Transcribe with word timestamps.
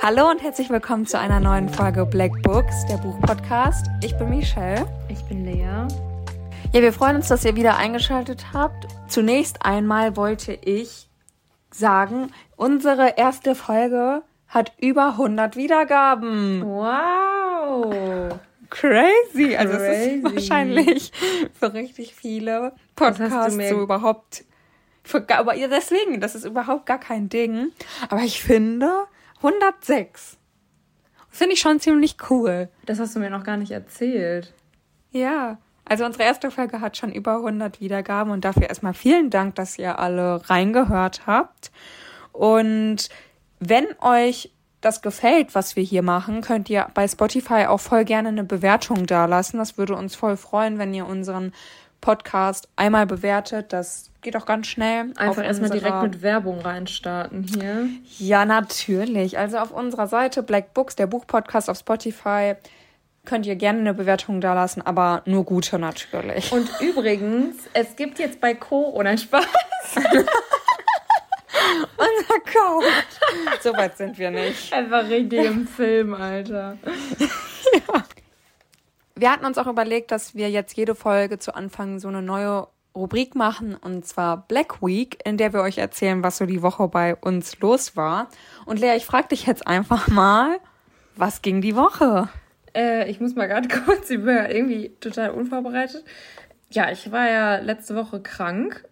Hallo 0.00 0.30
und 0.30 0.42
herzlich 0.42 0.70
willkommen 0.70 1.04
zu 1.04 1.18
einer 1.18 1.38
neuen 1.38 1.68
Folge 1.68 2.06
Black 2.06 2.32
Books, 2.42 2.86
der 2.86 2.96
Buchpodcast. 2.96 3.88
Ich 4.02 4.16
bin 4.16 4.30
Michelle. 4.30 4.86
Ich 5.10 5.22
bin 5.24 5.44
Lea. 5.44 5.86
Ja, 6.72 6.80
wir 6.80 6.94
freuen 6.94 7.16
uns, 7.16 7.28
dass 7.28 7.44
ihr 7.44 7.56
wieder 7.56 7.76
eingeschaltet 7.76 8.54
habt. 8.54 8.86
Zunächst 9.08 9.66
einmal 9.66 10.16
wollte 10.16 10.54
ich 10.54 11.10
sagen, 11.70 12.32
unsere 12.56 13.18
erste 13.18 13.54
Folge 13.54 14.22
hat 14.46 14.72
über 14.80 15.08
100 15.08 15.56
Wiedergaben. 15.56 16.62
Wow. 16.64 18.40
Crazy. 18.70 19.56
Also 19.56 19.74
es 19.74 20.06
ist 20.06 20.24
wahrscheinlich 20.24 21.12
für 21.58 21.72
richtig 21.72 22.14
viele 22.14 22.72
Podcasts 22.96 23.56
so 23.68 23.80
überhaupt. 23.80 24.44
Für, 25.02 25.24
aber 25.30 25.54
deswegen, 25.54 26.20
das 26.20 26.34
ist 26.34 26.44
überhaupt 26.44 26.86
gar 26.86 27.00
kein 27.00 27.28
Ding. 27.28 27.72
Aber 28.08 28.22
ich 28.22 28.42
finde, 28.42 29.06
106. 29.38 30.36
Finde 31.30 31.54
ich 31.54 31.60
schon 31.60 31.80
ziemlich 31.80 32.16
cool. 32.30 32.68
Das 32.84 32.98
hast 32.98 33.14
du 33.16 33.20
mir 33.20 33.30
noch 33.30 33.44
gar 33.44 33.56
nicht 33.56 33.70
erzählt. 33.70 34.52
Ja. 35.10 35.58
Also 35.84 36.04
unsere 36.04 36.24
erste 36.24 36.50
Folge 36.50 36.80
hat 36.82 36.98
schon 36.98 37.12
über 37.12 37.36
100 37.36 37.80
Wiedergaben 37.80 38.30
und 38.32 38.44
dafür 38.44 38.68
erstmal 38.68 38.92
vielen 38.92 39.30
Dank, 39.30 39.54
dass 39.54 39.78
ihr 39.78 39.98
alle 39.98 40.48
reingehört 40.50 41.26
habt. 41.26 41.70
Und 42.32 43.08
wenn 43.58 43.86
euch 44.00 44.52
das 44.80 45.02
gefällt, 45.02 45.54
was 45.54 45.76
wir 45.76 45.82
hier 45.82 46.02
machen, 46.02 46.40
könnt 46.40 46.70
ihr 46.70 46.86
bei 46.94 47.06
Spotify 47.08 47.66
auch 47.66 47.80
voll 47.80 48.04
gerne 48.04 48.28
eine 48.28 48.44
Bewertung 48.44 49.06
dalassen. 49.06 49.58
Das 49.58 49.76
würde 49.76 49.94
uns 49.96 50.14
voll 50.14 50.36
freuen, 50.36 50.78
wenn 50.78 50.94
ihr 50.94 51.06
unseren 51.06 51.52
Podcast 52.00 52.68
einmal 52.76 53.06
bewertet. 53.06 53.72
Das 53.72 54.10
geht 54.22 54.36
auch 54.36 54.46
ganz 54.46 54.68
schnell. 54.68 55.12
Einfach 55.16 55.44
erstmal 55.44 55.70
direkt 55.70 56.02
mit 56.02 56.22
Werbung 56.22 56.60
reinstarten 56.60 57.42
hier. 57.42 57.88
Ja, 58.18 58.44
natürlich. 58.44 59.38
Also 59.38 59.58
auf 59.58 59.72
unserer 59.72 60.06
Seite 60.06 60.42
Black 60.42 60.74
Books, 60.74 60.94
der 60.94 61.08
Buchpodcast 61.08 61.68
auf 61.68 61.78
Spotify, 61.78 62.54
könnt 63.24 63.46
ihr 63.46 63.56
gerne 63.56 63.80
eine 63.80 63.94
Bewertung 63.94 64.40
dalassen, 64.40 64.80
aber 64.80 65.22
nur 65.26 65.44
gute 65.44 65.78
natürlich. 65.78 66.52
Und 66.52 66.68
übrigens, 66.80 67.56
es 67.74 67.96
gibt 67.96 68.18
jetzt 68.18 68.40
bei 68.40 68.54
Co. 68.54 68.90
ohne 68.94 69.18
Spaß. 69.18 69.44
Unser 71.96 72.40
Code. 72.52 72.86
So 73.60 73.72
weit 73.74 73.96
sind 73.96 74.18
wir 74.18 74.30
nicht. 74.30 74.72
Einfach 74.72 75.08
richtig 75.08 75.44
im 75.44 75.66
Film, 75.66 76.14
Alter. 76.14 76.78
ja. 77.72 78.04
Wir 79.14 79.32
hatten 79.32 79.46
uns 79.46 79.58
auch 79.58 79.66
überlegt, 79.66 80.10
dass 80.12 80.34
wir 80.34 80.48
jetzt 80.50 80.76
jede 80.76 80.94
Folge 80.94 81.38
zu 81.38 81.54
Anfang 81.54 81.98
so 81.98 82.08
eine 82.08 82.22
neue 82.22 82.68
Rubrik 82.94 83.34
machen, 83.34 83.74
und 83.74 84.06
zwar 84.06 84.46
Black 84.48 84.82
Week, 84.82 85.18
in 85.24 85.36
der 85.36 85.52
wir 85.52 85.60
euch 85.60 85.78
erzählen, 85.78 86.22
was 86.22 86.38
so 86.38 86.46
die 86.46 86.62
Woche 86.62 86.88
bei 86.88 87.14
uns 87.16 87.58
los 87.60 87.96
war. 87.96 88.28
Und 88.66 88.80
Lea, 88.80 88.96
ich 88.96 89.06
frage 89.06 89.28
dich 89.28 89.46
jetzt 89.46 89.66
einfach 89.66 90.08
mal, 90.08 90.58
was 91.16 91.42
ging 91.42 91.60
die 91.60 91.76
Woche? 91.76 92.28
Äh, 92.74 93.10
ich 93.10 93.20
muss 93.20 93.34
mal 93.34 93.46
gerade 93.46 93.68
kurz, 93.84 94.10
ich 94.10 94.18
bin 94.18 94.36
ja 94.36 94.48
irgendwie 94.48 94.90
total 95.00 95.30
unvorbereitet. 95.30 96.04
Ja, 96.70 96.90
ich 96.90 97.10
war 97.10 97.28
ja 97.28 97.56
letzte 97.58 97.94
Woche 97.94 98.20
krank. 98.20 98.84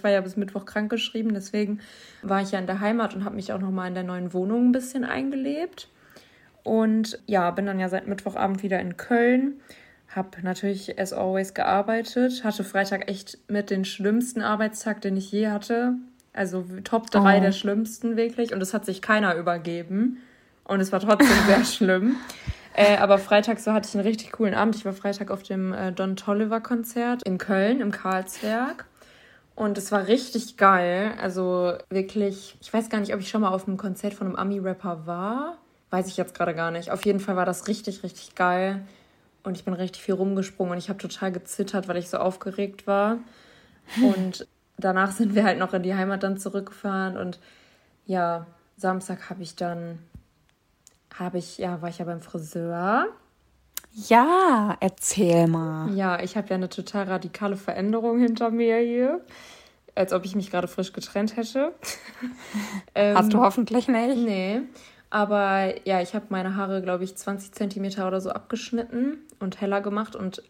Ich 0.00 0.04
war 0.04 0.10
ja 0.10 0.22
bis 0.22 0.38
Mittwoch 0.38 0.64
krank 0.64 0.88
geschrieben, 0.88 1.34
deswegen 1.34 1.80
war 2.22 2.40
ich 2.40 2.52
ja 2.52 2.58
in 2.58 2.66
der 2.66 2.80
Heimat 2.80 3.14
und 3.14 3.26
habe 3.26 3.36
mich 3.36 3.52
auch 3.52 3.58
nochmal 3.58 3.88
in 3.88 3.92
der 3.92 4.02
neuen 4.02 4.32
Wohnung 4.32 4.70
ein 4.70 4.72
bisschen 4.72 5.04
eingelebt. 5.04 5.88
Und 6.62 7.18
ja, 7.26 7.50
bin 7.50 7.66
dann 7.66 7.78
ja 7.78 7.90
seit 7.90 8.06
Mittwochabend 8.06 8.62
wieder 8.62 8.80
in 8.80 8.96
Köln. 8.96 9.60
Hab 10.08 10.42
natürlich 10.42 10.98
as 10.98 11.12
always 11.12 11.52
gearbeitet. 11.52 12.44
Hatte 12.44 12.64
Freitag 12.64 13.10
echt 13.10 13.36
mit 13.46 13.68
den 13.68 13.84
schlimmsten 13.84 14.40
Arbeitstag, 14.40 15.02
den 15.02 15.18
ich 15.18 15.30
je 15.30 15.48
hatte. 15.48 15.96
Also 16.32 16.64
Top 16.82 17.10
3 17.10 17.36
oh. 17.36 17.40
der 17.42 17.52
schlimmsten 17.52 18.16
wirklich. 18.16 18.54
Und 18.54 18.62
es 18.62 18.72
hat 18.72 18.86
sich 18.86 19.02
keiner 19.02 19.34
übergeben. 19.34 20.16
Und 20.64 20.80
es 20.80 20.92
war 20.92 21.00
trotzdem 21.00 21.28
sehr 21.46 21.62
schlimm. 21.66 22.16
Äh, 22.72 22.96
aber 22.96 23.18
Freitag 23.18 23.60
so 23.60 23.74
hatte 23.74 23.86
ich 23.86 23.94
einen 23.94 24.06
richtig 24.06 24.32
coolen 24.32 24.54
Abend. 24.54 24.76
Ich 24.76 24.86
war 24.86 24.94
Freitag 24.94 25.30
auf 25.30 25.42
dem 25.42 25.74
äh, 25.74 25.92
Don 25.92 26.16
Tolliver 26.16 26.62
Konzert 26.62 27.22
in 27.24 27.36
Köln 27.36 27.82
im 27.82 27.90
Karlswerk. 27.90 28.86
Und 29.60 29.76
es 29.76 29.92
war 29.92 30.06
richtig 30.06 30.56
geil. 30.56 31.12
Also 31.20 31.74
wirklich, 31.90 32.56
ich 32.62 32.72
weiß 32.72 32.88
gar 32.88 32.98
nicht, 32.98 33.12
ob 33.12 33.20
ich 33.20 33.28
schon 33.28 33.42
mal 33.42 33.50
auf 33.50 33.68
einem 33.68 33.76
Konzert 33.76 34.14
von 34.14 34.26
einem 34.26 34.36
Ami-Rapper 34.36 35.06
war. 35.06 35.58
Weiß 35.90 36.06
ich 36.06 36.16
jetzt 36.16 36.34
gerade 36.34 36.54
gar 36.54 36.70
nicht. 36.70 36.90
Auf 36.90 37.04
jeden 37.04 37.20
Fall 37.20 37.36
war 37.36 37.44
das 37.44 37.68
richtig, 37.68 38.02
richtig 38.02 38.34
geil. 38.34 38.80
Und 39.42 39.58
ich 39.58 39.66
bin 39.66 39.74
richtig 39.74 40.02
viel 40.02 40.14
rumgesprungen 40.14 40.72
und 40.72 40.78
ich 40.78 40.88
habe 40.88 40.98
total 40.98 41.30
gezittert, 41.30 41.88
weil 41.88 41.98
ich 41.98 42.08
so 42.08 42.16
aufgeregt 42.16 42.86
war. 42.86 43.18
Und 44.00 44.46
danach 44.78 45.12
sind 45.12 45.34
wir 45.34 45.44
halt 45.44 45.58
noch 45.58 45.74
in 45.74 45.82
die 45.82 45.94
Heimat 45.94 46.22
dann 46.22 46.38
zurückgefahren. 46.38 47.18
Und 47.18 47.38
ja, 48.06 48.46
Samstag 48.78 49.28
habe 49.28 49.42
ich 49.42 49.56
dann, 49.56 49.98
habe 51.14 51.36
ich, 51.36 51.58
ja, 51.58 51.82
war 51.82 51.90
ich 51.90 51.98
ja 51.98 52.06
beim 52.06 52.22
Friseur. 52.22 53.08
Ja, 53.92 54.76
erzähl 54.80 55.46
mal. 55.46 55.92
Ja, 55.94 56.22
ich 56.22 56.36
habe 56.36 56.48
ja 56.48 56.54
eine 56.54 56.68
total 56.68 57.04
radikale 57.04 57.56
Veränderung 57.56 58.18
hinter 58.18 58.50
mir 58.50 58.78
hier. 58.78 59.20
Als 59.94 60.12
ob 60.12 60.24
ich 60.24 60.36
mich 60.36 60.50
gerade 60.50 60.68
frisch 60.68 60.92
getrennt 60.92 61.36
hätte. 61.36 61.74
Hast 62.94 63.32
du 63.32 63.38
ähm, 63.38 63.42
hoffentlich 63.42 63.88
nicht? 63.88 64.16
Nee. 64.16 64.62
Aber 65.10 65.86
ja, 65.86 66.00
ich 66.00 66.14
habe 66.14 66.26
meine 66.28 66.54
Haare, 66.54 66.82
glaube 66.82 67.02
ich, 67.02 67.16
20 67.16 67.52
Zentimeter 67.52 68.06
oder 68.06 68.20
so 68.20 68.30
abgeschnitten 68.30 69.18
und 69.40 69.60
heller 69.60 69.80
gemacht 69.80 70.14
und 70.14 70.42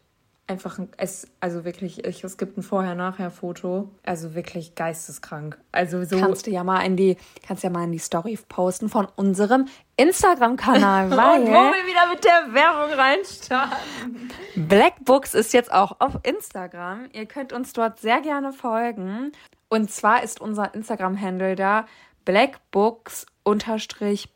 einfach, 0.50 0.78
es, 0.96 1.28
also 1.38 1.64
wirklich, 1.64 2.04
ich, 2.04 2.22
es 2.24 2.36
gibt 2.36 2.58
ein 2.58 2.62
Vorher-Nachher-Foto. 2.62 3.88
Also 4.04 4.34
wirklich 4.34 4.74
geisteskrank. 4.74 5.56
Also 5.72 6.04
so. 6.04 6.18
Kannst 6.18 6.46
du 6.46 6.50
ja 6.50 6.64
mal 6.64 6.80
in 6.80 6.96
die, 6.96 7.16
kannst 7.46 7.62
ja 7.62 7.70
mal 7.70 7.84
in 7.84 7.92
die 7.92 7.98
Story 7.98 8.38
posten 8.48 8.88
von 8.88 9.06
unserem 9.16 9.66
Instagram-Kanal, 9.96 11.10
weil. 11.16 11.42
und 11.42 11.46
wo 11.46 11.52
wir 11.52 11.86
wieder 11.86 12.08
mit 12.12 12.24
der 12.24 12.52
Werbung 12.52 12.92
reinstarten. 12.92 14.30
Black 14.56 15.04
Books 15.04 15.34
ist 15.34 15.52
jetzt 15.52 15.72
auch 15.72 16.00
auf 16.00 16.18
Instagram. 16.24 17.08
Ihr 17.12 17.26
könnt 17.26 17.52
uns 17.52 17.72
dort 17.72 18.00
sehr 18.00 18.20
gerne 18.20 18.52
folgen. 18.52 19.32
Und 19.68 19.90
zwar 19.90 20.22
ist 20.22 20.40
unser 20.40 20.74
Instagram-Handle 20.74 21.54
da 21.54 21.86
Blackbooks 22.24 23.26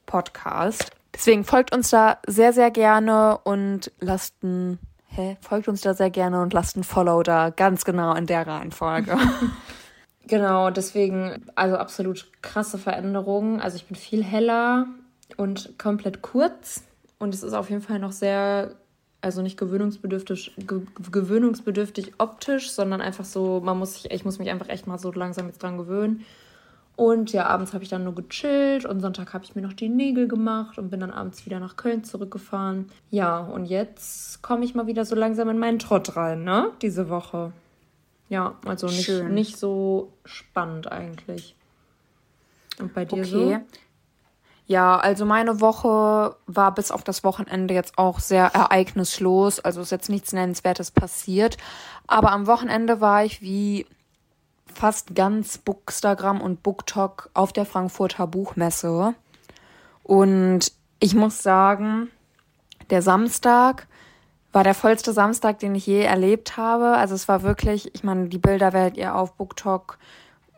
Podcast. 0.07 0.91
Deswegen 1.13 1.45
folgt 1.45 1.75
uns 1.75 1.91
da 1.91 2.19
sehr, 2.27 2.53
sehr 2.53 2.71
gerne 2.71 3.39
und 3.45 3.93
lasst 4.01 4.43
ein, 4.43 4.79
hä, 5.15 5.37
folgt 5.41 5.69
uns 5.69 5.81
da 5.81 5.95
sehr 5.95 6.11
gerne 6.11 6.43
und 6.43 6.53
lasst 6.53 6.77
ein 6.77 6.85
Follow 6.85 7.23
da, 7.23 7.51
ganz 7.51 7.85
genau 7.85 8.15
in 8.15 8.27
der 8.27 8.47
Reihenfolge. 8.47 9.17
genau, 10.27 10.71
deswegen, 10.71 11.47
also 11.55 11.77
absolut 11.77 12.31
krasse 12.43 12.79
Veränderungen. 12.79 13.61
Also 13.61 13.77
ich 13.77 13.87
bin 13.87 13.97
viel 13.97 14.25
heller 14.25 14.87
und 15.37 15.79
komplett 15.79 16.23
kurz 16.23 16.83
und 17.19 17.35
es 17.35 17.43
ist 17.43 17.55
auf 17.55 17.71
jeden 17.71 17.83
Fall 17.83 17.99
noch 17.99 18.13
sehr 18.13 18.75
also 19.25 19.41
nicht 19.41 19.57
gewöhnungsbedürftig, 19.57 20.55
gewöhnungsbedürftig 21.11 22.13
optisch, 22.19 22.71
sondern 22.71 23.01
einfach 23.01 23.25
so, 23.25 23.61
man 23.65 23.79
muss 23.79 23.95
sich, 23.95 24.11
ich 24.11 24.25
muss 24.27 24.39
mich 24.39 24.51
einfach 24.51 24.69
echt 24.69 24.87
mal 24.87 24.99
so 24.99 25.11
langsam 25.13 25.47
jetzt 25.47 25.63
dran 25.63 25.79
gewöhnen. 25.79 26.27
Und 26.97 27.33
ja, 27.33 27.47
abends 27.47 27.73
habe 27.73 27.83
ich 27.83 27.91
dann 27.91 28.05
nur 28.05 28.15
gechillt 28.15 28.85
und 28.85 29.01
Sonntag 29.01 29.35
habe 29.35 29.45
ich 29.45 29.57
mir 29.57 29.63
noch 29.63 29.73
die 29.73 29.89
Nägel 29.89 30.29
gemacht 30.29 30.79
und 30.79 30.91
bin 30.91 31.01
dann 31.01 31.11
abends 31.11 31.45
wieder 31.45 31.59
nach 31.59 31.77
Köln 31.77 32.05
zurückgefahren. 32.05 32.89
Ja, 33.11 33.41
und 33.41 33.67
jetzt 33.67 34.43
komme 34.43 34.65
ich 34.65 34.77
mal 34.77 34.87
wieder 34.87 35.05
so 35.05 35.17
langsam 35.17 35.49
in 35.49 35.59
meinen 35.59 35.81
Trott 35.81 36.17
rein, 36.17 36.45
ne? 36.45 36.71
Diese 36.83 37.09
Woche. 37.09 37.53
Ja, 38.29 38.55
also 38.65 38.87
nicht, 38.87 39.25
nicht 39.25 39.59
so 39.59 40.13
spannend 40.25 40.91
eigentlich. 40.91 41.57
Und 42.79 42.95
bei 42.95 43.05
dir 43.05 43.19
okay. 43.19 43.25
so? 43.25 43.61
Ja, 44.67 44.97
also 44.97 45.27
meine 45.27 45.61
Woche 45.61 46.37
war 46.47 46.75
bis 46.75 46.91
auf 46.91 47.05
das 47.05 47.23
Wochenende 47.23 47.75
jetzt 47.75 47.99
auch 47.99 48.19
sehr 48.19 48.47
ereignislos. 48.47 49.61
Also 49.61 49.83
ist 49.83 49.91
jetzt 49.91 50.09
nichts 50.09 50.33
Nennenswertes 50.33 50.91
passiert. 50.91 51.59
Aber 52.07 52.33
am 52.33 52.47
Wochenende 52.47 53.01
war 53.01 53.25
ich 53.25 53.43
wie 53.43 53.87
fast 54.75 55.15
ganz 55.15 55.59
Bookstagram 55.59 56.41
und 56.41 56.63
Booktalk 56.63 57.31
auf 57.35 57.53
der 57.53 57.67
Frankfurter 57.67 58.27
Buchmesse. 58.27 59.15
Und 60.03 60.73
ich 61.01 61.15
muss 61.15 61.43
sagen, 61.43 62.11
der 62.91 63.03
Samstag 63.03 63.87
war 64.53 64.65
der 64.65 64.75
vollste 64.75 65.13
Samstag, 65.13 65.59
den 65.59 65.75
ich 65.75 65.87
je 65.87 66.03
erlebt 66.03 66.57
habe. 66.57 66.97
Also 66.97 67.15
es 67.15 67.27
war 67.27 67.43
wirklich, 67.43 67.93
ich 67.95 68.05
meine, 68.05 68.29
die 68.29 68.39
Bilder 68.39 68.73
werdet 68.73 68.97
ihr 68.97 69.17
auf 69.17 69.35
Booktalk 69.35 69.99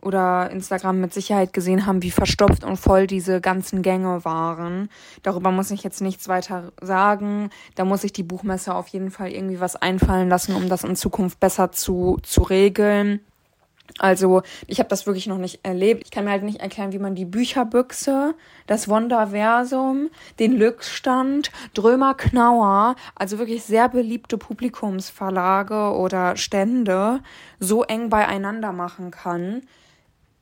oder 0.03 0.51
Instagram 0.51 1.01
mit 1.01 1.15
Sicherheit 1.15 1.53
gesehen 1.53 1.87
haben, 1.87 2.03
wie 2.03 2.11
verstopft 2.11 2.63
und 2.63 2.77
voll 2.77 3.07
diese 3.07 3.41
ganzen 3.41 3.83
Gänge 3.83 4.25
waren. 4.25 4.89
Darüber 5.23 5.51
muss 5.51 5.71
ich 5.71 5.83
jetzt 5.83 6.01
nichts 6.01 6.29
weiter 6.29 6.73
sagen. 6.81 7.51
Da 7.75 7.85
muss 7.85 8.03
sich 8.03 8.13
die 8.13 8.23
Buchmesse 8.23 8.75
auf 8.75 8.89
jeden 8.89 9.11
Fall 9.11 9.33
irgendwie 9.33 9.61
was 9.61 9.77
einfallen 9.77 10.29
lassen, 10.29 10.55
um 10.55 10.69
das 10.69 10.85
in 10.85 10.95
Zukunft 10.95 11.41
besser 11.41 11.73
zu, 11.73 12.19
zu 12.23 12.43
regeln. 12.43 13.21
Also 13.99 14.43
ich 14.67 14.79
habe 14.79 14.88
das 14.88 15.06
wirklich 15.06 15.27
noch 15.27 15.38
nicht 15.38 15.61
erlebt. 15.62 16.03
Ich 16.05 16.11
kann 16.11 16.25
mir 16.25 16.31
halt 16.31 16.43
nicht 16.43 16.61
erklären, 16.61 16.93
wie 16.93 16.99
man 16.99 17.15
die 17.15 17.25
Bücherbüchse, 17.25 18.35
das 18.67 18.88
Wonderversum, 18.88 20.11
den 20.38 20.53
Lückstand, 20.53 21.50
Drömer 21.75 22.15
Knauer, 22.15 22.97
also 23.15 23.38
wirklich 23.38 23.65
sehr 23.65 23.88
beliebte 23.88 24.38
Publikumsverlage 24.38 25.93
oder 25.93 26.37
Stände 26.37 27.21
so 27.59 27.85
eng 27.85 28.11
beieinander 28.11 28.73
machen 28.73 29.11
kann. 29.11 29.62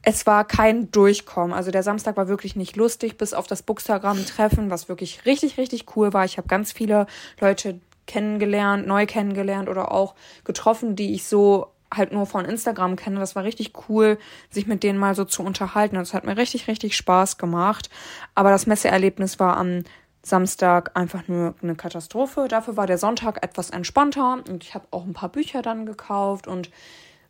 Es 0.03 0.27
war 0.27 0.45
kein 0.45 0.91
Durchkommen. 0.91 1.55
Also 1.55 1.71
der 1.71 1.83
Samstag 1.83 2.17
war 2.17 2.29
wirklich 2.29 2.57
nicht 2.57 2.77
lustig, 2.77 3.17
bis 3.17 3.33
auf 3.33 3.47
das 3.47 3.63
Bookstagram-Treffen, 3.63 4.71
was 4.71 4.89
wirklich 4.89 5.25
richtig, 5.25 5.57
richtig 5.57 5.97
cool 5.97 6.13
war. 6.13 6.25
Ich 6.25 6.37
habe 6.37 6.49
ganz 6.49 6.73
viele 6.73 7.07
Leute 7.41 7.81
kennengelernt, 8.07 8.87
neu 8.87 9.07
kennengelernt 9.07 9.69
oder 9.69 9.93
auch 9.93 10.15
getroffen, 10.45 10.95
die 10.95 11.15
ich 11.15 11.25
so 11.25 11.74
halt 11.97 12.13
nur 12.13 12.27
von 12.27 12.45
Instagram 12.45 12.97
kenne. 12.97 13.21
Das 13.21 13.37
war 13.37 13.45
richtig 13.45 13.73
cool, 13.89 14.19
sich 14.51 14.67
mit 14.67 14.83
denen 14.83 14.99
mal 14.99 15.15
so 15.15 15.25
zu 15.25 15.43
unterhalten. 15.43 15.97
Das 15.97 16.15
hat 16.15 16.25
mir 16.25 16.37
richtig, 16.37 16.69
richtig 16.69 16.97
Spaß 16.97 17.39
gemacht. 17.39 17.91
Aber 18.35 18.51
das 18.51 18.67
Messeerlebnis 18.67 19.39
war 19.41 19.57
am 19.57 19.85
Samstag 20.23 20.93
einfach 20.95 21.29
nur 21.29 21.55
eine 21.63 21.75
Katastrophe. 21.75 22.47
Dafür 22.49 22.77
war 22.77 22.87
der 22.87 22.99
Sonntag 22.99 23.43
etwas 23.43 23.71
entspannter 23.71 24.43
und 24.49 24.65
ich 24.65 24.75
habe 24.75 24.87
auch 24.91 25.05
ein 25.05 25.13
paar 25.13 25.29
Bücher 25.29 25.63
dann 25.63 25.87
gekauft. 25.87 26.47
Und 26.47 26.71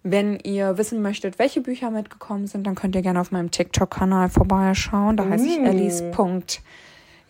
wenn 0.03 0.39
ihr 0.39 0.79
wissen 0.79 1.03
möchtet, 1.03 1.39
welche 1.39 1.61
Bücher 1.61 1.91
mitgekommen 1.91 2.47
sind, 2.47 2.67
dann 2.67 2.75
könnt 2.75 2.95
ihr 2.95 3.03
gerne 3.03 3.21
auf 3.21 3.33
meinem 3.33 3.51
TikTok-Kanal 3.51 4.29
vorbeischauen. 4.29 5.17
Da 5.17 5.29
heiße 5.29 5.47
ich 5.47 5.59
uh. 5.59 6.41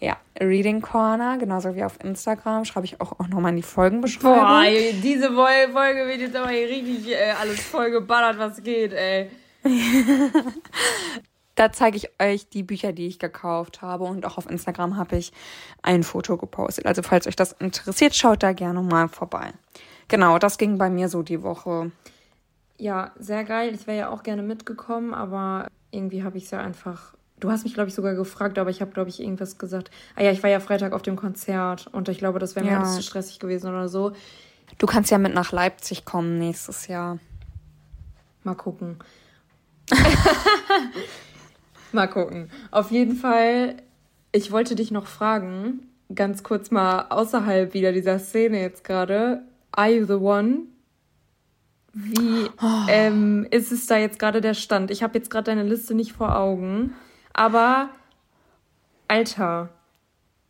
Ja, 0.04 0.18
Reading 0.38 0.82
Corner, 0.82 1.38
genauso 1.38 1.74
wie 1.74 1.82
auf 1.82 1.98
Instagram, 2.04 2.66
schreibe 2.66 2.84
ich 2.84 3.00
auch, 3.00 3.18
auch 3.18 3.28
nochmal 3.28 3.52
in 3.52 3.56
die 3.56 3.62
Folgenbeschreibung. 3.62 4.38
Boah, 4.38 4.64
diese 5.02 5.32
Folge 5.32 6.06
wird 6.06 6.20
jetzt 6.20 6.36
aber 6.36 6.50
hier 6.50 6.68
richtig 6.68 7.10
äh, 7.10 7.30
alles 7.40 7.60
voll 7.60 7.90
geballert, 7.90 8.38
was 8.38 8.62
geht, 8.62 8.92
ey. 8.92 9.30
da 11.54 11.72
zeige 11.72 11.96
ich 11.96 12.10
euch 12.20 12.50
die 12.50 12.62
Bücher, 12.62 12.92
die 12.92 13.06
ich 13.06 13.18
gekauft 13.18 13.80
habe 13.80 14.04
und 14.04 14.26
auch 14.26 14.36
auf 14.36 14.50
Instagram 14.50 14.98
habe 14.98 15.16
ich 15.16 15.32
ein 15.80 16.02
Foto 16.02 16.36
gepostet. 16.36 16.84
Also 16.84 17.02
falls 17.02 17.26
euch 17.26 17.36
das 17.36 17.52
interessiert, 17.52 18.14
schaut 18.14 18.42
da 18.42 18.52
gerne 18.52 18.82
mal 18.82 19.08
vorbei. 19.08 19.54
Genau, 20.08 20.38
das 20.38 20.58
ging 20.58 20.76
bei 20.76 20.90
mir 20.90 21.08
so 21.08 21.22
die 21.22 21.42
Woche. 21.42 21.92
Ja, 22.76 23.12
sehr 23.18 23.44
geil. 23.44 23.74
Ich 23.74 23.86
wäre 23.86 23.98
ja 23.98 24.08
auch 24.10 24.22
gerne 24.22 24.42
mitgekommen, 24.42 25.14
aber 25.14 25.68
irgendwie 25.90 26.24
habe 26.24 26.36
ich 26.36 26.44
es 26.44 26.50
ja 26.50 26.58
einfach 26.58 27.14
Du 27.44 27.50
hast 27.50 27.64
mich, 27.64 27.74
glaube 27.74 27.90
ich, 27.90 27.94
sogar 27.94 28.14
gefragt, 28.14 28.58
aber 28.58 28.70
ich 28.70 28.80
habe, 28.80 28.92
glaube 28.92 29.10
ich, 29.10 29.20
irgendwas 29.20 29.58
gesagt. 29.58 29.90
Ah 30.16 30.22
ja, 30.22 30.32
ich 30.32 30.42
war 30.42 30.48
ja 30.48 30.60
Freitag 30.60 30.94
auf 30.94 31.02
dem 31.02 31.14
Konzert 31.14 31.88
und 31.92 32.08
ich 32.08 32.16
glaube, 32.16 32.38
das 32.38 32.56
wäre 32.56 32.64
mir 32.64 32.72
ja. 32.72 32.78
alles 32.78 32.96
zu 32.96 33.02
stressig 33.02 33.38
gewesen 33.38 33.68
oder 33.68 33.90
so. 33.90 34.12
Du 34.78 34.86
kannst 34.86 35.10
ja 35.10 35.18
mit 35.18 35.34
nach 35.34 35.52
Leipzig 35.52 36.06
kommen 36.06 36.38
nächstes 36.38 36.86
Jahr. 36.86 37.18
Mal 38.44 38.54
gucken. 38.54 38.96
mal 41.92 42.06
gucken. 42.06 42.50
Auf 42.70 42.90
jeden 42.90 43.14
Fall, 43.14 43.74
ich 44.32 44.50
wollte 44.50 44.74
dich 44.74 44.90
noch 44.90 45.06
fragen, 45.06 45.86
ganz 46.14 46.44
kurz 46.44 46.70
mal 46.70 47.08
außerhalb 47.10 47.74
wieder 47.74 47.92
dieser 47.92 48.20
Szene 48.20 48.62
jetzt 48.62 48.84
gerade. 48.84 49.42
Are 49.70 49.90
you 49.90 50.06
the 50.06 50.14
one? 50.14 50.60
Wie 51.92 52.48
oh. 52.62 52.86
ähm, 52.88 53.46
ist 53.50 53.70
es 53.70 53.86
da 53.86 53.98
jetzt 53.98 54.18
gerade 54.18 54.40
der 54.40 54.54
Stand? 54.54 54.90
Ich 54.90 55.02
habe 55.02 55.18
jetzt 55.18 55.28
gerade 55.28 55.44
deine 55.44 55.68
Liste 55.68 55.94
nicht 55.94 56.14
vor 56.14 56.38
Augen. 56.38 56.94
Aber, 57.34 57.90
Alter, 59.08 59.68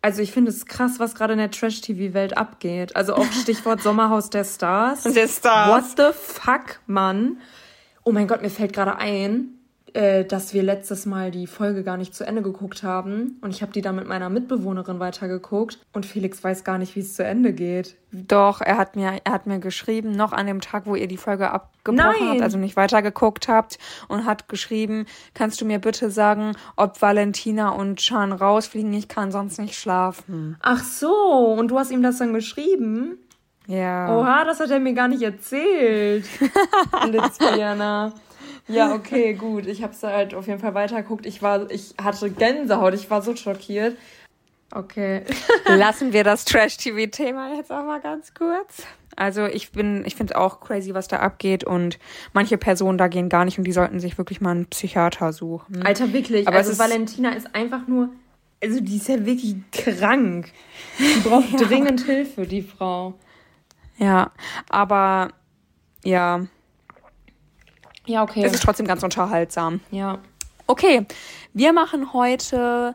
also 0.01 0.21
ich 0.21 0.33
finde 0.33 0.51
es 0.51 0.67
krass, 0.67 1.01
was 1.01 1.15
gerade 1.15 1.33
in 1.33 1.39
der 1.39 1.51
Trash-TV-Welt 1.51 2.37
abgeht. 2.37 2.95
Also 2.95 3.15
auch 3.15 3.25
Stichwort 3.33 3.83
Sommerhaus 3.83 4.31
der 4.31 4.45
Stars. 4.45 5.03
Der 5.03 5.27
Stars. 5.27 5.97
What 5.97 5.97
the 5.97 6.19
fuck, 6.19 6.81
Mann? 6.87 7.39
Oh 8.05 8.13
mein 8.13 8.29
Gott, 8.29 8.43
mir 8.43 8.51
fällt 8.51 8.75
gerade 8.75 8.97
ein, 8.97 9.49
äh, 9.95 10.25
dass 10.25 10.53
wir 10.53 10.63
letztes 10.65 11.07
Mal 11.07 11.31
die 11.31 11.47
Folge 11.47 11.85
gar 11.85 11.97
nicht 11.97 12.15
zu 12.15 12.27
Ende 12.27 12.43
geguckt 12.43 12.83
haben. 12.83 13.39
Und 13.43 13.51
ich 13.51 13.63
habe 13.63 13.73
die 13.73 13.81
dann 13.81 13.95
mit 13.95 14.09
meiner 14.09 14.29
Mitbewohnerin 14.29 14.99
weitergeguckt. 14.99 15.79
Und 15.93 16.05
Felix 16.05 16.43
weiß 16.43 16.65
gar 16.65 16.79
nicht, 16.79 16.97
wie 16.97 17.01
es 17.01 17.15
zu 17.15 17.25
Ende 17.25 17.53
geht. 17.53 17.97
Doch, 18.11 18.61
er 18.61 18.77
hat 18.77 18.97
mir, 18.97 19.21
er 19.25 19.33
hat 19.33 19.47
mir 19.47 19.61
geschrieben, 19.61 20.11
noch 20.11 20.33
an 20.33 20.47
dem 20.47 20.61
Tag, 20.61 20.87
wo 20.87 20.97
ihr 20.97 21.07
die 21.07 21.17
Folge 21.17 21.51
abgebrochen 21.51 22.29
habt, 22.29 22.43
also 22.43 22.59
nicht 22.59 22.77
weitergeguckt 22.77 23.47
habt, 23.49 23.79
und 24.09 24.25
hat 24.25 24.49
geschrieben, 24.49 25.07
kannst 25.33 25.61
du 25.61 25.65
mir 25.65 25.79
bitte 25.79 26.11
sagen, 26.11 26.57
ob 26.77 27.01
Valentina 27.01 27.71
und 27.71 28.01
Chan 28.01 28.33
rausfliegen? 28.33 28.93
Ich 28.95 29.07
kann 29.09 29.31
sonst 29.31 29.59
nicht 29.59 29.77
schlafen. 29.77 30.57
Ach 30.61 30.83
so, 30.83 31.55
und 31.57 31.69
du 31.69 31.79
hast 31.79 31.91
ihm 31.91 32.03
das 32.03 32.19
dann 32.19 32.35
geschrieben? 32.35 33.19
Ja. 33.67 34.15
Oha, 34.15 34.45
das 34.45 34.61
hat 34.61 34.71
er 34.71 34.81
mir 34.81 34.93
gar 34.93 35.09
nicht 35.09 35.23
erzählt. 35.23 36.27
Litzviana. 37.11 38.13
Ja, 38.67 38.95
okay, 38.95 39.35
gut. 39.35 39.67
Ich 39.67 39.83
habe 39.83 39.93
es 39.93 40.03
halt 40.03 40.35
auf 40.35 40.47
jeden 40.47 40.59
Fall 40.59 40.75
weitergeguckt. 40.75 41.27
Ich 41.27 41.43
war, 41.43 41.71
ich 41.71 41.95
hatte 42.03 42.31
Gänsehaut. 42.31 42.95
Ich 42.95 43.11
war 43.11 43.23
so 43.23 43.37
schockiert. 43.37 43.97
Okay. 44.71 45.23
Lassen 45.67 46.13
wir 46.13 46.25
das 46.25 46.45
Trash-TV-Thema 46.45 47.55
jetzt 47.57 47.71
auch 47.71 47.85
mal 47.85 48.01
ganz 48.01 48.35
kurz. 48.35 48.83
Also 49.17 49.47
ich 49.47 49.71
bin, 49.71 50.05
ich 50.05 50.17
finde 50.17 50.37
auch 50.37 50.61
crazy, 50.61 50.95
was 50.95 51.07
da 51.07 51.21
abgeht 51.21 51.63
und 51.63 51.99
manche 52.33 52.59
Personen 52.59 52.99
da 52.99 53.07
gehen 53.07 53.29
gar 53.29 53.45
nicht 53.45 53.59
und 53.59 53.65
die 53.65 53.73
sollten 53.73 54.01
sich 54.01 54.19
wirklich 54.19 54.41
mal 54.41 54.51
einen 54.51 54.67
Psychiater 54.67 55.33
suchen. 55.33 55.85
Alter, 55.87 56.13
wirklich. 56.13 56.49
Aber 56.49 56.57
also 56.57 56.77
Valentina 56.79 57.31
ist 57.31 57.55
einfach 57.55 57.87
nur, 57.87 58.09
also 58.63 58.81
die 58.81 58.97
ist 58.97 59.09
ja 59.09 59.25
wirklich 59.25 59.57
krank. 59.71 60.51
Die 60.99 61.21
braucht 61.21 61.53
ja. 61.61 61.67
dringend 61.67 62.05
Hilfe, 62.05 62.47
die 62.47 62.63
Frau. 62.63 63.15
Ja, 63.99 64.33
aber 64.69 65.29
ja, 66.03 66.47
ja, 68.07 68.23
okay. 68.23 68.45
Es 68.45 68.53
ist 68.53 68.63
trotzdem 68.63 68.87
ganz 68.87 69.03
unterhaltsam. 69.03 69.81
Ja. 69.91 70.19
Okay, 70.67 71.07
wir 71.53 71.73
machen 71.73 72.13
heute 72.13 72.95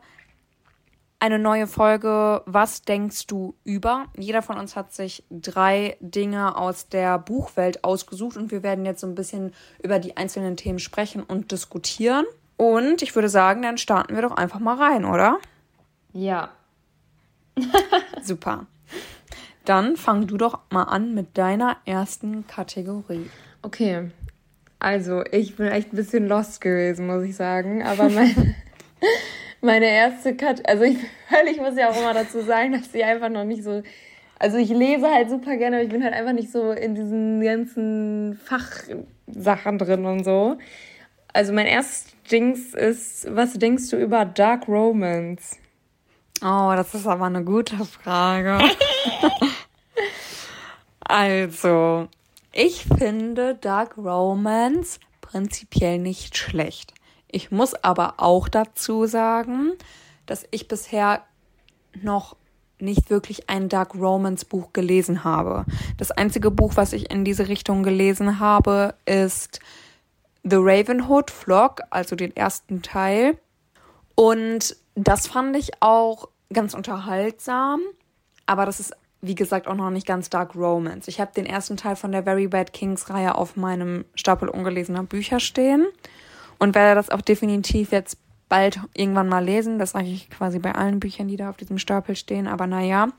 eine 1.20 1.38
neue 1.38 1.68
Folge. 1.68 2.42
Was 2.46 2.82
denkst 2.82 3.28
du 3.28 3.56
über? 3.64 4.06
Jeder 4.18 4.42
von 4.42 4.58
uns 4.58 4.76
hat 4.76 4.94
sich 4.94 5.24
drei 5.30 5.98
Dinge 6.00 6.58
aus 6.58 6.90
der 6.90 7.20
Buchwelt 7.20 7.84
ausgesucht 7.84 8.38
und 8.38 8.52
wir 8.52 8.64
werden 8.64 8.86
jetzt 8.86 9.02
so 9.02 9.08
ein 9.08 9.16
bisschen 9.16 9.54
über 9.84 10.00
die 10.00 10.18
einzelnen 10.18 10.58
Themen 10.58 10.80
sprechen 10.80 11.22
und 11.24 11.52
diskutieren. 11.52 12.26
Und 12.58 13.02
ich 13.02 13.16
würde 13.16 13.30
sagen, 13.30 13.62
dann 13.62 13.78
starten 13.78 14.16
wir 14.16 14.22
doch 14.22 14.36
einfach 14.36 14.60
mal 14.60 14.76
rein, 14.76 15.06
oder? 15.06 15.40
Ja. 16.14 16.50
Super. 18.24 18.66
Dann 19.66 19.98
fang 19.98 20.28
du 20.28 20.38
doch 20.38 20.60
mal 20.70 20.84
an 20.84 21.14
mit 21.14 21.38
deiner 21.38 21.78
ersten 21.86 22.48
Kategorie. 22.48 23.30
Okay, 23.62 24.10
also, 24.80 25.24
ich 25.32 25.58
bin 25.58 25.68
echt 25.68 25.92
ein 25.92 25.98
bisschen 25.98 26.28
lost 26.28 26.62
gewesen, 26.62 27.08
muss 27.08 27.24
ich 27.24 27.36
sagen. 27.36 27.84
Aber 27.84 28.10
mein, 28.10 28.56
meine 29.62 29.88
erste 29.88 30.36
Kat 30.36 30.68
also 30.68 30.84
ich, 30.84 30.98
ich 31.52 31.58
muss 31.58 31.78
ja 31.78 31.90
auch 31.90 31.98
immer 31.98 32.14
dazu 32.14 32.42
sagen, 32.42 32.72
dass 32.74 32.92
sie 32.92 33.04
einfach 33.04 33.30
noch 33.30 33.44
nicht 33.44 33.64
so. 33.64 33.84
Also 34.42 34.58
ich 34.58 34.70
lese 34.70 35.08
halt 35.14 35.30
super 35.30 35.58
gerne, 35.58 35.78
aber 35.78 35.84
ich 35.84 35.92
bin 35.92 36.02
halt 36.02 36.14
einfach 36.14 36.32
nicht 36.32 36.50
so 36.50 36.72
in 36.72 36.96
diesen 36.96 37.42
ganzen 37.42 38.40
Fachsachen 38.46 39.78
drin 39.78 40.06
und 40.06 40.24
so. 40.24 40.58
Also 41.34 41.52
mein 41.52 41.68
erstes 41.68 42.16
Dings 42.32 42.74
ist, 42.74 43.28
was 43.36 43.54
denkst 43.54 43.90
du 43.90 43.98
über 43.98 44.24
Dark 44.24 44.70
Romance? 44.70 45.58
Oh, 46.42 46.72
das 46.74 46.96
ist 46.96 47.06
aber 47.06 47.26
eine 47.26 47.44
gute 47.44 47.76
Frage. 47.84 48.60
also, 51.02 52.08
ich 52.52 52.86
finde 52.86 53.56
Dark 53.56 53.98
Romance 53.98 55.00
prinzipiell 55.22 56.00
nicht 56.00 56.38
schlecht. 56.38 56.94
Ich 57.28 57.52
muss 57.52 57.76
aber 57.76 58.16
auch 58.18 58.50
dazu 58.50 59.06
sagen, 59.06 59.74
dass 60.26 60.46
ich 60.52 60.68
bisher 60.68 61.24
noch 62.02 62.36
nicht 62.80 63.10
wirklich 63.10 63.50
ein 63.50 63.70
Dark 63.70 63.94
Romance 63.94 64.46
Buch 64.46 64.74
gelesen 64.74 65.24
habe. 65.24 65.66
Das 65.98 66.12
einzige 66.12 66.50
Buch, 66.50 66.74
was 66.76 66.94
ich 66.94 67.12
in 67.12 67.26
diese 67.26 67.48
Richtung 67.48 67.84
gelesen 67.84 68.40
habe, 68.40 68.96
ist 69.06 69.60
The 70.44 70.56
Ravenhood 70.56 71.30
Flock, 71.30 71.82
also 71.90 72.16
den 72.16 72.36
ersten 72.36 72.82
Teil. 72.82 73.38
Und 74.16 74.76
das 74.96 75.28
fand 75.28 75.56
ich 75.56 75.82
auch 75.82 76.30
ganz 76.52 76.74
unterhaltsam, 76.74 77.82
aber 78.46 78.66
das 78.66 78.80
ist 78.80 78.96
wie 79.22 79.36
gesagt, 79.36 79.68
auch 79.68 79.76
noch 79.76 79.90
nicht 79.90 80.08
ganz 80.08 80.30
Dark 80.30 80.56
Romance. 80.56 81.08
Ich 81.08 81.20
habe 81.20 81.32
den 81.36 81.46
ersten 81.46 81.78
Teil 81.78 81.96
von 81.96 82.12
der 82.12 82.24
Very 82.24 82.48
Bad 82.48 82.74
Kings 82.74 83.10
Reihe 83.10 83.36
auf 83.36 83.56
meinem 83.56 84.06
Stapel 84.16 84.50
ungelesener 84.50 85.04
Bücher 85.04 85.40
stehen 85.40 85.88
und 86.58 86.76
werde 86.76 86.96
das 86.96 87.10
auch 87.10 87.22
definitiv 87.22 87.92
jetzt 87.92 88.18
bald 88.48 88.80
irgendwann 88.94 89.30
mal 89.30 89.44
lesen. 89.44 89.78
Das 89.78 89.92
sage 89.92 90.08
ich 90.08 90.30
quasi 90.30 90.60
bei 90.60 90.74
allen 90.74 91.00
Büchern, 91.00 91.28
die 91.28 91.38
da 91.38 91.50
auf 91.50 91.58
diesem 91.58 91.78
Stapel 91.78 92.16
stehen. 92.16 92.48
Aber 92.48 92.66
naja, 92.66 93.10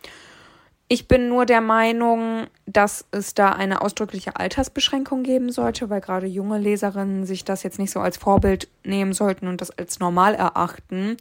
ich 0.88 1.06
bin 1.06 1.28
nur 1.28 1.46
der 1.46 1.60
Meinung, 1.60 2.46
dass 2.66 3.04
es 3.12 3.34
da 3.34 3.50
eine 3.50 3.80
ausdrückliche 3.82 4.36
Altersbeschränkung 4.36 5.22
geben 5.22 5.52
sollte, 5.52 5.88
weil 5.88 6.00
gerade 6.00 6.26
junge 6.26 6.58
Leserinnen 6.58 7.26
sich 7.26 7.44
das 7.44 7.62
jetzt 7.62 7.78
nicht 7.78 7.92
so 7.92 8.00
als 8.00 8.16
Vorbild 8.16 8.68
nehmen 8.84 9.12
sollten 9.12 9.46
und 9.46 9.60
das 9.60 9.70
als 9.70 10.00
normal 10.00 10.34
erachten. 10.34 11.16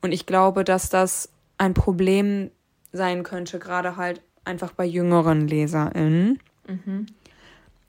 Und 0.00 0.12
ich 0.12 0.24
glaube, 0.24 0.64
dass 0.64 0.88
das 0.88 1.28
ein 1.58 1.74
Problem 1.74 2.50
sein 2.92 3.22
könnte, 3.22 3.58
gerade 3.58 3.96
halt 3.96 4.22
einfach 4.44 4.72
bei 4.72 4.84
jüngeren 4.84 5.46
LeserInnen. 5.46 6.38
Mhm. 6.66 7.06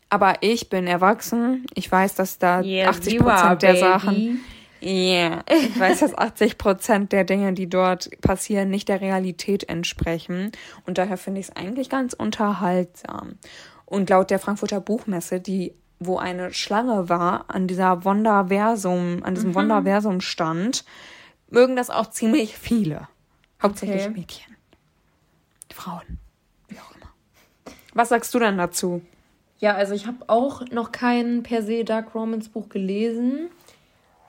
Aber 0.10 0.36
ich 0.42 0.70
bin 0.70 0.88
erwachsen. 0.88 1.66
Ich 1.74 1.90
weiß, 1.90 2.16
dass 2.16 2.38
da 2.38 2.62
yes, 2.62 2.88
80 2.88 3.20
Prozent 3.20 3.62
der 3.62 3.68
baby. 3.70 3.80
Sachen. 3.80 4.42
Yeah. 4.84 5.44
Ich 5.48 5.80
weiß, 5.80 6.00
dass 6.00 6.18
80 6.18 6.58
Prozent 6.58 7.12
der 7.12 7.24
Dinge, 7.24 7.54
die 7.54 7.70
dort 7.70 8.10
passieren, 8.22 8.70
nicht 8.70 8.90
der 8.90 9.00
Realität 9.00 9.70
entsprechen. 9.70 10.52
Und 10.86 10.98
daher 10.98 11.18
finde 11.18 11.40
ich 11.40 11.50
es 11.50 11.56
eigentlich 11.56 11.90
ganz 11.90 12.14
unterhaltsam. 12.14 13.38
Und 13.86 14.10
laut 14.10 14.32
der 14.32 14.40
Frankfurter 14.40 14.82
Buchmesse, 14.82 15.40
die, 15.40 15.76
wo 16.00 16.18
eine 16.18 16.52
Schlange 16.52 17.10
war, 17.10 17.46
an 17.48 17.68
dieser 17.68 18.04
Wonderversum, 18.04 19.22
an 19.24 19.36
diesem 19.36 19.52
mhm. 19.52 19.56
Wonderversum 19.56 20.20
stand, 20.20 20.84
mögen 21.50 21.76
das 21.76 21.90
auch 21.90 22.10
ziemlich 22.10 22.58
viele. 22.58 23.08
Hauptsächlich 23.62 24.02
okay. 24.02 24.14
Mädchen. 24.14 24.51
Frauen. 25.74 26.20
Wie 26.68 26.78
auch 26.80 26.96
immer. 26.96 27.12
Was 27.94 28.10
sagst 28.10 28.34
du 28.34 28.40
denn 28.40 28.58
dazu? 28.58 29.02
Ja, 29.60 29.76
also 29.76 29.94
ich 29.94 30.08
habe 30.08 30.18
auch 30.28 30.62
noch 30.72 30.92
kein 30.92 31.44
per 31.44 31.62
se 31.62 31.84
Dark 31.84 32.16
Romance 32.16 32.50
Buch 32.50 32.70
gelesen. 32.70 33.50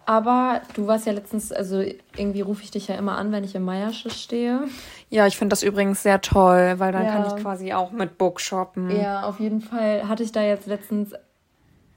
Aber 0.05 0.63
du 0.75 0.89
warst 0.89 1.07
ja 1.07 1.13
letztens, 1.13 1.53
also 1.53 1.81
irgendwie 2.17 2.41
rufe 2.41 2.63
ich 2.63 2.71
dich 2.73 2.89
ja 2.89 2.97
immer 2.97 3.17
an, 3.17 3.31
wenn 3.31 3.45
ich 3.45 3.55
im 3.55 3.65
Meiersche 3.65 4.11
stehe. 4.11 4.65
Ja, 5.11 5.27
ich 5.27 5.37
finde 5.37 5.53
das 5.53 5.63
übrigens 5.63 6.03
sehr 6.03 6.21
toll, 6.21 6.75
weil 6.79 6.93
dann 6.93 7.05
ja. 7.05 7.13
kann 7.13 7.27
ich 7.27 7.43
quasi 7.43 7.73
auch 7.73 7.93
mit 7.93 8.19
Book 8.19 8.41
shoppen. 8.41 8.91
Ja, 8.91 9.23
auf 9.23 9.39
jeden 9.39 9.61
Fall 9.61 10.09
hatte 10.09 10.25
ich 10.25 10.33
da 10.33 10.43
jetzt 10.43 10.67
letztens, 10.67 11.13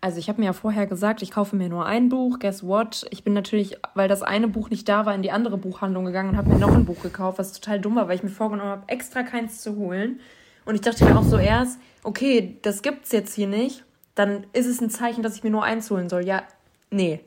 also 0.05 0.19
ich 0.19 0.29
habe 0.29 0.39
mir 0.39 0.45
ja 0.45 0.53
vorher 0.53 0.85
gesagt, 0.85 1.23
ich 1.23 1.31
kaufe 1.31 1.55
mir 1.55 1.67
nur 1.67 1.87
ein 1.87 2.09
Buch, 2.09 2.37
guess 2.37 2.61
what? 2.61 3.07
Ich 3.09 3.23
bin 3.23 3.33
natürlich, 3.33 3.75
weil 3.95 4.07
das 4.07 4.21
eine 4.21 4.47
Buch 4.47 4.69
nicht 4.69 4.87
da 4.87 5.07
war, 5.07 5.15
in 5.15 5.23
die 5.23 5.31
andere 5.31 5.57
Buchhandlung 5.57 6.05
gegangen 6.05 6.29
und 6.29 6.37
habe 6.37 6.49
mir 6.49 6.59
noch 6.59 6.75
ein 6.75 6.85
Buch 6.85 7.01
gekauft, 7.01 7.39
was 7.39 7.53
total 7.53 7.79
dumm 7.79 7.95
war, 7.95 8.07
weil 8.07 8.15
ich 8.15 8.21
mir 8.21 8.29
vorgenommen 8.29 8.69
habe, 8.69 8.83
extra 8.85 9.23
keins 9.23 9.63
zu 9.63 9.77
holen. 9.77 10.19
Und 10.63 10.75
ich 10.75 10.81
dachte 10.81 11.05
mir 11.05 11.17
auch 11.17 11.23
so 11.23 11.39
erst, 11.39 11.79
okay, 12.03 12.55
das 12.61 12.83
gibt's 12.83 13.11
jetzt 13.13 13.33
hier 13.33 13.47
nicht, 13.47 13.83
dann 14.13 14.45
ist 14.53 14.67
es 14.67 14.79
ein 14.79 14.91
Zeichen, 14.91 15.23
dass 15.23 15.37
ich 15.37 15.43
mir 15.43 15.49
nur 15.49 15.63
eins 15.63 15.89
holen 15.89 16.07
soll. 16.07 16.23
Ja, 16.23 16.43
nee. 16.91 17.21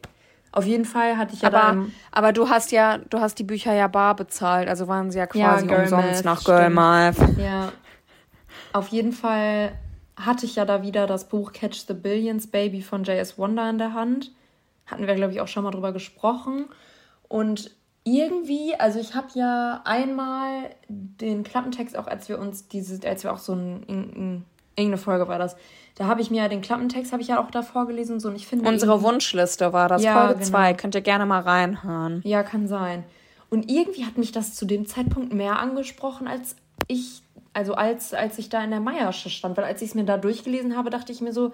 Auf 0.52 0.64
jeden 0.64 0.84
Fall 0.84 1.16
hatte 1.16 1.34
ich 1.34 1.42
ja 1.42 1.48
aber, 1.48 1.86
aber 2.12 2.32
du 2.32 2.48
hast 2.48 2.70
ja, 2.70 2.98
du 2.98 3.18
hast 3.18 3.40
die 3.40 3.44
Bücher 3.44 3.74
ja 3.74 3.88
bar 3.88 4.14
bezahlt, 4.14 4.68
also 4.68 4.86
waren 4.86 5.10
sie 5.10 5.18
ja 5.18 5.26
quasi 5.26 5.66
ja, 5.66 5.80
umsonst 5.80 6.24
nach 6.24 6.44
Girl 6.44 6.70
Math. 6.70 7.16
Ja. 7.38 7.72
Auf 8.72 8.86
jeden 8.86 9.10
Fall 9.10 9.72
hatte 10.18 10.46
ich 10.46 10.56
ja 10.56 10.64
da 10.64 10.82
wieder 10.82 11.06
das 11.06 11.28
Buch 11.28 11.52
Catch 11.52 11.86
the 11.86 11.94
Billions 11.94 12.48
Baby 12.48 12.82
von 12.82 13.04
J.S. 13.04 13.38
Wonder 13.38 13.68
in 13.70 13.78
der 13.78 13.94
Hand. 13.94 14.32
Hatten 14.86 15.06
wir, 15.06 15.14
glaube 15.14 15.32
ich, 15.32 15.40
auch 15.40 15.48
schon 15.48 15.64
mal 15.64 15.70
drüber 15.70 15.92
gesprochen. 15.92 16.66
Und 17.28 17.70
irgendwie, 18.04 18.74
also 18.78 18.98
ich 18.98 19.14
habe 19.14 19.28
ja 19.34 19.82
einmal 19.84 20.70
den 20.88 21.42
Klappentext, 21.42 21.96
auch 21.96 22.06
als 22.06 22.28
wir 22.28 22.38
uns 22.38 22.68
diese, 22.68 23.06
als 23.06 23.22
wir 23.22 23.32
auch 23.32 23.38
so 23.38 23.52
ein, 23.52 23.84
ein 23.88 24.44
irgendeine 24.78 24.98
Folge 24.98 25.28
war 25.28 25.38
das. 25.38 25.56
Da 25.96 26.06
habe 26.06 26.20
ich 26.20 26.30
mir 26.30 26.42
ja 26.42 26.48
den 26.48 26.62
Klappentext 26.62 27.12
habe 27.12 27.20
ich 27.20 27.28
ja 27.28 27.40
auch 27.40 27.50
da 27.50 27.62
vorgelesen 27.62 28.20
so 28.20 28.28
und 28.28 28.36
ich 28.36 28.46
finde 28.46 28.68
unsere 28.68 29.02
Wunschliste 29.02 29.72
war 29.72 29.88
das 29.88 30.02
ja, 30.02 30.26
Folge 30.26 30.40
2, 30.40 30.68
genau. 30.68 30.80
könnt 30.80 30.94
ihr 30.94 31.00
gerne 31.00 31.26
mal 31.26 31.40
reinhören. 31.40 32.22
Ja, 32.24 32.42
kann 32.44 32.68
sein. 32.68 33.04
Und 33.50 33.70
irgendwie 33.70 34.04
hat 34.04 34.16
mich 34.16 34.30
das 34.30 34.54
zu 34.54 34.64
dem 34.64 34.86
Zeitpunkt 34.86 35.32
mehr 35.32 35.58
angesprochen 35.58 36.28
als 36.28 36.54
ich 36.86 37.22
also 37.58 37.74
als 37.74 38.14
als 38.14 38.38
ich 38.38 38.48
da 38.48 38.62
in 38.62 38.70
der 38.70 38.78
Meiersche 38.78 39.30
stand, 39.30 39.56
weil 39.56 39.64
als 39.64 39.82
ich 39.82 39.88
es 39.88 39.94
mir 39.96 40.04
da 40.04 40.16
durchgelesen 40.16 40.76
habe, 40.76 40.90
dachte 40.90 41.10
ich 41.10 41.20
mir 41.20 41.32
so, 41.32 41.52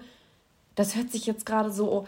das 0.75 0.95
hört 0.95 1.11
sich 1.11 1.25
jetzt 1.25 1.47
gerade 1.47 1.71
so 1.71 2.05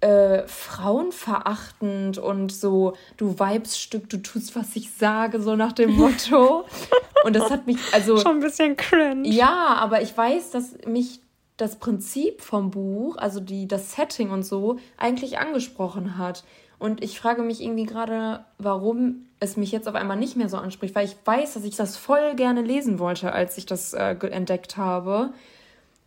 äh, 0.00 0.42
frauenverachtend 0.48 2.18
und 2.18 2.50
so, 2.50 2.94
du 3.16 3.38
Weibsstück, 3.38 4.10
du 4.10 4.16
tust, 4.16 4.56
was 4.56 4.74
ich 4.74 4.90
sage, 4.90 5.40
so 5.40 5.54
nach 5.54 5.72
dem 5.72 5.92
Motto. 5.92 6.64
und 7.24 7.36
das 7.36 7.48
hat 7.48 7.66
mich, 7.66 7.78
also. 7.92 8.16
Schon 8.16 8.38
ein 8.38 8.40
bisschen 8.40 8.76
cringe. 8.76 9.28
Ja, 9.28 9.76
aber 9.80 10.02
ich 10.02 10.16
weiß, 10.16 10.50
dass 10.50 10.76
mich 10.84 11.20
das 11.56 11.76
Prinzip 11.76 12.40
vom 12.40 12.70
Buch, 12.70 13.16
also 13.18 13.38
die, 13.38 13.68
das 13.68 13.92
Setting 13.92 14.30
und 14.30 14.42
so, 14.42 14.78
eigentlich 14.96 15.38
angesprochen 15.38 16.18
hat. 16.18 16.42
Und 16.78 17.02
ich 17.02 17.18
frage 17.18 17.42
mich 17.42 17.60
irgendwie 17.60 17.86
gerade, 17.86 18.44
warum 18.58 19.26
es 19.40 19.56
mich 19.56 19.72
jetzt 19.72 19.88
auf 19.88 19.94
einmal 19.94 20.16
nicht 20.16 20.36
mehr 20.36 20.48
so 20.48 20.56
anspricht, 20.56 20.94
weil 20.94 21.06
ich 21.06 21.16
weiß, 21.24 21.54
dass 21.54 21.64
ich 21.64 21.76
das 21.76 21.96
voll 21.96 22.34
gerne 22.36 22.62
lesen 22.62 22.98
wollte, 22.98 23.32
als 23.32 23.58
ich 23.58 23.66
das 23.66 23.94
äh, 23.94 24.14
entdeckt 24.30 24.76
habe. 24.76 25.30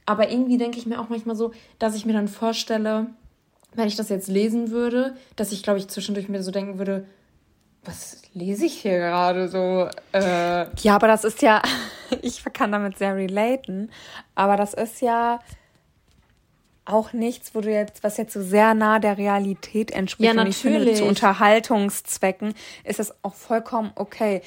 Aber 0.05 0.29
irgendwie 0.29 0.57
denke 0.57 0.77
ich 0.77 0.85
mir 0.85 0.99
auch 0.99 1.09
manchmal 1.09 1.35
so, 1.35 1.51
dass 1.79 1.95
ich 1.95 2.05
mir 2.05 2.13
dann 2.13 2.27
vorstelle, 2.27 3.07
wenn 3.73 3.87
ich 3.87 3.95
das 3.95 4.09
jetzt 4.09 4.27
lesen 4.27 4.71
würde, 4.71 5.15
dass 5.35 5.51
ich, 5.51 5.63
glaube 5.63 5.79
ich, 5.79 5.87
zwischendurch 5.87 6.29
mir 6.29 6.43
so 6.43 6.51
denken 6.51 6.77
würde, 6.77 7.05
was 7.83 8.21
lese 8.33 8.65
ich 8.65 8.81
hier 8.81 8.99
gerade 8.99 9.47
so? 9.47 9.89
Äh 10.13 10.67
ja, 10.81 10.95
aber 10.95 11.07
das 11.07 11.23
ist 11.23 11.41
ja, 11.41 11.61
ich 12.21 12.43
kann 12.53 12.71
damit 12.71 12.97
sehr 12.97 13.15
relaten, 13.15 13.89
aber 14.35 14.55
das 14.55 14.73
ist 14.73 15.01
ja 15.01 15.39
auch 16.91 17.13
nichts, 17.13 17.55
wo 17.55 17.61
du 17.61 17.71
jetzt, 17.71 18.03
was 18.03 18.17
jetzt 18.17 18.33
so 18.33 18.41
sehr 18.41 18.73
nah 18.73 18.99
der 18.99 19.17
Realität 19.17 19.91
entspricht. 19.91 20.27
Ja, 20.27 20.33
natürlich. 20.33 20.65
Und 20.65 20.71
ich 20.71 20.85
finde, 20.85 20.93
zu 20.93 21.05
Unterhaltungszwecken 21.05 22.53
ist 22.83 22.99
es 22.99 23.13
auch 23.23 23.33
vollkommen 23.33 23.91
okay. 23.95 24.41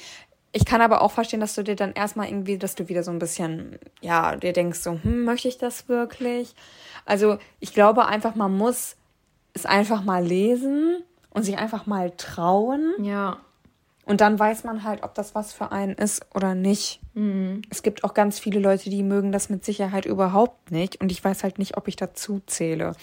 Ich 0.51 0.63
kann 0.63 0.81
aber 0.81 1.01
auch 1.01 1.11
verstehen, 1.11 1.41
dass 1.41 1.53
du 1.55 1.63
dir 1.63 1.75
dann 1.75 1.91
erstmal 1.93 2.27
irgendwie, 2.27 2.57
dass 2.57 2.75
du 2.75 2.87
wieder 2.87 3.03
so 3.03 3.11
ein 3.11 3.19
bisschen, 3.19 3.77
ja, 4.01 4.37
dir 4.37 4.53
denkst 4.53 4.79
so, 4.79 4.99
hm, 5.01 5.25
möchte 5.25 5.49
ich 5.49 5.57
das 5.57 5.89
wirklich? 5.89 6.55
Also 7.05 7.37
ich 7.59 7.73
glaube 7.73 8.05
einfach, 8.05 8.35
man 8.35 8.55
muss 8.55 8.95
es 9.53 9.65
einfach 9.65 10.03
mal 10.03 10.23
lesen 10.23 11.03
und 11.29 11.43
sich 11.43 11.57
einfach 11.57 11.85
mal 11.85 12.11
trauen. 12.15 12.93
Ja. 13.01 13.37
Und 14.05 14.21
dann 14.21 14.37
weiß 14.37 14.63
man 14.63 14.83
halt, 14.83 15.03
ob 15.03 15.15
das 15.15 15.33
was 15.33 15.51
für 15.51 15.71
einen 15.71 15.95
ist 15.95 16.25
oder 16.33 16.53
nicht. 16.53 16.99
Mhm. 17.15 17.63
Es 17.69 17.81
gibt 17.81 18.03
auch 18.03 18.13
ganz 18.13 18.37
viele 18.37 18.59
Leute, 18.59 18.89
die 18.89 19.01
mögen 19.01 19.31
das 19.31 19.49
mit 19.49 19.65
Sicherheit 19.65 20.05
überhaupt 20.05 20.71
nicht. 20.71 21.01
Und 21.01 21.11
ich 21.11 21.23
weiß 21.23 21.43
halt 21.43 21.57
nicht, 21.57 21.75
ob 21.75 21.87
ich 21.87 21.95
dazu 21.95 22.39
zähle. 22.45 22.93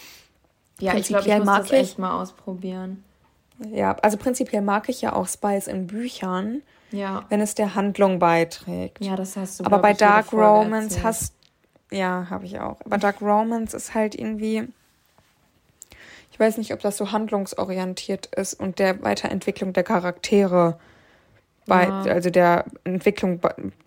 Ja, 0.79 0.95
ich 0.95 1.07
glaube, 1.07 1.27
ich 1.27 1.37
muss 1.37 1.45
das 1.45 1.71
echt 1.71 1.99
mal 1.99 2.19
ausprobieren. 2.19 3.03
Ja, 3.71 3.95
also 4.01 4.17
prinzipiell 4.17 4.61
mag 4.61 4.89
ich 4.89 5.01
ja 5.01 5.13
auch 5.13 5.27
Spice 5.27 5.67
in 5.67 5.87
Büchern, 5.87 6.61
ja. 6.91 7.23
wenn 7.29 7.41
es 7.41 7.53
der 7.53 7.75
Handlung 7.75 8.19
beiträgt. 8.19 9.03
Ja, 9.03 9.15
das 9.15 9.37
hast 9.37 9.59
du. 9.59 9.65
Aber 9.65 9.79
bei 9.79 9.93
Dark 9.93 10.33
Romance 10.33 11.03
hast 11.03 11.33
ja, 11.91 12.27
habe 12.29 12.45
ich 12.45 12.59
auch. 12.59 12.77
Aber 12.85 12.97
Dark 12.97 13.21
Romance 13.21 13.75
ist 13.75 13.93
halt 13.93 14.15
irgendwie 14.15 14.67
ich 16.33 16.39
weiß 16.39 16.57
nicht, 16.57 16.73
ob 16.73 16.79
das 16.79 16.97
so 16.97 17.11
handlungsorientiert 17.11 18.25
ist 18.25 18.55
und 18.55 18.79
der 18.79 19.03
Weiterentwicklung 19.03 19.71
der 19.71 19.83
Charaktere 19.83 20.79
bei, 21.65 21.83
ja. 21.83 22.01
also 22.03 22.29
der 22.29 22.65
Entwicklung, 22.83 23.39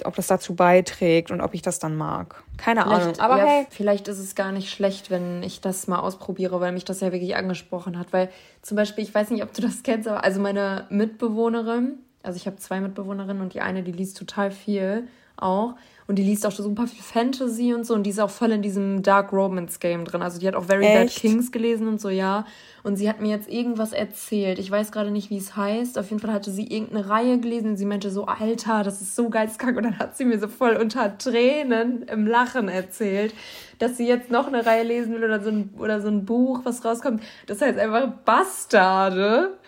ob 0.05 0.17
das 0.17 0.27
dazu 0.27 0.55
beiträgt 0.55 1.31
und 1.31 1.41
ob 1.41 1.55
ich 1.55 1.63
das 1.63 1.79
dann 1.79 1.97
mag. 1.97 2.43
Keine 2.57 2.83
vielleicht, 2.83 3.03
Ahnung. 3.03 3.21
Aber 3.21 3.39
ja, 3.39 3.45
hey. 3.47 3.67
Vielleicht 3.71 4.09
ist 4.09 4.19
es 4.19 4.35
gar 4.35 4.53
nicht 4.53 4.71
schlecht, 4.71 5.11
wenn 5.11 5.43
ich 5.43 5.61
das 5.61 5.87
mal 5.87 5.99
ausprobiere, 5.99 6.61
weil 6.61 6.73
mich 6.73 6.85
das 6.85 7.01
ja 7.01 7.13
wirklich 7.13 7.37
angesprochen 7.37 7.99
hat. 7.99 8.13
Weil 8.13 8.31
zum 8.63 8.77
Beispiel, 8.77 9.05
ich 9.05 9.15
weiß 9.15 9.31
nicht, 9.31 9.43
ob 9.43 9.53
du 9.53 9.63
das 9.63 9.83
kennst, 9.83 10.09
aber 10.09 10.25
also 10.25 10.41
meine 10.41 10.87
Mitbewohnerin, 10.89 11.99
also 12.23 12.37
ich 12.37 12.47
habe 12.47 12.57
zwei 12.57 12.81
Mitbewohnerinnen 12.81 13.43
und 13.43 13.55
die 13.55 13.61
eine, 13.61 13.83
die 13.83 13.93
liest 13.93 14.17
total 14.17 14.51
viel 14.51 15.09
auch. 15.37 15.75
Und 16.09 16.17
die 16.17 16.23
liest 16.23 16.47
auch 16.47 16.53
super 16.53 16.87
viel 16.87 17.03
Fantasy 17.03 17.75
und 17.75 17.85
so. 17.85 17.95
Und 17.95 18.05
die 18.05 18.11
ist 18.11 18.21
auch 18.21 18.31
voll 18.31 18.53
in 18.53 18.63
diesem 18.63 19.03
Dark 19.03 19.33
Romance 19.33 19.81
Game 19.81 20.05
drin. 20.05 20.23
Also 20.23 20.39
die 20.39 20.47
hat 20.47 20.55
auch 20.55 20.65
Very 20.65 20.85
Echt? 20.85 21.15
Bad 21.15 21.21
Kings 21.21 21.51
gelesen 21.51 21.89
und 21.89 22.01
so, 22.01 22.09
ja. 22.09 22.47
Und 22.85 22.95
sie 22.95 23.09
hat 23.09 23.21
mir 23.21 23.31
jetzt 23.31 23.49
irgendwas 23.49 23.93
erzählt. 23.93 24.61
Ich 24.61 24.71
weiß 24.71 24.93
gerade 24.93 25.11
nicht, 25.11 25.31
wie 25.31 25.39
es 25.39 25.57
heißt. 25.57 25.99
Auf 25.99 26.11
jeden 26.11 26.21
Fall 26.21 26.33
hatte 26.33 26.53
sie 26.53 26.69
irgendeine 26.69 27.09
Reihe 27.09 27.41
gelesen 27.41 27.71
und 27.71 27.77
sie 27.77 27.87
meinte 27.87 28.11
so, 28.11 28.27
Alter, 28.27 28.85
das 28.85 29.03
ist 29.03 29.17
so 29.17 29.31
geizkrank. 29.31 29.77
Und 29.77 29.83
dann 29.83 29.99
hat 29.99 30.17
sie 30.17 30.25
mir 30.25 30.39
so 30.39 30.47
voll 30.47 30.77
unter 30.77 31.19
Tränen 31.19 32.03
im 32.05 32.27
Lachen 32.29 32.69
erzählt, 32.69 33.35
dass 33.81 33.97
sie 33.97 34.07
jetzt 34.07 34.31
noch 34.31 34.47
eine 34.47 34.65
Reihe 34.65 34.85
lesen 34.85 35.15
will 35.15 35.25
oder 35.25 35.41
so 35.41 35.51
ein, 35.51 35.75
oder 35.77 36.01
so 36.01 36.07
ein 36.07 36.25
Buch, 36.25 36.61
was 36.63 36.85
rauskommt. 36.85 37.23
Das 37.49 37.61
heißt 37.61 37.79
einfach 37.79 38.07
Bastarde. 38.25 39.59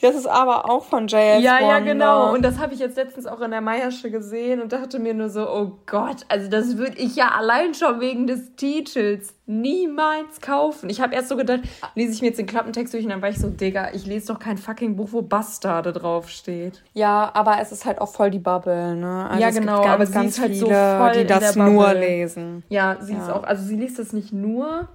Das 0.00 0.14
ist 0.14 0.26
aber 0.26 0.68
auch 0.68 0.84
von 0.84 1.06
JS 1.06 1.42
Ja, 1.42 1.54
Wonder. 1.54 1.66
ja, 1.66 1.78
genau. 1.78 2.34
Und 2.34 2.42
das 2.42 2.58
habe 2.58 2.74
ich 2.74 2.80
jetzt 2.80 2.96
letztens 2.96 3.26
auch 3.26 3.40
in 3.40 3.50
der 3.50 3.60
Meiersche 3.60 4.10
gesehen 4.10 4.60
und 4.60 4.72
dachte 4.72 4.98
mir 4.98 5.14
nur 5.14 5.30
so, 5.30 5.48
oh 5.48 5.78
Gott, 5.86 6.26
also 6.28 6.50
das 6.50 6.76
würde 6.76 6.98
ich 6.98 7.16
ja 7.16 7.28
allein 7.28 7.72
schon 7.74 8.00
wegen 8.00 8.26
des 8.26 8.54
Titels 8.56 9.34
niemals 9.46 10.40
kaufen. 10.40 10.90
Ich 10.90 11.00
habe 11.00 11.14
erst 11.14 11.28
so 11.28 11.36
gedacht, 11.36 11.60
lese 11.94 12.12
ich 12.12 12.20
mir 12.20 12.28
jetzt 12.28 12.38
den 12.38 12.46
Klappentext 12.46 12.92
durch 12.92 13.04
und 13.04 13.10
dann 13.10 13.22
war 13.22 13.28
ich 13.28 13.38
so, 13.38 13.48
Digga, 13.48 13.92
ich 13.92 14.06
lese 14.06 14.32
doch 14.32 14.38
kein 14.38 14.58
fucking 14.58 14.96
Buch, 14.96 15.08
wo 15.12 15.22
Bastarde 15.22 15.92
draufsteht. 15.92 16.82
Ja, 16.92 17.30
aber 17.34 17.58
es 17.60 17.72
ist 17.72 17.84
halt 17.84 18.00
auch 18.00 18.12
voll 18.12 18.30
die 18.30 18.38
Bubble, 18.38 18.96
ne? 18.96 19.28
Also 19.28 19.40
ja, 19.40 19.50
genau, 19.50 19.82
ganz, 19.82 19.94
aber 19.94 20.06
sie 20.06 20.26
ist 20.26 20.40
halt 20.40 20.52
viele, 20.52 20.66
so 20.66 20.98
voll 20.98 21.12
die 21.12 21.26
das 21.26 21.56
nur 21.56 21.94
lesen. 21.94 22.62
Ja, 22.68 22.96
sie 23.00 23.14
ja. 23.14 23.22
ist 23.22 23.30
auch, 23.30 23.44
also 23.44 23.64
sie 23.64 23.76
liest 23.76 23.98
das 23.98 24.12
nicht 24.12 24.32
nur, 24.32 24.88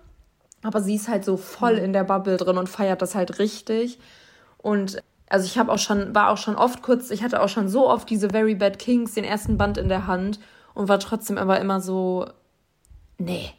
aber 0.64 0.82
sie 0.82 0.96
ist 0.96 1.08
halt 1.08 1.26
so 1.26 1.38
voll 1.38 1.78
mhm. 1.78 1.86
in 1.86 1.94
der 1.94 2.04
Bubble 2.04 2.38
drin 2.38 2.58
und 2.58 2.70
feiert 2.70 3.02
das 3.02 3.16
halt 3.16 3.40
richtig. 3.40 4.00
Und 4.62 5.02
also 5.30 5.46
ich 5.46 5.58
habe 5.58 5.72
auch 5.72 5.78
schon, 5.78 6.14
war 6.16 6.30
auch 6.30 6.38
schon 6.38 6.56
oft 6.56 6.82
kurz, 6.82 7.12
ich 7.12 7.24
hatte 7.24 7.42
auch 7.42 7.50
schon 7.50 7.70
so 7.70 7.88
oft 7.88 8.10
diese 8.10 8.30
Very 8.30 8.56
Bad 8.56 8.80
Kings, 8.80 9.14
den 9.14 9.24
ersten 9.24 9.58
Band 9.58 9.78
in 9.78 9.90
der 9.90 10.08
Hand 10.08 10.40
und 10.74 10.88
war 10.88 11.00
trotzdem 11.00 11.38
aber 11.38 11.60
immer 11.60 11.82
so, 11.82 12.28
nee, 13.18 13.52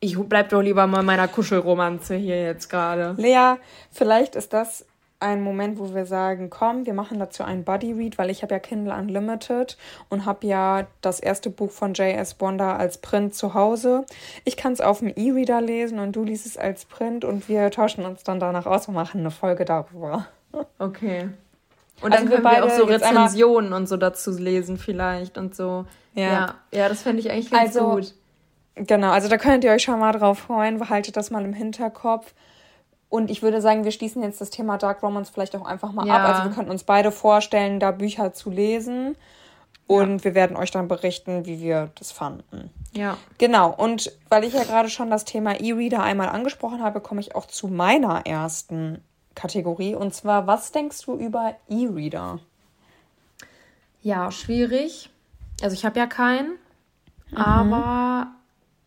ich 0.00 0.18
bleib 0.18 0.48
doch 0.48 0.62
lieber 0.62 0.86
mal 0.86 1.02
meiner 1.02 1.28
Kuschelromanze 1.28 2.14
hier 2.14 2.42
jetzt 2.42 2.70
gerade. 2.70 3.14
Lea, 3.18 3.56
vielleicht 3.90 4.34
ist 4.34 4.54
das 4.54 4.86
ein 5.20 5.42
Moment, 5.42 5.78
wo 5.78 5.94
wir 5.94 6.06
sagen, 6.06 6.48
komm, 6.48 6.86
wir 6.86 6.94
machen 6.94 7.18
dazu 7.18 7.44
einen 7.44 7.64
Buddy 7.64 7.92
Read, 7.92 8.16
weil 8.16 8.30
ich 8.30 8.42
habe 8.42 8.54
ja 8.54 8.58
Kindle 8.58 8.94
Unlimited 8.94 9.76
und 10.08 10.24
habe 10.24 10.46
ja 10.46 10.86
das 11.02 11.20
erste 11.20 11.50
Buch 11.50 11.70
von 11.70 11.92
J.S. 11.92 12.34
Bonda 12.34 12.76
als 12.76 12.98
Print 12.98 13.34
zu 13.34 13.52
Hause. 13.52 14.06
Ich 14.46 14.56
kann 14.56 14.72
es 14.72 14.80
auf 14.80 15.00
dem 15.00 15.12
E-Reader 15.14 15.60
lesen 15.60 15.98
und 15.98 16.16
du 16.16 16.24
liest 16.24 16.46
es 16.46 16.56
als 16.56 16.86
Print 16.86 17.26
und 17.26 17.50
wir 17.50 17.70
tauschen 17.70 18.06
uns 18.06 18.24
dann 18.24 18.40
danach 18.40 18.64
aus 18.64 18.88
und 18.88 18.94
machen 18.94 19.20
eine 19.20 19.30
Folge 19.30 19.66
darüber. 19.66 20.26
Okay. 20.78 21.28
Und 22.00 22.14
dann 22.14 22.22
also 22.22 22.34
können 22.34 22.44
wir, 22.44 22.50
wir 22.50 22.64
auch 22.64 22.70
so 22.70 22.84
Rezensionen 22.84 23.72
und 23.72 23.88
so 23.88 23.96
dazu 23.96 24.30
lesen 24.30 24.78
vielleicht 24.78 25.36
und 25.36 25.54
so. 25.54 25.84
Ja, 26.14 26.22
ja, 26.22 26.54
ja 26.72 26.88
das 26.88 27.02
fände 27.02 27.20
ich 27.20 27.30
eigentlich 27.30 27.50
ganz 27.50 27.76
also, 27.76 27.90
gut. 27.90 28.14
Genau, 28.74 29.10
also 29.10 29.28
da 29.28 29.36
könnt 29.36 29.64
ihr 29.64 29.72
euch 29.72 29.82
schon 29.82 29.98
mal 29.98 30.12
drauf 30.12 30.38
freuen, 30.38 30.78
behaltet 30.78 31.16
das 31.16 31.30
mal 31.30 31.44
im 31.44 31.52
Hinterkopf. 31.52 32.32
Und 33.10 33.30
ich 33.30 33.42
würde 33.42 33.60
sagen, 33.60 33.84
wir 33.84 33.90
schließen 33.90 34.22
jetzt 34.22 34.40
das 34.40 34.50
Thema 34.50 34.78
Dark 34.78 35.02
Romance 35.02 35.30
vielleicht 35.32 35.56
auch 35.56 35.66
einfach 35.66 35.92
mal 35.92 36.06
ja. 36.06 36.16
ab. 36.16 36.28
Also 36.28 36.48
wir 36.48 36.54
könnten 36.54 36.70
uns 36.70 36.84
beide 36.84 37.10
vorstellen, 37.10 37.80
da 37.80 37.90
Bücher 37.90 38.32
zu 38.32 38.50
lesen. 38.50 39.16
Und 39.88 40.18
ja. 40.18 40.24
wir 40.24 40.34
werden 40.36 40.56
euch 40.56 40.70
dann 40.70 40.86
berichten, 40.86 41.44
wie 41.44 41.60
wir 41.60 41.90
das 41.98 42.12
fanden. 42.12 42.70
Ja. 42.92 43.16
Genau. 43.38 43.74
Und 43.74 44.12
weil 44.28 44.44
ich 44.44 44.54
ja 44.54 44.62
gerade 44.62 44.88
schon 44.88 45.10
das 45.10 45.24
Thema 45.24 45.60
E-Reader 45.60 46.00
einmal 46.00 46.28
angesprochen 46.28 46.82
habe, 46.82 47.00
komme 47.00 47.20
ich 47.20 47.34
auch 47.34 47.46
zu 47.46 47.66
meiner 47.66 48.24
ersten 48.26 49.02
Kategorie. 49.34 49.94
Und 49.94 50.14
zwar, 50.14 50.46
was 50.46 50.72
denkst 50.72 51.04
du 51.04 51.16
über 51.16 51.56
E-Reader? 51.68 52.40
Ja, 54.02 54.30
schwierig. 54.30 55.10
Also 55.62 55.74
ich 55.74 55.84
habe 55.84 55.98
ja 55.98 56.06
keinen. 56.06 56.52
Mhm. 57.30 57.36
Aber 57.36 58.28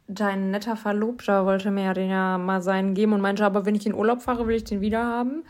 dein 0.08 0.52
netter 0.52 0.76
Verlobter 0.76 1.46
wollte 1.46 1.72
mir 1.72 1.86
ja 1.86 1.94
den 1.94 2.10
ja 2.10 2.38
mal 2.38 2.62
seinen 2.62 2.94
geben 2.94 3.14
und 3.14 3.22
meinte, 3.22 3.46
aber 3.46 3.66
wenn 3.66 3.76
ich 3.76 3.86
in 3.86 3.94
Urlaub 3.94 4.22
fahre, 4.22 4.48
will 4.48 4.56
ich 4.56 4.64
den 4.64 4.82
wieder 4.82 5.04
haben. 5.04 5.44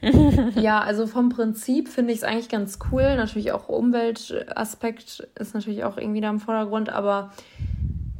ja, 0.56 0.80
also 0.80 1.06
vom 1.06 1.28
Prinzip 1.28 1.88
finde 1.88 2.12
ich 2.12 2.18
es 2.18 2.24
eigentlich 2.24 2.48
ganz 2.48 2.78
cool. 2.90 3.14
Natürlich 3.16 3.52
auch 3.52 3.68
Umweltaspekt 3.68 5.28
ist 5.38 5.54
natürlich 5.54 5.84
auch 5.84 5.96
irgendwie 5.96 6.20
da 6.20 6.30
im 6.30 6.40
Vordergrund, 6.40 6.88
aber 6.88 7.30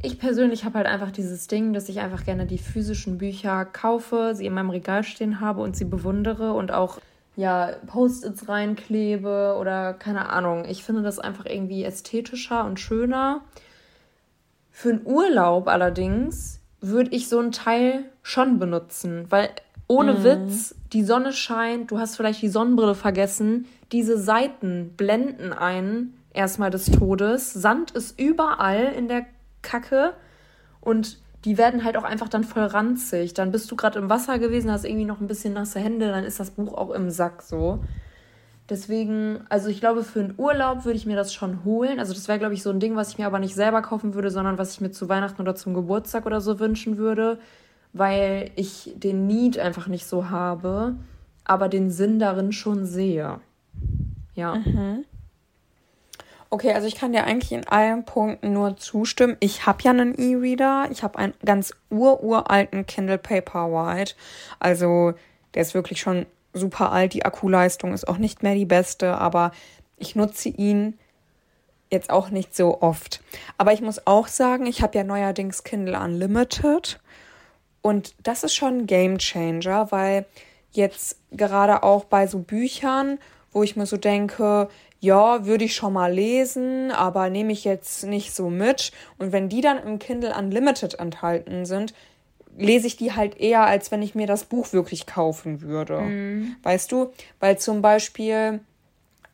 ich 0.03 0.19
persönlich 0.19 0.65
habe 0.65 0.79
halt 0.79 0.87
einfach 0.87 1.11
dieses 1.11 1.47
Ding, 1.47 1.73
dass 1.73 1.87
ich 1.89 2.01
einfach 2.01 2.25
gerne 2.25 2.45
die 2.45 2.57
physischen 2.57 3.17
Bücher 3.17 3.65
kaufe, 3.65 4.33
sie 4.35 4.45
in 4.45 4.53
meinem 4.53 4.69
Regal 4.69 5.03
stehen 5.03 5.39
habe 5.39 5.61
und 5.61 5.77
sie 5.77 5.85
bewundere 5.85 6.53
und 6.53 6.71
auch 6.71 6.99
ja 7.35 7.71
Post-its 7.87 8.47
reinklebe 8.49 9.55
oder 9.59 9.93
keine 9.93 10.29
Ahnung. 10.29 10.65
Ich 10.67 10.83
finde 10.83 11.01
das 11.01 11.19
einfach 11.19 11.45
irgendwie 11.45 11.83
ästhetischer 11.85 12.65
und 12.65 12.79
schöner. 12.79 13.41
Für 14.71 14.89
einen 14.89 15.05
Urlaub 15.05 15.67
allerdings 15.67 16.59
würde 16.81 17.11
ich 17.11 17.29
so 17.29 17.39
ein 17.39 17.53
Teil 17.53 18.03
schon 18.21 18.59
benutzen, 18.59 19.25
weil 19.29 19.49
ohne 19.87 20.15
mhm. 20.15 20.23
Witz, 20.23 20.75
die 20.91 21.03
Sonne 21.03 21.31
scheint, 21.31 21.91
du 21.91 21.97
hast 21.97 22.17
vielleicht 22.17 22.41
die 22.41 22.49
Sonnenbrille 22.49 22.95
vergessen, 22.95 23.67
diese 23.93 24.17
Seiten 24.17 24.93
blenden 24.97 25.53
einen 25.53 26.17
erstmal 26.33 26.71
des 26.71 26.85
Todes, 26.87 27.53
Sand 27.53 27.91
ist 27.91 28.19
überall 28.19 28.91
in 28.97 29.07
der 29.07 29.25
Kacke 29.63 30.13
und 30.79 31.17
die 31.45 31.57
werden 31.57 31.83
halt 31.83 31.97
auch 31.97 32.03
einfach 32.03 32.29
dann 32.29 32.43
voll 32.43 32.63
ranzig. 32.63 33.33
Dann 33.33 33.51
bist 33.51 33.69
du 33.71 33.75
gerade 33.75 33.99
im 33.99 34.09
Wasser 34.09 34.39
gewesen, 34.39 34.71
hast 34.71 34.85
irgendwie 34.85 35.05
noch 35.05 35.19
ein 35.19 35.27
bisschen 35.27 35.53
nasse 35.53 35.79
Hände, 35.79 36.09
dann 36.09 36.23
ist 36.23 36.39
das 36.39 36.51
Buch 36.51 36.73
auch 36.73 36.91
im 36.91 37.09
Sack 37.09 37.41
so. 37.41 37.79
Deswegen, 38.69 39.41
also 39.49 39.67
ich 39.67 39.81
glaube, 39.81 40.03
für 40.03 40.21
einen 40.21 40.35
Urlaub 40.37 40.85
würde 40.85 40.97
ich 40.97 41.05
mir 41.05 41.17
das 41.17 41.33
schon 41.33 41.65
holen. 41.65 41.99
Also 41.99 42.13
das 42.13 42.29
wäre, 42.29 42.39
glaube 42.39 42.53
ich, 42.53 42.63
so 42.63 42.69
ein 42.69 42.79
Ding, 42.79 42.95
was 42.95 43.09
ich 43.09 43.17
mir 43.17 43.25
aber 43.25 43.39
nicht 43.39 43.55
selber 43.55 43.81
kaufen 43.81 44.13
würde, 44.13 44.31
sondern 44.31 44.57
was 44.57 44.73
ich 44.73 44.81
mir 44.81 44.91
zu 44.91 45.09
Weihnachten 45.09 45.41
oder 45.41 45.55
zum 45.55 45.73
Geburtstag 45.73 46.25
oder 46.25 46.39
so 46.39 46.59
wünschen 46.59 46.97
würde, 46.97 47.39
weil 47.91 48.51
ich 48.55 48.93
den 48.95 49.27
Need 49.27 49.59
einfach 49.59 49.87
nicht 49.87 50.05
so 50.05 50.29
habe, 50.29 50.95
aber 51.43 51.67
den 51.67 51.91
Sinn 51.91 52.19
darin 52.19 52.53
schon 52.53 52.85
sehe. 52.85 53.41
Ja. 54.33 54.55
Mhm. 54.55 55.03
Okay, 56.53 56.71
also 56.73 56.85
ich 56.85 56.93
kann 56.93 57.13
dir 57.13 57.23
eigentlich 57.23 57.51
in 57.51 57.67
allen 57.67 58.05
Punkten 58.05 58.53
nur 58.53 58.77
zustimmen. 58.77 59.37
Ich 59.39 59.65
habe 59.65 59.81
ja 59.81 59.89
einen 59.89 60.13
E-Reader. 60.13 60.87
Ich 60.91 61.01
habe 61.01 61.17
einen 61.17 61.33
ganz 61.43 61.73
ururalten 61.89 62.85
Kindle 62.85 63.17
Paperwhite. 63.17 64.13
Also 64.59 65.15
der 65.55 65.63
ist 65.63 65.73
wirklich 65.73 65.99
schon 65.99 66.27
super 66.53 66.91
alt. 66.91 67.15
Die 67.15 67.25
Akkuleistung 67.25 67.91
ist 67.91 68.07
auch 68.07 68.19
nicht 68.19 68.43
mehr 68.43 68.53
die 68.53 68.67
beste, 68.67 69.17
aber 69.17 69.51
ich 69.97 70.15
nutze 70.15 70.49
ihn 70.49 70.99
jetzt 71.89 72.11
auch 72.11 72.29
nicht 72.29 72.55
so 72.55 72.83
oft. 72.83 73.23
Aber 73.57 73.73
ich 73.73 73.81
muss 73.81 74.05
auch 74.05 74.27
sagen, 74.27 74.67
ich 74.67 74.83
habe 74.83 74.95
ja 74.95 75.03
neuerdings 75.03 75.63
Kindle 75.63 75.99
Unlimited 75.99 76.99
und 77.81 78.13
das 78.21 78.43
ist 78.43 78.53
schon 78.53 78.81
ein 78.81 78.85
Game 78.85 79.17
Changer, 79.17 79.91
weil 79.91 80.27
jetzt 80.69 81.17
gerade 81.31 81.81
auch 81.81 82.03
bei 82.03 82.27
so 82.27 82.37
Büchern, 82.37 83.17
wo 83.51 83.63
ich 83.63 83.75
mir 83.75 83.87
so 83.87 83.97
denke, 83.97 84.69
ja, 85.03 85.45
würde 85.45 85.65
ich 85.65 85.75
schon 85.75 85.91
mal 85.91 86.13
lesen, 86.13 86.89
aber 86.89 87.29
nehme 87.29 87.51
ich 87.51 87.65
jetzt 87.65 88.05
nicht 88.05 88.33
so 88.33 88.49
mit. 88.49 88.93
Und 89.17 89.33
wenn 89.33 89.49
die 89.49 89.59
dann 89.59 89.77
im 89.77 89.99
Kindle 89.99 90.33
Unlimited 90.33 90.93
enthalten 90.95 91.65
sind, 91.65 91.93
lese 92.57 92.87
ich 92.87 92.95
die 92.95 93.11
halt 93.11 93.37
eher, 93.37 93.65
als 93.65 93.91
wenn 93.91 94.01
ich 94.01 94.15
mir 94.15 94.27
das 94.27 94.45
Buch 94.45 94.71
wirklich 94.71 95.05
kaufen 95.05 95.61
würde. 95.61 95.99
Mhm. 95.99 96.55
Weißt 96.63 96.89
du? 96.93 97.11
Weil 97.41 97.57
zum 97.57 97.81
Beispiel 97.81 98.61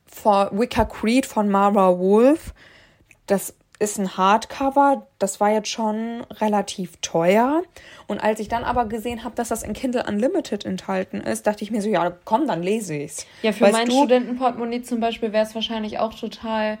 vor 0.06 0.50
Wicker 0.52 0.86
Creed 0.86 1.24
von 1.24 1.48
Mara 1.48 1.96
Wolf, 2.00 2.52
das 3.26 3.54
ist 3.80 3.98
ein 3.98 4.16
Hardcover, 4.16 5.06
das 5.18 5.40
war 5.40 5.50
jetzt 5.50 5.68
schon 5.68 6.20
relativ 6.30 6.98
teuer. 7.00 7.62
Und 8.06 8.18
als 8.20 8.38
ich 8.38 8.48
dann 8.48 8.62
aber 8.62 8.84
gesehen 8.84 9.24
habe, 9.24 9.34
dass 9.34 9.48
das 9.48 9.62
in 9.62 9.72
Kindle 9.72 10.04
Unlimited 10.06 10.66
enthalten 10.66 11.20
ist, 11.22 11.46
dachte 11.46 11.64
ich 11.64 11.70
mir 11.70 11.80
so, 11.80 11.88
ja, 11.88 12.12
komm, 12.24 12.46
dann 12.46 12.62
lese 12.62 12.94
ich's. 12.94 13.26
Ja, 13.42 13.52
für 13.52 13.64
weißt 13.64 13.72
mein 13.72 13.90
Studentenportemonnaie 13.90 14.82
zum 14.82 15.00
Beispiel 15.00 15.32
wäre 15.32 15.46
es 15.46 15.54
wahrscheinlich 15.54 15.98
auch 15.98 16.14
total 16.14 16.78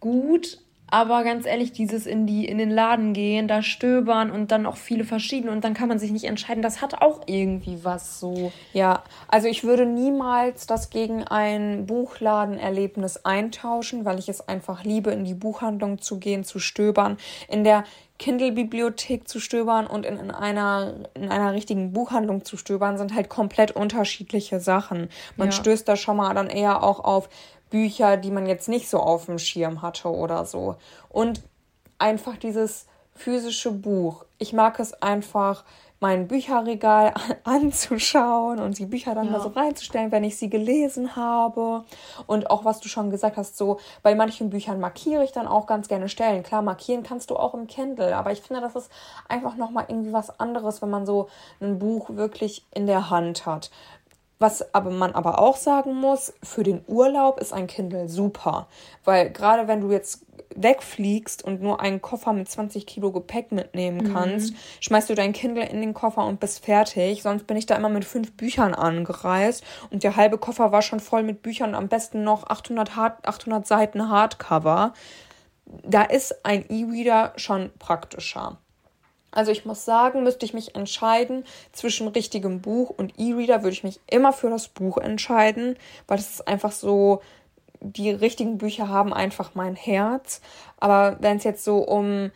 gut, 0.00 0.58
aber 0.92 1.24
ganz 1.24 1.46
ehrlich, 1.46 1.72
dieses 1.72 2.04
in 2.04 2.26
die 2.26 2.44
in 2.44 2.58
den 2.58 2.70
Laden 2.70 3.14
gehen, 3.14 3.48
da 3.48 3.62
stöbern 3.62 4.30
und 4.30 4.52
dann 4.52 4.66
auch 4.66 4.76
viele 4.76 5.04
verschiedene 5.04 5.50
und 5.50 5.64
dann 5.64 5.72
kann 5.72 5.88
man 5.88 5.98
sich 5.98 6.12
nicht 6.12 6.24
entscheiden, 6.24 6.62
das 6.62 6.82
hat 6.82 7.00
auch 7.00 7.22
irgendwie 7.24 7.78
was 7.82 8.20
so. 8.20 8.52
Ja, 8.74 9.02
also 9.26 9.48
ich 9.48 9.64
würde 9.64 9.86
niemals 9.86 10.66
das 10.66 10.90
gegen 10.90 11.24
ein 11.24 11.86
Buchladenerlebnis 11.86 13.24
eintauschen, 13.24 14.04
weil 14.04 14.18
ich 14.18 14.28
es 14.28 14.46
einfach 14.46 14.84
liebe, 14.84 15.10
in 15.12 15.24
die 15.24 15.32
Buchhandlung 15.32 15.98
zu 16.02 16.18
gehen, 16.18 16.44
zu 16.44 16.58
stöbern, 16.58 17.16
in 17.48 17.64
der 17.64 17.84
Kindle-Bibliothek 18.18 19.26
zu 19.26 19.40
stöbern 19.40 19.86
und 19.86 20.04
in, 20.04 20.18
in, 20.18 20.30
einer, 20.30 20.92
in 21.14 21.30
einer 21.30 21.54
richtigen 21.54 21.94
Buchhandlung 21.94 22.44
zu 22.44 22.58
stöbern, 22.58 22.98
sind 22.98 23.14
halt 23.14 23.30
komplett 23.30 23.72
unterschiedliche 23.72 24.60
Sachen. 24.60 25.08
Man 25.36 25.48
ja. 25.48 25.52
stößt 25.52 25.88
da 25.88 25.96
schon 25.96 26.18
mal 26.18 26.34
dann 26.34 26.48
eher 26.48 26.82
auch 26.82 27.00
auf 27.00 27.30
Bücher, 27.72 28.18
die 28.18 28.30
man 28.30 28.46
jetzt 28.46 28.68
nicht 28.68 28.88
so 28.88 29.00
auf 29.00 29.26
dem 29.26 29.38
Schirm 29.38 29.82
hatte 29.82 30.08
oder 30.08 30.44
so. 30.44 30.76
Und 31.08 31.42
einfach 31.98 32.36
dieses 32.36 32.86
physische 33.14 33.72
Buch. 33.72 34.24
Ich 34.38 34.52
mag 34.52 34.78
es 34.78 34.92
einfach, 35.02 35.64
mein 36.02 36.26
Bücherregal 36.26 37.14
anzuschauen 37.44 38.58
und 38.58 38.78
die 38.78 38.86
Bücher 38.86 39.14
dann 39.14 39.26
ja. 39.26 39.32
mal 39.32 39.40
so 39.40 39.50
reinzustellen, 39.50 40.10
wenn 40.10 40.24
ich 40.24 40.36
sie 40.36 40.50
gelesen 40.50 41.14
habe. 41.14 41.84
Und 42.26 42.50
auch 42.50 42.64
was 42.64 42.80
du 42.80 42.88
schon 42.88 43.10
gesagt 43.10 43.36
hast, 43.36 43.56
so 43.56 43.78
bei 44.02 44.16
manchen 44.16 44.50
Büchern 44.50 44.80
markiere 44.80 45.22
ich 45.22 45.30
dann 45.30 45.46
auch 45.46 45.66
ganz 45.66 45.86
gerne 45.86 46.08
Stellen. 46.08 46.42
Klar, 46.42 46.60
markieren 46.60 47.04
kannst 47.04 47.30
du 47.30 47.36
auch 47.36 47.54
im 47.54 47.68
Kindle, 47.68 48.16
aber 48.16 48.32
ich 48.32 48.42
finde, 48.42 48.60
das 48.60 48.74
ist 48.74 48.90
einfach 49.28 49.56
nochmal 49.56 49.86
irgendwie 49.88 50.12
was 50.12 50.40
anderes, 50.40 50.82
wenn 50.82 50.90
man 50.90 51.06
so 51.06 51.28
ein 51.60 51.78
Buch 51.78 52.10
wirklich 52.10 52.66
in 52.74 52.86
der 52.86 53.08
Hand 53.08 53.46
hat. 53.46 53.70
Was 54.42 54.74
aber 54.74 54.90
man 54.90 55.12
aber 55.12 55.38
auch 55.38 55.56
sagen 55.56 55.94
muss, 55.94 56.34
für 56.42 56.64
den 56.64 56.82
Urlaub 56.88 57.38
ist 57.38 57.52
ein 57.52 57.68
Kindle 57.68 58.08
super. 58.08 58.66
Weil 59.04 59.30
gerade 59.30 59.68
wenn 59.68 59.80
du 59.80 59.92
jetzt 59.92 60.26
wegfliegst 60.56 61.44
und 61.44 61.62
nur 61.62 61.80
einen 61.80 62.02
Koffer 62.02 62.32
mit 62.32 62.50
20 62.50 62.84
Kilo 62.84 63.12
Gepäck 63.12 63.52
mitnehmen 63.52 64.08
mhm. 64.08 64.12
kannst, 64.12 64.52
mhm. 64.52 64.56
schmeißt 64.80 65.10
du 65.10 65.14
dein 65.14 65.32
Kindle 65.32 65.64
in 65.64 65.80
den 65.80 65.94
Koffer 65.94 66.26
und 66.26 66.40
bist 66.40 66.64
fertig. 66.64 67.22
Sonst 67.22 67.46
bin 67.46 67.56
ich 67.56 67.66
da 67.66 67.76
immer 67.76 67.88
mit 67.88 68.04
fünf 68.04 68.32
Büchern 68.32 68.74
angereist 68.74 69.62
und 69.90 70.02
der 70.02 70.16
halbe 70.16 70.38
Koffer 70.38 70.72
war 70.72 70.82
schon 70.82 70.98
voll 70.98 71.22
mit 71.22 71.42
Büchern, 71.42 71.76
am 71.76 71.86
besten 71.86 72.24
noch 72.24 72.50
800, 72.50 72.96
Hard 72.96 73.24
800 73.24 73.64
Seiten 73.64 74.08
Hardcover. 74.08 74.92
Da 75.84 76.02
ist 76.02 76.44
ein 76.44 76.68
E-Reader 76.68 77.34
schon 77.36 77.70
praktischer. 77.78 78.58
Also 79.32 79.50
ich 79.50 79.64
muss 79.64 79.84
sagen, 79.84 80.22
müsste 80.22 80.44
ich 80.46 80.54
mich 80.54 80.74
entscheiden 80.76 81.44
zwischen 81.72 82.06
richtigem 82.08 82.60
Buch 82.60 82.90
und 82.90 83.18
E-Reader, 83.18 83.62
würde 83.62 83.72
ich 83.72 83.82
mich 83.82 84.00
immer 84.06 84.32
für 84.32 84.50
das 84.50 84.68
Buch 84.68 84.98
entscheiden, 84.98 85.76
weil 86.06 86.18
es 86.18 86.30
ist 86.30 86.48
einfach 86.48 86.72
so, 86.72 87.22
die 87.80 88.10
richtigen 88.10 88.58
Bücher 88.58 88.88
haben 88.88 89.12
einfach 89.12 89.54
mein 89.54 89.74
Herz. 89.74 90.40
Aber 90.78 91.16
wenn 91.20 91.38
es 91.38 91.44
jetzt 91.44 91.64
so 91.64 91.78
um 91.78 92.30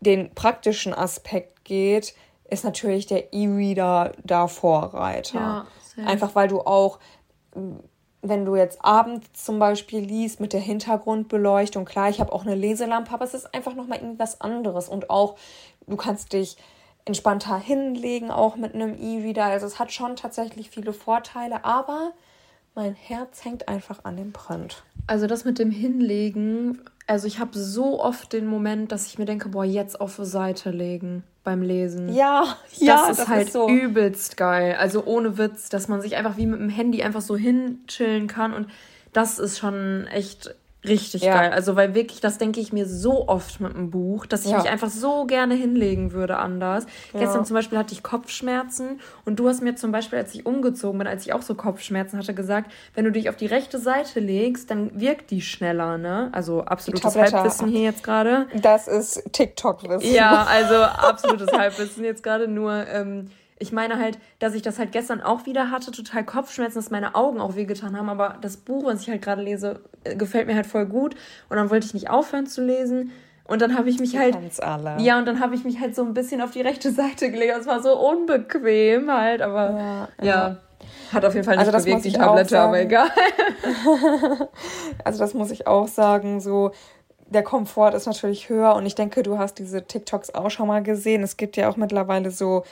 den 0.00 0.34
praktischen 0.34 0.92
Aspekt 0.92 1.64
geht, 1.64 2.14
ist 2.48 2.64
natürlich 2.64 3.06
der 3.06 3.32
E-Reader 3.32 4.12
da 4.24 4.48
Vorreiter. 4.48 5.66
Ja, 5.96 6.04
einfach 6.04 6.34
weil 6.34 6.48
du 6.48 6.60
auch 6.60 6.98
wenn 8.22 8.44
du 8.44 8.54
jetzt 8.54 8.84
abends 8.84 9.32
zum 9.32 9.58
Beispiel 9.58 10.00
liest 10.00 10.40
mit 10.40 10.52
der 10.52 10.60
Hintergrundbeleuchtung, 10.60 11.84
klar, 11.84 12.10
ich 12.10 12.20
habe 12.20 12.32
auch 12.32 12.44
eine 12.44 12.54
Leselampe, 12.54 13.12
aber 13.12 13.24
es 13.24 13.34
ist 13.34 13.54
einfach 13.54 13.74
nochmal 13.74 13.98
irgendwas 13.98 14.40
anderes. 14.40 14.88
Und 14.88 15.08
auch, 15.08 15.36
du 15.90 15.96
kannst 15.96 16.32
dich 16.32 16.56
entspannter 17.04 17.58
hinlegen, 17.58 18.30
auch 18.30 18.56
mit 18.56 18.74
einem 18.74 18.94
E-Reader. 18.94 19.44
Also 19.44 19.66
es 19.66 19.78
hat 19.78 19.92
schon 19.92 20.16
tatsächlich 20.16 20.70
viele 20.70 20.92
Vorteile, 20.92 21.64
aber 21.64 22.12
mein 22.74 22.94
Herz 22.94 23.44
hängt 23.44 23.68
einfach 23.68 24.04
an 24.04 24.16
dem 24.16 24.32
Print. 24.32 24.82
Also 25.06 25.26
das 25.26 25.44
mit 25.44 25.58
dem 25.58 25.70
Hinlegen, 25.70 26.82
also 27.06 27.26
ich 27.26 27.40
habe 27.40 27.58
so 27.58 28.00
oft 28.00 28.32
den 28.32 28.46
Moment, 28.46 28.92
dass 28.92 29.06
ich 29.06 29.18
mir 29.18 29.24
denke, 29.24 29.48
boah, 29.48 29.64
jetzt 29.64 30.00
auf 30.00 30.16
die 30.16 30.24
Seite 30.24 30.70
legen 30.70 31.24
beim 31.42 31.62
Lesen. 31.62 32.14
Ja, 32.14 32.56
ja, 32.76 32.96
das 32.96 33.10
ist 33.10 33.20
das 33.20 33.28
halt 33.28 33.46
ist 33.46 33.52
so. 33.54 33.68
übelst 33.68 34.36
geil. 34.36 34.76
Also 34.78 35.04
ohne 35.04 35.36
Witz, 35.38 35.68
dass 35.68 35.88
man 35.88 36.00
sich 36.00 36.16
einfach 36.16 36.36
wie 36.36 36.46
mit 36.46 36.60
dem 36.60 36.68
Handy 36.68 37.02
einfach 37.02 37.22
so 37.22 37.36
hinchillen 37.36 38.28
kann 38.28 38.52
und 38.52 38.68
das 39.12 39.38
ist 39.40 39.58
schon 39.58 40.06
echt 40.06 40.54
Richtig 40.86 41.22
ja. 41.22 41.34
geil. 41.34 41.52
Also, 41.52 41.76
weil 41.76 41.94
wirklich, 41.94 42.20
das 42.20 42.38
denke 42.38 42.60
ich 42.60 42.72
mir 42.72 42.86
so 42.86 43.28
oft 43.28 43.60
mit 43.60 43.74
einem 43.74 43.90
Buch, 43.90 44.24
dass 44.24 44.44
ich 44.44 44.52
ja. 44.52 44.58
mich 44.58 44.68
einfach 44.68 44.88
so 44.88 45.26
gerne 45.26 45.54
hinlegen 45.54 46.12
würde 46.12 46.38
anders. 46.38 46.86
Ja. 47.12 47.20
Gestern 47.20 47.44
zum 47.44 47.54
Beispiel 47.54 47.76
hatte 47.76 47.92
ich 47.92 48.02
Kopfschmerzen 48.02 49.00
und 49.26 49.38
du 49.38 49.48
hast 49.48 49.62
mir 49.62 49.74
zum 49.74 49.92
Beispiel, 49.92 50.18
als 50.18 50.34
ich 50.34 50.46
umgezogen 50.46 50.98
bin, 50.98 51.06
als 51.06 51.26
ich 51.26 51.34
auch 51.34 51.42
so 51.42 51.54
Kopfschmerzen 51.54 52.18
hatte, 52.18 52.32
gesagt, 52.32 52.72
wenn 52.94 53.04
du 53.04 53.12
dich 53.12 53.28
auf 53.28 53.36
die 53.36 53.46
rechte 53.46 53.78
Seite 53.78 54.20
legst, 54.20 54.70
dann 54.70 54.98
wirkt 54.98 55.30
die 55.30 55.42
schneller, 55.42 55.98
ne? 55.98 56.30
Also 56.32 56.62
absolutes 56.62 57.14
Halbwissen 57.14 57.68
hier 57.68 57.82
jetzt 57.82 58.02
gerade. 58.02 58.46
Das 58.62 58.88
ist 58.88 59.22
TikTok-Wissen. 59.32 60.14
Ja, 60.14 60.44
also 60.48 60.76
absolutes 60.76 61.52
Halbwissen 61.52 62.04
jetzt 62.04 62.22
gerade 62.22 62.48
nur. 62.48 62.86
Ähm, 62.88 63.30
ich 63.60 63.72
meine 63.72 63.98
halt, 63.98 64.18
dass 64.38 64.54
ich 64.54 64.62
das 64.62 64.78
halt 64.78 64.90
gestern 64.90 65.20
auch 65.20 65.46
wieder 65.46 65.70
hatte, 65.70 65.92
total 65.92 66.24
Kopfschmerzen, 66.24 66.76
dass 66.76 66.90
meine 66.90 67.14
Augen 67.14 67.40
auch 67.40 67.54
wehgetan 67.54 67.96
haben, 67.96 68.08
aber 68.08 68.38
das 68.40 68.56
Buch, 68.56 68.84
was 68.84 69.02
ich 69.02 69.10
halt 69.10 69.22
gerade 69.22 69.42
lese, 69.42 69.80
äh, 70.02 70.16
gefällt 70.16 70.46
mir 70.46 70.56
halt 70.56 70.66
voll 70.66 70.86
gut 70.86 71.14
und 71.48 71.56
dann 71.56 71.70
wollte 71.70 71.86
ich 71.86 71.94
nicht 71.94 72.10
aufhören 72.10 72.46
zu 72.46 72.64
lesen. 72.64 73.12
Und 73.44 73.60
dann 73.62 73.76
habe 73.76 73.90
ich 73.90 73.98
mich 73.98 74.16
halt. 74.16 74.36
Alle. 74.60 75.02
Ja, 75.02 75.18
und 75.18 75.26
dann 75.26 75.40
habe 75.40 75.56
ich 75.56 75.64
mich 75.64 75.80
halt 75.80 75.96
so 75.96 76.04
ein 76.04 76.14
bisschen 76.14 76.40
auf 76.40 76.52
die 76.52 76.60
rechte 76.60 76.92
Seite 76.92 77.32
gelegt. 77.32 77.52
Es 77.58 77.66
war 77.66 77.82
so 77.82 77.98
unbequem 77.98 79.10
halt, 79.12 79.42
aber 79.42 80.08
ja. 80.22 80.24
ja. 80.24 80.56
Hat 81.12 81.24
auf 81.24 81.34
jeden 81.34 81.44
Fall 81.44 81.56
nicht 81.56 81.66
also 81.66 81.84
bewegt, 81.84 82.04
die 82.04 82.12
Tablette, 82.12 82.60
aber 82.60 82.80
egal. 82.80 83.10
also 85.04 85.18
das 85.18 85.34
muss 85.34 85.50
ich 85.50 85.66
auch 85.66 85.88
sagen, 85.88 86.40
so 86.40 86.70
der 87.26 87.42
Komfort 87.42 87.94
ist 87.94 88.06
natürlich 88.06 88.48
höher 88.48 88.74
und 88.74 88.86
ich 88.86 88.94
denke, 88.94 89.22
du 89.22 89.38
hast 89.38 89.58
diese 89.58 89.84
TikToks 89.84 90.34
auch 90.34 90.50
schon 90.50 90.68
mal 90.68 90.82
gesehen. 90.82 91.22
Es 91.22 91.36
gibt 91.36 91.56
ja 91.56 91.68
auch 91.68 91.76
mittlerweile 91.76 92.30
so 92.30 92.64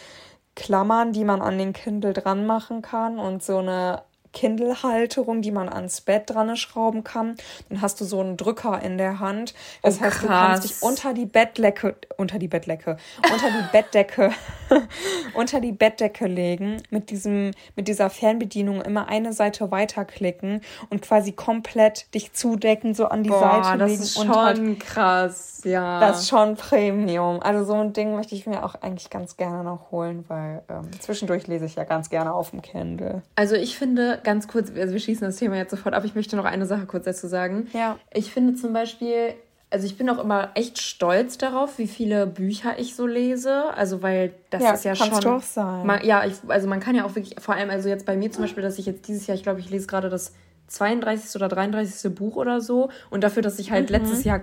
Klammern, 0.59 1.13
die 1.13 1.25
man 1.25 1.41
an 1.41 1.57
den 1.57 1.73
Kindle 1.73 2.13
dran 2.13 2.45
machen 2.45 2.83
kann 2.83 3.21
und 3.21 3.45
so 3.45 3.59
eine 3.59 4.03
Kindle-Halterung, 4.33 5.43
die 5.43 5.51
man 5.51 5.69
ans 5.69 6.01
Bett 6.01 6.31
dran 6.31 6.57
schrauben 6.57 7.05
kann. 7.05 7.37
Dann 7.69 7.81
hast 7.81 8.01
du 8.01 8.05
so 8.05 8.21
einen 8.21 8.37
Drücker 8.37 8.81
in 8.83 8.99
der 8.99 9.21
Hand. 9.21 9.55
Das 9.83 9.99
oh, 9.99 10.01
heißt, 10.01 10.19
krass. 10.19 10.23
du 10.23 10.29
kannst 10.29 10.65
dich 10.65 10.83
unter 10.83 11.15
die 11.15 11.27
Bettlecke, 11.27 11.97
unter 12.17 12.39
die 12.39 12.49
Bettlecke, 12.49 12.97
unter 13.23 13.51
die 13.51 13.65
Bettdecke, 13.73 14.31
unter 15.35 15.61
die 15.61 15.73
Bettdecke 15.73 16.27
legen, 16.27 16.83
mit 16.91 17.11
diesem, 17.11 17.53
mit 17.77 17.89
dieser 17.89 18.11
Fernbedienung 18.11 18.83
immer 18.83 19.09
eine 19.09 19.33
Seite 19.33 19.71
weiterklicken 19.71 20.61
und 20.91 21.03
quasi 21.03 21.33
komplett 21.33 22.13
dich 22.15 22.33
zudecken, 22.33 22.95
so 22.95 23.07
an 23.07 23.23
die 23.23 23.31
Boah, 23.31 23.63
Seite 23.63 23.79
das 23.79 23.91
legen. 23.91 24.01
Das 24.01 24.09
ist 24.09 24.15
schon 24.15 24.37
halt, 24.37 24.81
krass, 24.81 25.61
ja. 25.65 26.01
Das 26.01 26.21
ist 26.21 26.29
schon 26.29 26.57
Premium. 26.57 27.41
Also 27.41 27.65
so 27.65 27.75
ein 27.75 27.93
Ding 27.93 28.15
möchte 28.15 28.35
ich 28.35 28.47
mir 28.47 28.65
auch 28.65 28.75
eigentlich 28.77 29.11
ganz 29.11 29.37
gerne 29.37 29.65
noch 29.65 29.91
holen, 29.91 30.25
weil 30.29 30.63
ähm, 30.69 30.91
zwischendurch 31.01 31.47
lese 31.47 31.65
ich 31.65 31.75
ja 31.75 31.85
ganz 31.85 32.11
gerne 32.11 32.33
auf 32.33 32.51
dem 32.51 32.63
Kindle. 32.63 33.23
Also 33.35 33.55
ich 33.55 33.77
finde, 33.77 34.18
ganz 34.23 34.49
kurz, 34.49 34.71
also 34.77 34.93
wir 34.93 35.01
schließen 35.01 35.27
das 35.27 35.37
Thema 35.37 35.57
jetzt 35.57 35.71
sofort 35.71 35.95
ab. 35.95 36.05
Ich 36.05 36.15
möchte 36.15 36.37
noch 36.37 36.45
eine 36.45 36.67
Sache 36.67 36.87
kurz 36.87 37.05
dazu 37.05 37.27
sagen. 37.27 37.69
Ja. 37.73 37.99
Ich 38.13 38.33
finde 38.33 38.55
zum 38.55 38.73
Beispiel, 38.73 39.35
also 39.71 39.87
ich 39.87 39.99
bin 39.99 40.09
auch 40.09 40.19
immer 40.19 40.51
echt 40.55 40.81
stolz 40.81 41.39
darauf, 41.39 41.79
wie 41.79 41.87
viele 41.87 42.27
Bücher 42.27 42.79
ich 42.79 42.97
so 42.97 43.07
lese. 43.07 43.65
Also 43.75 44.03
weil 44.03 44.33
das 44.51 44.63
ja, 44.63 44.73
ist 44.73 44.85
ja 44.85 44.95
schon. 44.95 45.21
Du 45.21 45.31
auch 45.31 45.43
sein. 45.43 45.87
Man, 45.87 46.05
ja, 46.05 46.25
ich, 46.25 46.35
also 46.49 46.69
man 46.69 46.81
kann 46.81 46.95
ja 46.95 47.05
auch 47.05 47.15
wirklich, 47.15 47.37
vor 47.41 47.55
allem 47.55 47.71
also 47.71 47.89
jetzt 47.89 48.07
bei 48.07 48.17
mir 48.17 48.31
zum 48.31 48.45
Beispiel, 48.45 48.63
dass 48.63 48.79
ich 48.79 48.87
jetzt 48.87 49.09
dieses 49.09 49.27
Jahr, 49.27 49.37
ich 49.37 49.43
glaube, 49.43 49.61
ich 49.61 49.71
lese 49.71 49.87
gerade 49.87 50.09
das 50.09 50.33
32. 50.69 51.35
oder 51.37 51.49
33. 51.49 52.15
Buch 52.15 52.37
oder 52.37 52.61
so. 52.61 52.91
Und 53.11 53.25
dafür, 53.25 53.43
dass 53.43 53.59
ich 53.59 53.71
halt 53.71 53.91
mhm. 53.91 53.97
letztes 53.97 54.25
Jahr 54.25 54.43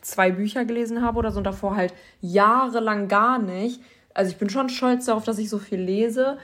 zwei 0.00 0.30
Bücher 0.30 0.64
gelesen 0.64 1.02
habe 1.02 1.18
oder 1.18 1.30
so 1.30 1.38
und 1.38 1.44
davor 1.44 1.76
halt 1.76 1.92
jahrelang 2.20 3.08
gar 3.08 3.38
nicht. 3.38 3.80
Also 4.14 4.30
ich 4.30 4.38
bin 4.38 4.48
schon 4.48 4.68
stolz 4.70 5.06
darauf, 5.06 5.24
dass 5.24 5.38
ich 5.38 5.50
so 5.50 5.58
viel 5.58 5.80
lese. 5.80 6.38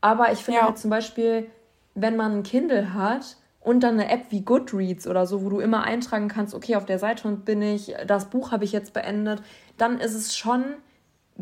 Aber 0.00 0.32
ich 0.32 0.40
finde 0.40 0.60
ja. 0.60 0.66
halt 0.66 0.78
zum 0.78 0.90
Beispiel, 0.90 1.46
wenn 1.94 2.16
man 2.16 2.38
ein 2.38 2.42
Kindle 2.42 2.94
hat 2.94 3.36
und 3.60 3.80
dann 3.80 3.98
eine 3.98 4.10
App 4.10 4.26
wie 4.30 4.42
Goodreads 4.42 5.06
oder 5.06 5.26
so, 5.26 5.42
wo 5.42 5.48
du 5.48 5.60
immer 5.60 5.84
eintragen 5.84 6.28
kannst, 6.28 6.54
okay, 6.54 6.76
auf 6.76 6.84
der 6.84 6.98
Seite 6.98 7.28
bin 7.28 7.62
ich, 7.62 7.94
das 8.06 8.26
Buch 8.26 8.52
habe 8.52 8.64
ich 8.64 8.72
jetzt 8.72 8.92
beendet, 8.92 9.42
dann 9.78 9.98
ist 9.98 10.14
es 10.14 10.36
schon 10.36 10.64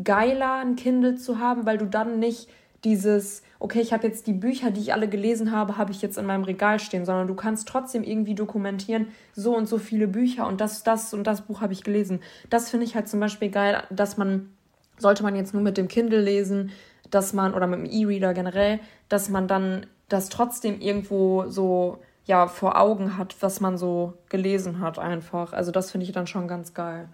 geiler, 0.03 0.59
ein 0.59 0.75
Kindle 0.75 1.15
zu 1.15 1.39
haben, 1.39 1.65
weil 1.65 1.77
du 1.77 1.85
dann 1.85 2.19
nicht 2.19 2.49
dieses, 2.83 3.43
okay, 3.59 3.79
ich 3.79 3.93
habe 3.93 4.07
jetzt 4.07 4.27
die 4.27 4.33
Bücher, 4.33 4.71
die 4.71 4.81
ich 4.81 4.93
alle 4.93 5.07
gelesen 5.07 5.51
habe, 5.51 5.77
habe 5.77 5.91
ich 5.91 6.01
jetzt 6.01 6.17
in 6.17 6.25
meinem 6.25 6.43
Regal 6.43 6.79
stehen, 6.79 7.05
sondern 7.05 7.27
du 7.27 7.35
kannst 7.35 7.67
trotzdem 7.67 8.03
irgendwie 8.03 8.35
dokumentieren, 8.35 9.07
so 9.33 9.55
und 9.55 9.67
so 9.67 9.77
viele 9.77 10.07
Bücher 10.07 10.47
und 10.47 10.59
das, 10.59 10.83
das 10.83 11.13
und 11.13 11.25
das 11.25 11.41
Buch 11.41 11.61
habe 11.61 11.73
ich 11.73 11.83
gelesen. 11.83 12.19
Das 12.49 12.69
finde 12.69 12.85
ich 12.85 12.95
halt 12.95 13.07
zum 13.07 13.19
Beispiel 13.19 13.49
geil, 13.49 13.83
dass 13.89 14.17
man, 14.17 14.49
sollte 14.97 15.23
man 15.23 15.35
jetzt 15.35 15.53
nur 15.53 15.63
mit 15.63 15.77
dem 15.77 15.87
Kindle 15.87 16.21
lesen, 16.21 16.71
dass 17.09 17.31
man, 17.31 17.53
oder 17.53 17.67
mit 17.67 17.79
dem 17.79 17.85
E-Reader 17.85 18.33
generell, 18.33 18.79
dass 19.07 19.29
man 19.29 19.47
dann 19.47 19.85
das 20.13 20.29
trotzdem 20.29 20.79
irgendwo 20.79 21.45
so 21.49 21.97
ja 22.25 22.47
vor 22.47 22.79
Augen 22.79 23.17
hat, 23.17 23.35
was 23.41 23.59
man 23.59 23.77
so 23.77 24.13
gelesen 24.29 24.79
hat 24.79 24.99
einfach. 24.99 25.53
Also 25.53 25.71
das 25.71 25.91
finde 25.91 26.05
ich 26.05 26.13
dann 26.13 26.27
schon 26.27 26.47
ganz 26.47 26.73
geil. 26.73 27.09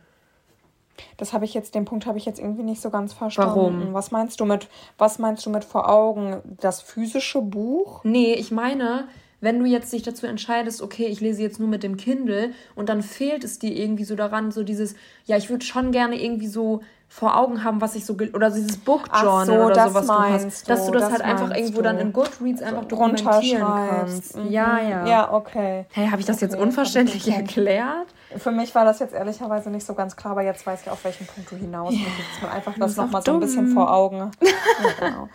Das 1.15 1.31
habe 1.31 1.45
ich 1.45 1.53
jetzt, 1.53 1.75
den 1.75 1.85
Punkt 1.85 2.05
habe 2.05 2.17
ich 2.17 2.25
jetzt 2.25 2.39
irgendwie 2.39 2.63
nicht 2.63 2.81
so 2.81 2.89
ganz 2.89 3.13
verstanden. 3.13 3.55
Warum? 3.55 3.93
Was 3.93 4.11
meinst 4.11 4.39
du 4.41 4.45
mit, 4.45 4.67
was 4.97 5.17
meinst 5.17 5.45
du 5.45 5.49
mit 5.49 5.63
vor 5.63 5.89
Augen? 5.89 6.41
Das 6.59 6.81
physische 6.81 7.41
Buch? 7.41 8.03
Nee, 8.03 8.33
ich 8.33 8.51
meine, 8.51 9.07
wenn 9.39 9.59
du 9.59 9.65
jetzt 9.65 9.93
dich 9.93 10.03
dazu 10.03 10.27
entscheidest, 10.27 10.81
okay, 10.81 11.05
ich 11.05 11.21
lese 11.21 11.41
jetzt 11.41 11.59
nur 11.59 11.69
mit 11.69 11.83
dem 11.83 11.95
Kindle 11.95 12.51
und 12.75 12.89
dann 12.89 13.01
fehlt 13.01 13.45
es 13.45 13.59
dir 13.59 13.71
irgendwie 13.71 14.03
so 14.03 14.15
daran, 14.15 14.51
so 14.51 14.63
dieses, 14.63 14.95
ja, 15.25 15.37
ich 15.37 15.49
würde 15.49 15.65
schon 15.65 15.93
gerne 15.93 16.21
irgendwie 16.21 16.47
so 16.47 16.81
vor 17.11 17.35
Augen 17.35 17.63
haben, 17.63 17.81
was 17.81 17.95
ich 17.95 18.05
so 18.05 18.15
oder 18.33 18.51
dieses 18.51 18.77
Book 18.77 19.09
Journal 19.11 19.45
so, 19.45 19.53
oder 19.53 19.89
sowas 19.89 20.05
du 20.05 20.13
hast, 20.13 20.69
dass 20.69 20.85
du 20.85 20.91
das, 20.91 21.01
das 21.01 21.11
halt 21.11 21.21
einfach 21.23 21.55
irgendwo 21.55 21.77
du. 21.77 21.81
dann 21.81 21.97
in 21.97 22.13
Goodreads 22.13 22.61
einfach 22.61 22.85
dokumentieren 22.85 23.63
kannst. 23.63 24.37
Mhm. 24.37 24.51
Ja, 24.51 24.79
ja. 24.79 25.07
Ja, 25.07 25.33
okay. 25.33 25.87
Hey, 25.89 26.07
habe 26.07 26.21
ich 26.21 26.27
das 26.27 26.37
okay, 26.37 26.45
jetzt 26.45 26.55
unverständlich 26.55 27.27
erklärt? 27.27 28.07
Für 28.37 28.51
mich 28.51 28.75
war 28.75 28.85
das 28.85 28.99
jetzt 28.99 29.15
ehrlicherweise 29.15 29.71
nicht 29.71 29.87
so 29.87 29.95
ganz 29.95 30.15
klar, 30.15 30.33
aber 30.33 30.43
jetzt 30.43 30.65
weiß 30.67 30.83
ich, 30.83 30.89
auf 30.91 31.03
welchen 31.03 31.25
Punkt 31.25 31.51
du 31.51 31.55
hinaus 31.55 31.93
yeah. 31.93 32.03
dass 32.05 32.41
man 32.43 32.51
einfach 32.51 32.73
das, 32.73 32.95
das 32.95 32.97
nochmal 32.97 33.23
so 33.23 33.33
ein 33.33 33.39
bisschen 33.39 33.67
vor 33.73 33.91
Augen. 33.91 34.29
ja, 34.41 35.07
genau. 35.07 35.29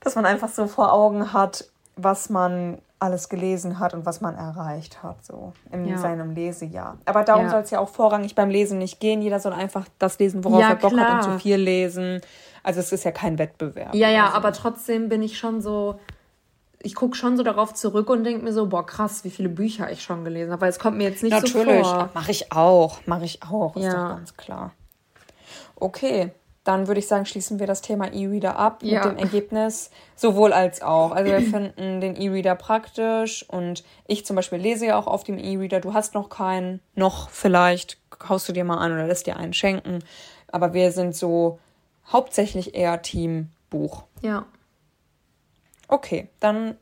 Dass 0.00 0.14
man 0.14 0.24
einfach 0.24 0.48
so 0.48 0.66
vor 0.66 0.94
Augen 0.94 1.34
hat, 1.34 1.66
was 1.96 2.30
man 2.30 2.78
alles 3.00 3.28
gelesen 3.28 3.78
hat 3.78 3.94
und 3.94 4.06
was 4.06 4.20
man 4.20 4.34
erreicht 4.34 5.02
hat, 5.02 5.24
so 5.24 5.52
in 5.70 5.86
ja. 5.86 5.98
seinem 5.98 6.34
Lesejahr. 6.34 6.98
Aber 7.04 7.22
darum 7.22 7.44
ja. 7.44 7.50
soll 7.50 7.60
es 7.60 7.70
ja 7.70 7.78
auch 7.78 7.88
vorrangig 7.88 8.34
beim 8.34 8.50
Lesen 8.50 8.78
nicht 8.78 8.98
gehen. 9.00 9.22
Jeder 9.22 9.40
soll 9.40 9.52
einfach 9.52 9.86
das 9.98 10.18
lesen, 10.18 10.44
worauf 10.44 10.60
ja, 10.60 10.70
er 10.70 10.76
Bock 10.76 10.92
klar. 10.92 11.18
hat 11.18 11.26
und 11.26 11.32
zu 11.32 11.38
viel 11.38 11.56
lesen. 11.56 12.20
Also 12.62 12.80
es 12.80 12.92
ist 12.92 13.04
ja 13.04 13.12
kein 13.12 13.38
Wettbewerb. 13.38 13.94
Ja, 13.94 14.10
ja, 14.10 14.28
so. 14.28 14.36
aber 14.36 14.52
trotzdem 14.52 15.08
bin 15.08 15.22
ich 15.22 15.38
schon 15.38 15.60
so, 15.60 16.00
ich 16.80 16.94
gucke 16.94 17.16
schon 17.16 17.36
so 17.36 17.42
darauf 17.42 17.72
zurück 17.72 18.10
und 18.10 18.24
denke 18.24 18.44
mir 18.44 18.52
so, 18.52 18.66
boah, 18.66 18.84
krass, 18.84 19.22
wie 19.24 19.30
viele 19.30 19.48
Bücher 19.48 19.90
ich 19.90 20.02
schon 20.02 20.24
gelesen 20.24 20.50
habe. 20.50 20.62
Weil 20.62 20.70
es 20.70 20.78
kommt 20.78 20.96
mir 20.96 21.08
jetzt 21.08 21.22
nicht 21.22 21.32
Natürlich. 21.32 21.54
so 21.54 21.90
vor. 21.90 21.92
Natürlich, 21.92 22.14
mache 22.14 22.30
ich 22.30 22.52
auch, 22.52 22.98
mache 23.06 23.24
ich 23.24 23.42
auch, 23.44 23.76
ist 23.76 23.86
doch 23.86 24.08
ganz 24.08 24.36
klar. 24.36 24.72
Okay, 25.76 26.32
dann 26.68 26.86
würde 26.86 26.98
ich 26.98 27.08
sagen, 27.08 27.24
schließen 27.24 27.60
wir 27.60 27.66
das 27.66 27.80
Thema 27.80 28.12
E-Reader 28.12 28.58
ab 28.58 28.82
ja. 28.82 29.06
mit 29.06 29.12
dem 29.12 29.18
Ergebnis 29.18 29.90
sowohl 30.16 30.52
als 30.52 30.82
auch. 30.82 31.12
Also 31.12 31.32
wir 31.32 31.40
finden 31.50 32.02
den 32.02 32.14
E-Reader 32.14 32.56
praktisch 32.56 33.42
und 33.48 33.84
ich 34.06 34.26
zum 34.26 34.36
Beispiel 34.36 34.58
lese 34.58 34.84
ja 34.84 34.98
auch 34.98 35.06
auf 35.06 35.24
dem 35.24 35.38
E-Reader. 35.38 35.80
Du 35.80 35.94
hast 35.94 36.12
noch 36.12 36.28
keinen, 36.28 36.80
noch 36.94 37.30
vielleicht 37.30 37.96
kaufst 38.10 38.50
du 38.50 38.52
dir 38.52 38.64
mal 38.64 38.76
an 38.76 38.92
oder 38.92 39.06
lässt 39.06 39.26
dir 39.26 39.38
einen 39.38 39.54
schenken. 39.54 40.00
Aber 40.48 40.74
wir 40.74 40.92
sind 40.92 41.16
so 41.16 41.58
hauptsächlich 42.06 42.74
eher 42.74 43.00
Team 43.00 43.48
Buch. 43.70 44.02
Ja. 44.20 44.44
Okay, 45.88 46.28
dann 46.38 46.76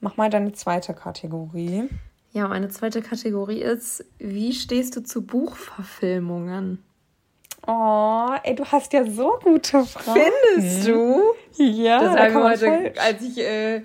mach 0.00 0.16
mal 0.16 0.30
deine 0.30 0.54
zweite 0.54 0.94
Kategorie. 0.94 1.90
Ja, 2.32 2.48
meine 2.48 2.70
zweite 2.70 3.02
Kategorie 3.02 3.60
ist, 3.60 4.02
wie 4.18 4.54
stehst 4.54 4.96
du 4.96 5.02
zu 5.02 5.26
Buchverfilmungen? 5.26 6.82
Oh, 7.66 8.30
ey, 8.44 8.54
du 8.54 8.64
hast 8.64 8.92
ja 8.92 9.04
so 9.04 9.38
gute 9.42 9.84
Fragen. 9.84 10.20
Findest 10.54 10.86
du? 10.86 11.22
Ja, 11.56 12.00
das 12.00 12.14
da 12.14 12.24
haben 12.24 12.34
wir 12.34 12.44
heute, 12.44 12.92
als 13.00 13.22
ich, 13.22 13.38
äh, 13.38 13.78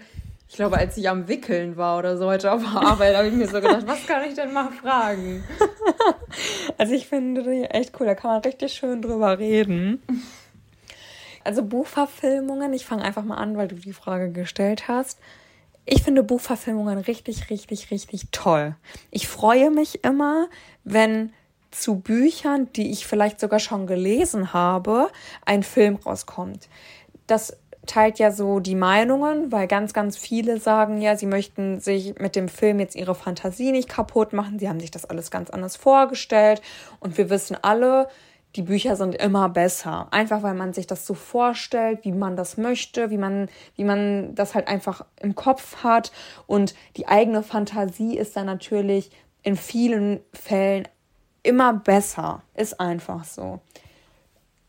ich 0.48 0.56
glaube, 0.56 0.78
als 0.78 0.98
ich 0.98 1.10
am 1.10 1.28
Wickeln 1.28 1.78
war 1.78 1.98
oder 1.98 2.17
so 2.17 2.28
heute 2.28 2.52
auf 2.52 2.62
der 2.62 2.82
Arbeit, 2.82 3.15
habe 3.15 3.30
ich 3.30 3.34
mir 3.34 3.48
so 3.48 3.60
gedacht, 3.60 3.88
was 3.88 4.06
kann 4.06 4.24
ich 4.28 4.36
denn 4.36 4.54
mal 4.54 4.70
fragen? 4.72 5.44
also 6.78 6.94
ich 6.94 7.08
finde 7.08 7.41
die 7.44 7.63
echt 7.63 8.00
cool, 8.00 8.06
da 8.06 8.13
kann 8.13 8.32
man 8.32 8.41
richtig 8.41 8.74
schön 8.74 9.02
drüber 9.02 9.39
reden. 9.39 10.02
Also 11.44 11.63
Buchverfilmungen, 11.63 12.74
ich 12.74 12.86
fange 12.86 13.04
einfach 13.04 13.24
mal 13.24 13.38
an, 13.38 13.58
weil 13.58 13.67
du 13.67 13.76
die 13.76 13.94
Frage 13.94 14.32
gestellt 14.32 14.88
hast. 14.88 15.20
Ich 15.86 16.04
finde 16.04 16.22
Buchverfilmungen 16.22 17.00
richtig, 17.00 17.50
richtig, 17.50 17.89
richtig 17.89 18.28
toll. 18.32 18.76
Ich 19.10 19.28
freue 19.28 19.72
mich 19.72 20.04
immer, 20.04 20.50
wenn 20.84 21.34
zu 21.72 22.00
Büchern, 22.00 22.72
die 22.74 22.92
ich 22.92 23.08
vielleicht 23.08 23.40
sogar 23.40 23.60
schon 23.60 23.88
gelesen 23.88 24.54
habe, 24.54 25.10
ein 25.46 25.64
Film 25.64 25.96
rauskommt. 25.96 26.70
Das 27.28 27.58
teilt 27.86 28.20
ja 28.20 28.32
so 28.32 28.60
die 28.60 28.76
Meinungen, 28.76 29.52
weil 29.52 29.68
ganz, 29.68 29.94
ganz 29.94 30.18
viele 30.18 30.60
sagen 30.60 31.02
ja, 31.02 31.16
sie 31.16 31.26
möchten 31.26 31.80
sich 31.80 32.20
mit 32.20 32.36
dem 32.36 32.48
Film 32.48 32.80
jetzt 32.80 32.96
ihre 32.96 33.16
Fantasie 33.16 33.72
nicht 33.72 33.90
kaputt 33.90 34.34
machen. 34.34 34.60
Sie 34.60 34.70
haben 34.70 34.80
sich 34.80 34.92
das 34.92 35.06
alles 35.06 35.32
ganz 35.32 35.50
anders 35.50 35.78
vorgestellt. 35.78 36.62
Und 37.00 37.18
wir 37.18 37.30
wissen 37.30 37.58
alle, 37.62 38.08
die 38.56 38.62
Bücher 38.62 38.96
sind 38.96 39.16
immer 39.16 39.50
besser. 39.50 40.08
Einfach 40.12 40.44
weil 40.44 40.54
man 40.54 40.74
sich 40.74 40.86
das 40.86 41.08
so 41.08 41.14
vorstellt, 41.14 42.00
wie 42.04 42.12
man 42.12 42.36
das 42.36 42.58
möchte, 42.58 43.10
wie 43.10 43.18
man, 43.18 43.50
wie 43.76 43.84
man 43.84 44.36
das 44.36 44.54
halt 44.54 44.68
einfach 44.68 45.06
im 45.20 45.36
Kopf 45.36 45.78
hat. 45.84 46.12
Und 46.48 46.76
die 46.98 47.08
eigene 47.08 47.44
Fantasie 47.44 48.18
ist 48.18 48.36
dann 48.36 48.46
natürlich 48.46 49.10
in 49.42 49.56
vielen 49.56 50.20
Fällen 50.34 50.88
immer 51.44 51.74
besser. 51.74 52.42
Ist 52.56 52.80
einfach 52.80 53.24
so. 53.24 53.60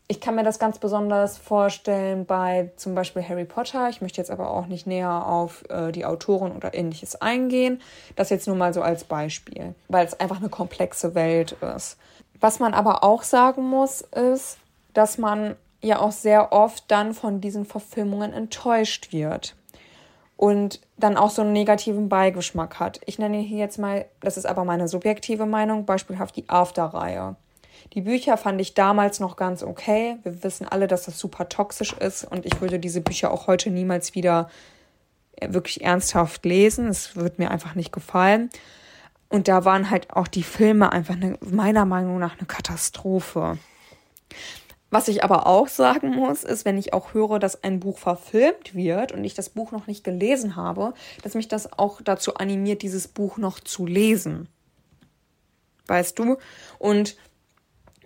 Ich 0.07 0.19
kann 0.19 0.35
mir 0.35 0.43
das 0.43 0.59
ganz 0.59 0.79
besonders 0.79 1.37
vorstellen 1.37 2.25
bei 2.25 2.71
zum 2.75 2.93
Beispiel 2.93 3.27
Harry 3.27 3.45
Potter. 3.45 3.89
Ich 3.89 4.01
möchte 4.01 4.19
jetzt 4.19 4.31
aber 4.31 4.51
auch 4.51 4.67
nicht 4.67 4.85
näher 4.85 5.25
auf 5.25 5.63
äh, 5.69 5.91
die 5.91 6.05
Autoren 6.05 6.51
oder 6.51 6.73
ähnliches 6.73 7.21
eingehen. 7.21 7.81
Das 8.15 8.29
jetzt 8.29 8.47
nur 8.47 8.55
mal 8.55 8.73
so 8.73 8.81
als 8.81 9.05
Beispiel, 9.05 9.73
weil 9.87 10.05
es 10.05 10.19
einfach 10.19 10.37
eine 10.37 10.49
komplexe 10.49 11.15
Welt 11.15 11.53
ist. 11.75 11.97
Was 12.39 12.59
man 12.59 12.73
aber 12.73 13.03
auch 13.03 13.23
sagen 13.23 13.63
muss, 13.63 14.01
ist, 14.01 14.57
dass 14.93 15.17
man 15.17 15.55
ja 15.81 15.99
auch 15.99 16.11
sehr 16.11 16.51
oft 16.51 16.83
dann 16.91 17.13
von 17.13 17.41
diesen 17.41 17.65
Verfilmungen 17.65 18.33
enttäuscht 18.33 19.13
wird 19.13 19.55
und 20.37 20.81
dann 20.97 21.17
auch 21.17 21.29
so 21.29 21.41
einen 21.41 21.53
negativen 21.53 22.09
Beigeschmack 22.09 22.79
hat. 22.79 22.99
Ich 23.05 23.19
nenne 23.19 23.37
hier 23.37 23.59
jetzt 23.59 23.79
mal, 23.79 24.05
das 24.19 24.37
ist 24.37 24.45
aber 24.45 24.65
meine 24.65 24.87
subjektive 24.87 25.45
Meinung, 25.45 25.85
beispielhaft 25.85 26.35
die 26.35 26.49
After-Reihe. 26.49 27.35
Die 27.93 28.01
Bücher 28.01 28.37
fand 28.37 28.59
ich 28.59 28.73
damals 28.73 29.19
noch 29.19 29.35
ganz 29.35 29.61
okay. 29.61 30.17
Wir 30.23 30.43
wissen 30.43 30.67
alle, 30.67 30.87
dass 30.87 31.03
das 31.03 31.19
super 31.19 31.49
toxisch 31.49 31.93
ist 31.93 32.23
und 32.23 32.45
ich 32.45 32.61
würde 32.61 32.79
diese 32.79 33.01
Bücher 33.01 33.31
auch 33.31 33.47
heute 33.47 33.69
niemals 33.69 34.15
wieder 34.15 34.49
wirklich 35.41 35.83
ernsthaft 35.83 36.45
lesen. 36.45 36.87
Es 36.87 37.15
wird 37.15 37.39
mir 37.39 37.51
einfach 37.51 37.75
nicht 37.75 37.91
gefallen. 37.91 38.49
Und 39.29 39.47
da 39.47 39.65
waren 39.65 39.89
halt 39.89 40.11
auch 40.11 40.27
die 40.27 40.43
Filme 40.43 40.91
einfach 40.91 41.15
eine, 41.15 41.37
meiner 41.41 41.85
Meinung 41.85 42.19
nach 42.19 42.37
eine 42.37 42.47
Katastrophe. 42.47 43.57
Was 44.93 45.07
ich 45.07 45.23
aber 45.23 45.47
auch 45.47 45.69
sagen 45.69 46.13
muss, 46.13 46.43
ist, 46.43 46.65
wenn 46.65 46.77
ich 46.77 46.93
auch 46.93 47.15
höre, 47.15 47.39
dass 47.39 47.63
ein 47.63 47.79
Buch 47.79 47.97
verfilmt 47.97 48.75
wird 48.75 49.11
und 49.11 49.23
ich 49.23 49.33
das 49.33 49.49
Buch 49.49 49.71
noch 49.71 49.87
nicht 49.87 50.03
gelesen 50.03 50.55
habe, 50.55 50.93
dass 51.23 51.33
mich 51.33 51.47
das 51.47 51.79
auch 51.79 51.99
dazu 52.03 52.35
animiert, 52.35 52.83
dieses 52.83 53.07
Buch 53.07 53.37
noch 53.37 53.59
zu 53.59 53.87
lesen. 53.87 54.47
Weißt 55.87 56.19
du? 56.19 56.37
Und 56.77 57.15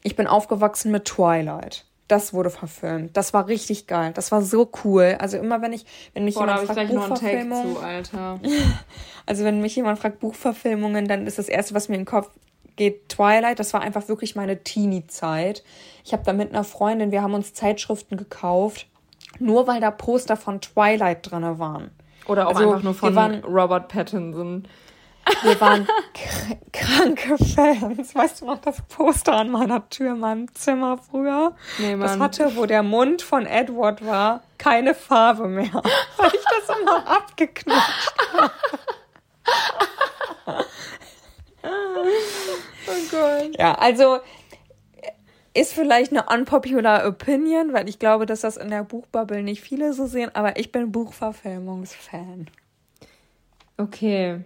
ich 0.01 0.15
bin 0.15 0.27
aufgewachsen 0.27 0.93
mit 0.93 1.03
Twilight. 1.03 1.83
Das 2.07 2.33
wurde 2.33 2.49
verfilmt. 2.49 3.17
Das 3.17 3.33
war 3.33 3.47
richtig 3.47 3.87
geil. 3.87 4.13
Das 4.15 4.31
war 4.31 4.41
so 4.41 4.71
cool. 4.85 5.17
Also 5.19 5.35
immer 5.35 5.61
wenn 5.61 5.73
ich, 5.73 5.85
wenn 6.13 6.23
mich 6.23 6.35
Boah, 6.35 6.47
jemand 6.47 6.67
fragt 6.67 6.89
Buchverfilmung, 6.89 7.75
zu, 7.75 7.81
Alter. 7.81 8.39
also 9.25 9.43
wenn 9.43 9.59
mich 9.59 9.75
jemand 9.75 9.99
fragt 9.99 10.21
Buchverfilmungen, 10.21 11.09
dann 11.09 11.27
ist 11.27 11.37
das 11.37 11.49
erste, 11.49 11.73
was 11.73 11.89
mir 11.89 11.95
in 11.95 12.01
den 12.03 12.07
Kopf 12.07 12.29
geht, 12.77 13.09
Twilight. 13.09 13.59
Das 13.59 13.73
war 13.73 13.81
einfach 13.81 14.07
wirklich 14.07 14.35
meine 14.35 14.63
Teenie-Zeit. 14.63 15.63
Ich 16.05 16.13
habe 16.13 16.23
da 16.23 16.31
mit 16.31 16.49
einer 16.51 16.63
Freundin, 16.63 17.11
wir 17.11 17.21
haben 17.21 17.33
uns 17.33 17.53
Zeitschriften 17.53 18.15
gekauft, 18.15 18.87
nur 19.39 19.67
weil 19.67 19.81
da 19.81 19.91
Poster 19.91 20.37
von 20.37 20.61
Twilight 20.61 21.29
drin 21.29 21.59
waren. 21.59 21.91
Oder 22.27 22.47
auch 22.47 22.55
also, 22.55 22.69
einfach 22.69 22.83
nur 22.83 22.93
von 22.93 23.15
waren, 23.15 23.43
Robert 23.43 23.89
Pattinson. 23.89 24.67
Wir 25.43 25.59
waren 25.59 25.87
kranke 26.71 27.37
Fans. 27.37 28.15
Weißt 28.15 28.41
du 28.41 28.45
noch 28.45 28.59
das 28.59 28.81
Poster 28.87 29.33
an 29.33 29.49
meiner 29.49 29.89
Tür 29.89 30.13
in 30.13 30.19
meinem 30.19 30.53
Zimmer 30.53 30.97
früher? 30.97 31.55
Nee, 31.79 31.95
Mann. 31.95 32.07
Das 32.07 32.19
hatte, 32.19 32.55
wo 32.55 32.65
der 32.65 32.83
Mund 32.83 33.21
von 33.21 33.45
Edward 33.45 34.05
war, 34.05 34.43
keine 34.57 34.93
Farbe 34.93 35.47
mehr. 35.47 35.81
Weil 36.17 36.31
ich 36.33 36.45
das 36.45 36.77
immer 36.77 37.07
abgeknutscht 37.07 38.13
habe. 38.33 38.51
oh 42.97 43.11
Gott. 43.11 43.57
Ja, 43.57 43.73
also 43.75 44.19
ist 45.53 45.73
vielleicht 45.73 46.11
eine 46.11 46.23
unpopular 46.23 47.07
opinion, 47.07 47.73
weil 47.73 47.89
ich 47.89 47.97
glaube, 47.97 48.25
dass 48.25 48.41
das 48.41 48.57
in 48.57 48.69
der 48.69 48.83
Buchbubble 48.83 49.41
nicht 49.41 49.61
viele 49.61 49.93
so 49.93 50.05
sehen, 50.05 50.29
aber 50.33 50.59
ich 50.59 50.71
bin 50.71 50.91
Buchverfilmungsfan. 50.91 52.47
Okay. 53.77 54.41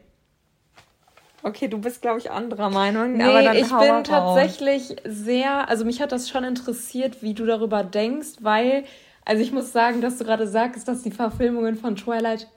Okay, 1.44 1.68
du 1.68 1.80
bist, 1.80 2.02
glaube 2.02 2.20
ich, 2.20 2.30
anderer 2.30 2.70
Meinung. 2.70 3.14
Nee, 3.14 3.24
aber 3.24 3.42
dann 3.42 3.58
ich 3.58 3.70
bin 3.70 4.04
tatsächlich 4.04 4.96
sehr, 5.04 5.68
also 5.68 5.86
mich 5.86 6.02
hat 6.02 6.12
das 6.12 6.30
schon 6.30 6.44
interessiert, 6.44 7.22
wie 7.24 7.34
du 7.34 7.46
darüber 7.46 7.84
denkst, 7.84 8.38
weil, 8.42 8.84
also 9.26 9.42
ich 9.42 9.52
muss 9.52 9.74
sagen, 9.74 10.02
dass 10.02 10.18
du 10.18 10.24
gerade 10.24 10.48
sagst, 10.48 10.88
dass 10.88 11.02
die 11.02 11.12
Verfilmungen 11.12 11.76
von 11.76 11.96
Twilight, 11.96 12.48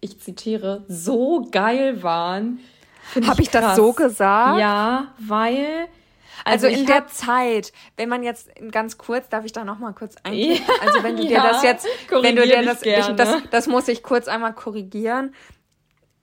ich 0.00 0.20
zitiere, 0.20 0.84
so 0.88 1.48
geil 1.50 2.02
waren. 2.02 2.60
Habe 3.14 3.42
ich, 3.42 3.48
ich 3.48 3.50
das 3.50 3.76
so 3.76 3.92
gesagt? 3.92 4.60
Ja, 4.60 5.08
weil. 5.18 5.88
Also, 6.44 6.68
also 6.68 6.80
in 6.80 6.86
der 6.86 7.08
Zeit, 7.08 7.72
wenn 7.96 8.08
man 8.08 8.22
jetzt 8.22 8.48
ganz 8.70 8.96
kurz, 8.96 9.28
darf 9.28 9.44
ich 9.44 9.52
da 9.52 9.64
noch 9.64 9.80
mal 9.80 9.92
kurz 9.92 10.14
eingehen? 10.22 10.62
Ja, 10.66 10.74
also 10.86 11.02
wenn 11.02 11.16
du 11.16 11.24
dir 11.24 11.30
ja, 11.32 11.48
das 11.48 11.62
jetzt, 11.62 11.86
wenn 12.10 12.36
du 12.36 12.46
dir 12.46 12.62
das, 12.62 12.82
ich, 12.82 13.06
das, 13.16 13.42
das 13.50 13.66
muss 13.66 13.88
ich 13.88 14.02
kurz 14.02 14.28
einmal 14.28 14.54
korrigieren 14.54 15.34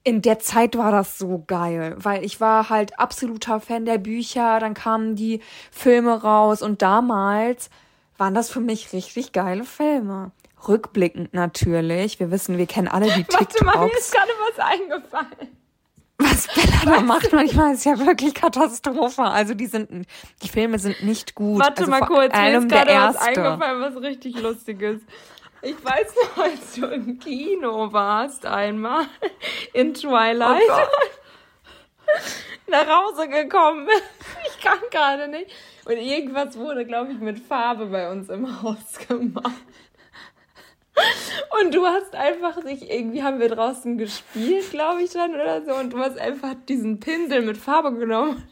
in 0.05 0.21
der 0.21 0.39
Zeit 0.39 0.77
war 0.77 0.91
das 0.91 1.17
so 1.17 1.43
geil, 1.47 1.95
weil 1.97 2.23
ich 2.23 2.39
war 2.39 2.69
halt 2.69 2.99
absoluter 2.99 3.59
Fan 3.59 3.85
der 3.85 3.97
Bücher, 3.97 4.59
dann 4.59 4.75
kamen 4.75 5.15
die 5.15 5.41
Filme 5.71 6.21
raus 6.21 6.61
und 6.61 6.83
damals 6.83 7.71
waren 8.17 8.35
das 8.35 8.51
für 8.51 8.59
mich 8.59 8.93
richtig 8.93 9.31
geile 9.33 9.63
Filme. 9.63 10.31
Rückblickend 10.67 11.33
natürlich. 11.33 12.19
Wir 12.19 12.29
wissen, 12.29 12.57
wir 12.59 12.67
kennen 12.67 12.87
alle 12.87 13.07
die 13.07 13.23
TikToks. 13.23 13.55
Warte 13.61 13.65
mal, 13.65 13.85
mir 13.87 13.97
ist 13.97 14.13
gerade 14.13 14.31
was 14.47 14.59
eingefallen. 14.59 15.57
Was 16.35 16.47
Bella 16.47 16.97
da 16.97 17.01
macht 17.01 17.31
manchmal 17.31 17.73
ist 17.73 17.85
ja 17.85 17.97
wirklich 17.97 18.33
Katastrophe. 18.33 19.23
Also 19.23 19.53
die 19.53 19.67
sind, 19.67 20.05
die 20.43 20.49
Filme 20.49 20.79
sind 20.79 21.03
nicht 21.03 21.33
gut. 21.33 21.59
Warte 21.59 21.81
also 21.81 21.91
mal 21.91 22.01
kurz, 22.01 22.33
mir 22.33 22.57
ist 22.57 22.69
gerade 22.69 22.91
was 22.91 23.17
eingefallen, 23.17 23.81
was 23.81 24.01
richtig 24.01 24.39
lustig 24.41 24.81
ist. 24.81 25.05
Ich 25.61 25.83
weiß 25.83 26.13
noch, 26.15 26.43
als 26.43 26.73
du 26.75 26.85
im 26.87 27.17
Kino 27.19 27.91
warst 27.91 28.45
einmal 28.45 29.05
in 29.73 29.93
Twilight. 29.93 30.61
Oh 30.69 31.05
nach 32.67 32.87
Hause 32.87 33.27
gekommen 33.29 33.85
bist. 33.85 34.03
Ich 34.47 34.63
kann 34.63 34.79
gerade 34.89 35.27
nicht. 35.27 35.51
Und 35.85 35.97
irgendwas 35.97 36.57
wurde, 36.57 36.85
glaube 36.85 37.11
ich, 37.11 37.19
mit 37.19 37.39
Farbe 37.39 37.87
bei 37.87 38.11
uns 38.11 38.29
im 38.29 38.61
Haus 38.61 38.97
gemacht. 39.07 39.51
Und 41.59 41.73
du 41.73 41.85
hast 41.85 42.15
einfach 42.15 42.61
sich, 42.61 42.89
irgendwie 42.89 43.23
haben 43.23 43.39
wir 43.39 43.49
draußen 43.49 43.97
gespielt, 43.97 44.71
glaube 44.71 45.03
ich 45.03 45.11
dann 45.11 45.35
oder 45.35 45.63
so, 45.63 45.73
und 45.75 45.91
du 45.91 45.99
hast 45.99 46.17
einfach 46.17 46.55
diesen 46.67 46.99
Pinsel 46.99 47.41
mit 47.41 47.57
Farbe 47.57 47.93
genommen. 47.93 48.47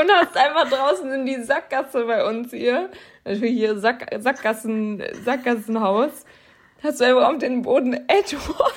Und 0.00 0.10
hast 0.10 0.36
einfach 0.36 0.68
draußen 0.68 1.10
in 1.12 1.26
die 1.26 1.42
Sackgasse 1.42 2.04
bei 2.04 2.24
uns 2.28 2.50
hier, 2.52 2.90
natürlich 3.24 3.54
hier 3.54 3.78
Sack, 3.78 4.08
Sackgassen, 4.18 5.02
Sackgassenhaus, 5.24 6.24
hast 6.82 7.00
du 7.00 7.04
einfach 7.04 7.28
auf 7.28 7.38
den 7.38 7.62
Boden 7.62 7.94
Edward. 8.08 8.74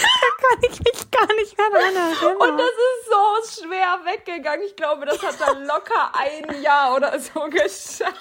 Da 0.00 0.48
kann 0.48 0.58
ich 0.62 0.78
mich 0.80 1.10
gar 1.10 1.26
nicht 1.34 1.58
mehr 1.58 1.70
dran 1.70 1.96
erinnern. 1.96 2.36
Und 2.36 2.58
das 2.58 2.70
ist 2.70 3.06
so 3.60 3.62
schwer 3.62 4.00
weggegangen. 4.04 4.64
Ich 4.66 4.76
glaube, 4.76 5.06
das 5.06 5.20
hat 5.22 5.40
dann 5.40 5.64
locker 5.64 6.12
ein 6.14 6.62
Jahr 6.62 6.94
oder 6.94 7.18
so 7.18 7.48
gestanden. 7.48 8.20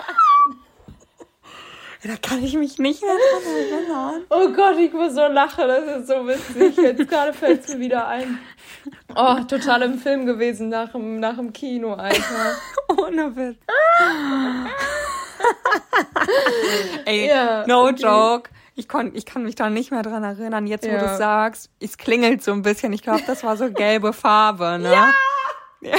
Da 2.03 2.15
kann 2.17 2.43
ich 2.43 2.55
mich 2.55 2.79
nicht 2.79 3.03
mehr 3.03 3.13
dran 3.13 3.43
erinnern. 3.55 4.25
Oh 4.29 4.49
Gott, 4.49 4.75
ich 4.77 4.91
muss 4.91 5.13
so 5.13 5.27
lachen, 5.27 5.67
das 5.67 5.97
ist 5.97 6.07
so 6.07 6.27
witzig. 6.27 6.75
Jetzt 6.77 7.07
gerade 7.07 7.31
fällt 7.31 7.63
es 7.63 7.75
mir 7.75 7.79
wieder 7.79 8.07
ein. 8.07 8.39
Oh, 9.15 9.35
total 9.47 9.83
im 9.83 9.99
Film 9.99 10.25
gewesen 10.25 10.69
nach 10.69 10.93
dem, 10.93 11.19
nach 11.19 11.35
dem 11.35 11.53
Kino, 11.53 11.93
Alter. 11.93 12.57
Ohne 12.97 13.35
Witz. 13.35 13.59
Ey, 17.05 17.27
ja, 17.27 17.63
no 17.67 17.87
okay. 17.87 18.01
joke. 18.01 18.49
Ich, 18.75 18.87
kon, 18.87 19.11
ich 19.15 19.25
kann 19.25 19.43
mich 19.43 19.55
da 19.55 19.69
nicht 19.69 19.91
mehr 19.91 20.01
dran 20.01 20.23
erinnern. 20.23 20.65
Jetzt, 20.65 20.85
wo 20.85 20.91
ja. 20.91 20.99
du 20.99 21.17
sagst, 21.17 21.69
es 21.79 21.97
klingelt 21.97 22.43
so 22.43 22.51
ein 22.51 22.61
bisschen. 22.61 22.93
Ich 22.93 23.01
glaube, 23.01 23.23
das 23.27 23.43
war 23.43 23.57
so 23.57 23.71
gelbe 23.71 24.13
Farbe, 24.13 24.79
ne? 24.79 24.91
Ja! 24.91 25.11
Ja, 25.83 25.97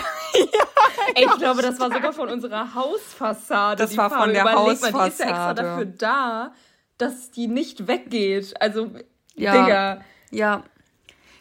Ey, 1.14 1.26
ich 1.26 1.38
glaube, 1.38 1.60
das 1.60 1.78
war 1.80 1.92
sogar 1.92 2.12
von 2.12 2.28
unserer 2.28 2.74
Hausfassade. 2.74 3.82
Das 3.82 3.96
war 3.96 4.08
Farbe. 4.08 4.24
von 4.24 4.32
der 4.32 4.42
Überleg 4.42 4.58
Hausfassade. 4.58 4.92
Mal, 4.92 5.04
die 5.04 5.12
ist 5.12 5.18
ja 5.18 5.26
extra 5.26 5.54
dafür 5.54 5.84
da, 5.86 6.52
dass 6.98 7.30
die 7.30 7.48
nicht 7.48 7.86
weggeht. 7.88 8.54
Also, 8.60 8.90
ja. 9.34 9.52
Digga. 9.52 10.00
Ja. 10.30 10.62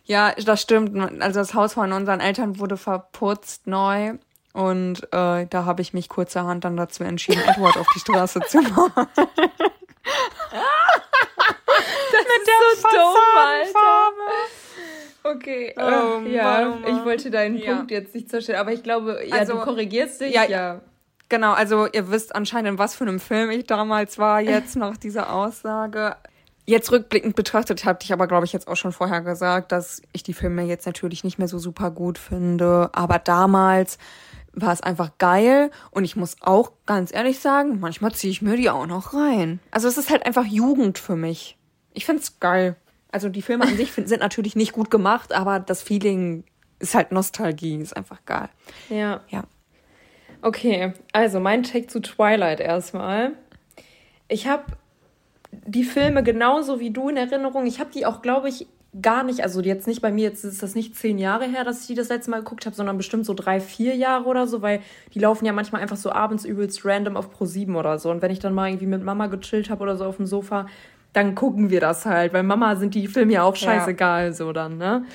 Ja, 0.03 0.33
das 0.33 0.61
stimmt. 0.61 1.21
Also 1.21 1.39
das 1.39 1.53
Haus 1.53 1.75
von 1.75 1.93
unseren 1.93 2.19
Eltern 2.19 2.59
wurde 2.59 2.75
verputzt 2.75 3.67
neu. 3.67 4.15
Und 4.53 5.03
äh, 5.13 5.45
da 5.45 5.65
habe 5.65 5.81
ich 5.81 5.93
mich 5.93 6.09
kurzerhand 6.09 6.65
dann 6.65 6.75
dazu 6.75 7.03
entschieden, 7.03 7.41
Edward 7.47 7.77
auf 7.77 7.87
die 7.95 7.99
Straße 7.99 8.41
zu 8.47 8.61
machen. 8.61 9.07
Mit 12.37 12.47
der 12.47 12.81
so 12.81 12.87
dumm, 12.87 13.37
Alter. 13.37 14.11
Okay, 15.23 15.73
oh, 15.77 16.25
äh, 16.25 16.33
ja, 16.33 16.43
Mann, 16.43 16.67
oh 16.67 16.75
Mann. 16.77 16.97
ich 16.97 17.05
wollte 17.05 17.29
deinen 17.29 17.57
ja. 17.57 17.75
Punkt 17.75 17.91
jetzt 17.91 18.15
nicht 18.15 18.29
zerstören, 18.29 18.59
aber 18.59 18.73
ich 18.73 18.81
glaube, 18.81 19.19
ja, 19.25 19.35
also, 19.35 19.53
du 19.53 19.59
korrigierst 19.59 20.21
dich, 20.21 20.33
ja. 20.33 20.45
ja. 20.45 20.81
Genau, 21.29 21.53
also 21.53 21.87
ihr 21.87 22.09
wisst 22.09 22.35
anscheinend, 22.35 22.71
in 22.71 22.77
was 22.77 22.95
für 22.95 23.05
einem 23.05 23.19
Film 23.19 23.51
ich 23.51 23.65
damals 23.65 24.17
war, 24.17 24.41
jetzt 24.41 24.75
nach 24.75 24.97
dieser 24.97 25.31
Aussage. 25.31 26.15
Jetzt 26.65 26.91
rückblickend 26.91 27.35
betrachtet 27.35 27.85
hatte 27.85 28.03
ich 28.03 28.13
aber, 28.13 28.27
glaube 28.27 28.45
ich, 28.45 28.53
jetzt 28.53 28.67
auch 28.67 28.75
schon 28.75 28.91
vorher 28.91 29.21
gesagt, 29.21 29.71
dass 29.71 30.01
ich 30.11 30.23
die 30.23 30.33
Filme 30.33 30.63
jetzt 30.63 30.85
natürlich 30.85 31.23
nicht 31.23 31.37
mehr 31.37 31.47
so 31.47 31.57
super 31.57 31.91
gut 31.91 32.17
finde. 32.17 32.89
Aber 32.93 33.19
damals 33.19 33.97
war 34.53 34.73
es 34.73 34.81
einfach 34.81 35.11
geil 35.17 35.71
und 35.91 36.03
ich 36.03 36.15
muss 36.15 36.35
auch 36.41 36.71
ganz 36.85 37.13
ehrlich 37.13 37.39
sagen, 37.39 37.79
manchmal 37.79 38.11
ziehe 38.11 38.31
ich 38.31 38.41
mir 38.41 38.57
die 38.57 38.69
auch 38.69 38.85
noch 38.85 39.13
rein. 39.13 39.59
Also 39.71 39.87
es 39.87 39.97
ist 39.97 40.09
halt 40.09 40.25
einfach 40.25 40.45
Jugend 40.45 40.97
für 40.99 41.15
mich. 41.15 41.57
Ich 41.93 42.05
find's 42.05 42.39
geil. 42.39 42.75
Also 43.11 43.29
die 43.29 43.41
Filme 43.41 43.65
an 43.65 43.75
sich 43.75 43.91
sind 43.91 44.19
natürlich 44.19 44.55
nicht 44.55 44.71
gut 44.73 44.89
gemacht, 44.89 45.33
aber 45.33 45.59
das 45.59 45.81
Feeling 45.81 46.43
ist 46.79 46.95
halt 46.95 47.11
Nostalgie, 47.11 47.75
ist 47.75 47.95
einfach 47.95 48.23
geil. 48.25 48.49
Ja. 48.89 49.21
Ja. 49.29 49.43
Okay, 50.41 50.93
also 51.11 51.39
mein 51.39 51.63
Take 51.63 51.87
zu 51.87 51.99
Twilight 51.99 52.59
erstmal. 52.59 53.33
Ich 54.27 54.47
habe 54.47 54.63
die 55.51 55.83
Filme 55.83 56.23
genauso 56.23 56.79
wie 56.79 56.91
du 56.91 57.09
in 57.09 57.17
Erinnerung. 57.17 57.65
Ich 57.65 57.79
habe 57.79 57.91
die 57.91 58.05
auch, 58.05 58.21
glaube 58.21 58.49
ich, 58.49 58.67
gar 58.99 59.23
nicht, 59.23 59.41
also 59.41 59.61
jetzt 59.61 59.87
nicht 59.87 60.01
bei 60.01 60.11
mir, 60.11 60.23
jetzt 60.23 60.43
ist 60.43 60.61
das 60.61 60.75
nicht 60.75 60.95
zehn 60.95 61.17
Jahre 61.17 61.45
her, 61.45 61.63
dass 61.63 61.81
ich 61.81 61.87
die 61.87 61.95
das 61.95 62.09
letzte 62.09 62.31
Mal 62.31 62.39
geguckt 62.39 62.65
habe, 62.65 62.75
sondern 62.75 62.97
bestimmt 62.97 63.25
so 63.25 63.33
drei, 63.33 63.61
vier 63.61 63.95
Jahre 63.95 64.25
oder 64.25 64.47
so, 64.47 64.61
weil 64.61 64.81
die 65.13 65.19
laufen 65.19 65.45
ja 65.45 65.53
manchmal 65.53 65.81
einfach 65.81 65.95
so 65.95 66.11
abends 66.11 66.43
übelst 66.43 66.83
random 66.83 67.15
auf 67.15 67.31
Pro 67.31 67.45
7 67.45 67.75
oder 67.75 67.99
so. 67.99 68.11
Und 68.11 68.21
wenn 68.21 68.31
ich 68.31 68.39
dann 68.39 68.53
mal 68.53 68.67
irgendwie 68.67 68.87
mit 68.87 69.03
Mama 69.03 69.27
gechillt 69.27 69.69
habe 69.69 69.83
oder 69.83 69.95
so 69.95 70.05
auf 70.05 70.17
dem 70.17 70.25
Sofa, 70.25 70.65
dann 71.13 71.35
gucken 71.35 71.69
wir 71.69 71.81
das 71.81 72.05
halt, 72.05 72.33
weil 72.33 72.43
Mama 72.43 72.75
sind 72.75 72.95
die 72.95 73.07
Filme 73.07 73.33
ja 73.33 73.43
auch 73.43 73.55
scheißegal, 73.55 74.27
ja. 74.27 74.33
so 74.33 74.53
dann, 74.53 74.77
ne? 74.77 75.05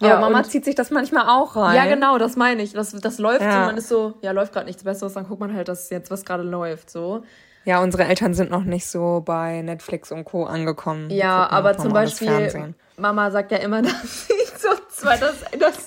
Ja, 0.00 0.18
Aber 0.18 0.28
Mama 0.28 0.44
zieht 0.44 0.64
sich 0.64 0.74
das 0.74 0.90
manchmal 0.90 1.26
auch 1.28 1.56
rein. 1.56 1.74
Ja, 1.74 1.86
genau, 1.86 2.18
das 2.18 2.36
meine 2.36 2.62
ich. 2.62 2.74
Das, 2.74 2.92
das 2.92 3.18
läuft 3.18 3.40
ja. 3.40 3.52
so, 3.52 3.58
man 3.60 3.76
ist 3.78 3.88
so, 3.88 4.14
ja, 4.20 4.32
läuft 4.32 4.52
gerade 4.52 4.66
nichts 4.66 4.84
Besseres, 4.84 5.14
dann 5.14 5.26
guckt 5.26 5.40
man 5.40 5.54
halt 5.54 5.68
das 5.68 5.88
jetzt, 5.90 6.10
was 6.10 6.24
gerade 6.24 6.42
läuft, 6.42 6.90
so. 6.90 7.22
Ja, 7.64 7.82
unsere 7.82 8.04
Eltern 8.04 8.34
sind 8.34 8.50
noch 8.50 8.62
nicht 8.62 8.86
so 8.86 9.22
bei 9.24 9.62
Netflix 9.62 10.12
und 10.12 10.24
Co. 10.24 10.44
angekommen. 10.44 11.10
Ja, 11.10 11.50
aber 11.50 11.76
zum 11.76 11.92
Beispiel, 11.92 12.74
Mama 12.96 13.30
sagt 13.30 13.50
ja 13.52 13.58
immer, 13.58 13.82
dass 13.82 14.28
sie 14.28 14.34
so 14.56 14.68
zwei, 14.88 15.16
dass, 15.16 15.40
dass 15.58 15.86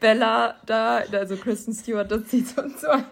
Bella 0.00 0.54
da, 0.64 1.02
also 1.12 1.36
Kristen 1.36 1.74
Stewart, 1.74 2.10
dass 2.10 2.30
sie 2.30 2.42
so 2.42 2.62
zwei, 2.68 3.04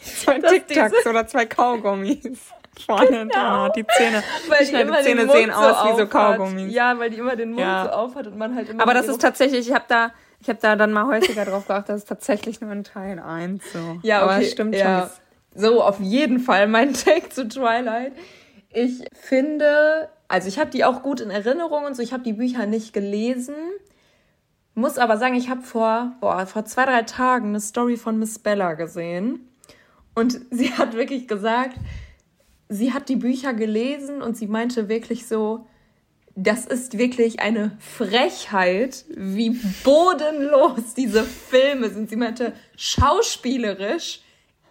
zwei 0.00 0.38
Tic-Tacs 0.38 1.06
oder 1.06 1.26
zwei 1.26 1.46
Kaugummis 1.46 2.52
vorne 2.80 3.26
genau. 3.26 3.64
hat 3.64 3.76
die 3.76 3.86
Zähne. 3.86 4.22
Weil 4.48 4.66
die, 4.66 4.72
die 4.72 5.02
Zähne 5.02 5.30
sehen 5.30 5.50
aus 5.50 5.84
wie 5.84 5.98
so 5.98 6.06
Kaugummis. 6.06 6.72
Ja, 6.72 6.98
weil 6.98 7.10
die 7.10 7.18
immer 7.18 7.36
den 7.36 7.50
Mund 7.50 7.60
ja. 7.60 7.84
so 7.84 7.90
auf 7.90 8.14
hat 8.14 8.26
und 8.26 8.38
man 8.38 8.54
halt 8.54 8.68
immer. 8.68 8.82
Aber 8.82 8.94
das 8.94 9.08
ist 9.08 9.20
tatsächlich, 9.20 9.68
ich 9.68 9.74
habe 9.74 9.84
da, 9.88 10.12
ich 10.40 10.48
habe 10.48 10.58
da 10.60 10.76
dann 10.76 10.92
mal 10.92 11.06
häufiger 11.14 11.44
drauf 11.44 11.66
geachtet, 11.66 11.90
das 11.90 11.98
ist 11.98 12.08
tatsächlich 12.08 12.60
nur 12.60 12.72
in 12.72 12.84
Teil 12.84 13.18
1 13.18 13.72
so. 13.72 13.78
Ja, 14.02 14.24
okay. 14.24 14.34
Aber 14.34 14.44
stimmt 14.44 14.74
ja. 14.74 15.00
schon. 15.00 15.10
So, 15.54 15.82
auf 15.82 16.00
jeden 16.00 16.38
Fall 16.38 16.66
mein 16.66 16.94
Take 16.94 17.28
zu 17.28 17.46
Twilight. 17.48 18.12
Ich 18.70 19.04
finde, 19.12 20.08
also 20.28 20.48
ich 20.48 20.58
habe 20.58 20.70
die 20.70 20.84
auch 20.84 21.02
gut 21.02 21.20
in 21.20 21.30
Erinnerung 21.30 21.84
und 21.84 21.94
so, 21.94 22.02
ich 22.02 22.12
habe 22.12 22.22
die 22.22 22.32
Bücher 22.32 22.66
nicht 22.66 22.94
gelesen. 22.94 23.54
Muss 24.74 24.96
aber 24.96 25.18
sagen, 25.18 25.34
ich 25.34 25.50
habe 25.50 25.60
vor, 25.60 26.12
boah, 26.20 26.46
vor 26.46 26.64
zwei, 26.64 26.86
drei 26.86 27.02
Tagen 27.02 27.48
eine 27.48 27.60
Story 27.60 27.98
von 27.98 28.18
Miss 28.18 28.38
Bella 28.38 28.72
gesehen. 28.72 29.46
Und 30.14 30.40
sie 30.50 30.72
hat 30.72 30.94
wirklich 30.94 31.28
gesagt, 31.28 31.76
sie 32.72 32.92
hat 32.92 33.08
die 33.08 33.16
Bücher 33.16 33.52
gelesen 33.52 34.22
und 34.22 34.36
sie 34.36 34.46
meinte 34.46 34.88
wirklich 34.88 35.26
so, 35.26 35.66
das 36.34 36.64
ist 36.64 36.96
wirklich 36.96 37.40
eine 37.40 37.76
Frechheit, 37.78 39.04
wie 39.14 39.50
bodenlos 39.84 40.94
diese 40.96 41.24
Filme 41.24 41.90
sind. 41.90 42.08
Sie 42.08 42.16
meinte, 42.16 42.54
schauspielerisch 42.76 44.22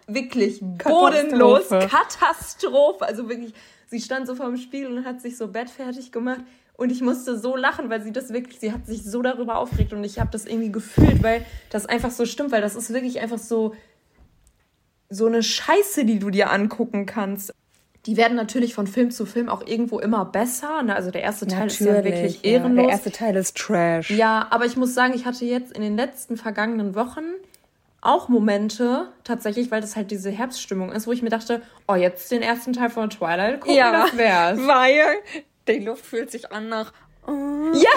wirklich 0.08 0.60
bodenlos, 0.60 1.68
Katastrophe. 1.68 3.06
Also 3.06 3.28
wirklich, 3.28 3.54
sie 3.86 4.00
stand 4.00 4.26
so 4.26 4.34
vor 4.34 4.46
dem 4.46 4.56
Spiegel 4.56 4.96
und 4.96 5.04
hat 5.04 5.20
sich 5.20 5.36
so 5.36 5.46
bettfertig 5.46 6.10
gemacht. 6.10 6.40
Und 6.74 6.90
ich 6.90 7.00
musste 7.00 7.38
so 7.38 7.54
lachen, 7.54 7.88
weil 7.90 8.02
sie 8.02 8.12
das 8.12 8.32
wirklich, 8.32 8.58
sie 8.58 8.72
hat 8.72 8.86
sich 8.86 9.04
so 9.04 9.22
darüber 9.22 9.58
aufgeregt 9.58 9.92
und 9.92 10.02
ich 10.02 10.18
habe 10.18 10.30
das 10.32 10.46
irgendwie 10.46 10.72
gefühlt, 10.72 11.22
weil 11.22 11.46
das 11.70 11.86
einfach 11.86 12.10
so 12.10 12.26
stimmt, 12.26 12.50
weil 12.50 12.62
das 12.62 12.74
ist 12.74 12.92
wirklich 12.92 13.20
einfach 13.20 13.38
so, 13.38 13.76
so 15.08 15.26
eine 15.26 15.44
Scheiße, 15.44 16.04
die 16.04 16.18
du 16.18 16.30
dir 16.30 16.50
angucken 16.50 17.06
kannst. 17.06 17.52
Die 18.06 18.16
werden 18.16 18.36
natürlich 18.36 18.74
von 18.74 18.88
Film 18.88 19.12
zu 19.12 19.26
Film 19.26 19.48
auch 19.48 19.64
irgendwo 19.64 20.00
immer 20.00 20.24
besser. 20.24 20.82
Ne? 20.82 20.94
Also 20.94 21.10
der 21.10 21.22
erste 21.22 21.46
Teil 21.46 21.66
natürlich, 21.66 21.80
ist 21.80 21.86
ja 21.86 22.04
wirklich 22.04 22.44
ehrenlos. 22.44 22.76
Ja, 22.78 22.82
der 22.82 22.92
erste 22.92 23.12
Teil 23.12 23.36
ist 23.36 23.56
Trash. 23.56 24.10
Ja, 24.10 24.48
aber 24.50 24.66
ich 24.66 24.76
muss 24.76 24.92
sagen, 24.94 25.14
ich 25.14 25.24
hatte 25.24 25.44
jetzt 25.44 25.72
in 25.72 25.82
den 25.82 25.96
letzten 25.96 26.36
vergangenen 26.36 26.96
Wochen 26.96 27.22
auch 28.00 28.28
Momente, 28.28 29.06
tatsächlich, 29.22 29.70
weil 29.70 29.80
das 29.80 29.94
halt 29.94 30.10
diese 30.10 30.30
Herbststimmung 30.30 30.90
ist, 30.90 31.06
wo 31.06 31.12
ich 31.12 31.22
mir 31.22 31.30
dachte, 31.30 31.62
oh, 31.86 31.94
jetzt 31.94 32.32
den 32.32 32.42
ersten 32.42 32.72
Teil 32.72 32.90
von 32.90 33.08
Twilight 33.08 33.60
gucken, 33.60 33.76
ja, 33.76 33.92
das 33.92 34.16
wär's. 34.16 34.58
Weil 34.58 35.04
die 35.68 35.78
Luft 35.78 36.04
fühlt 36.04 36.30
sich 36.30 36.50
an 36.50 36.68
nach... 36.68 36.92
Ja! 37.28 37.90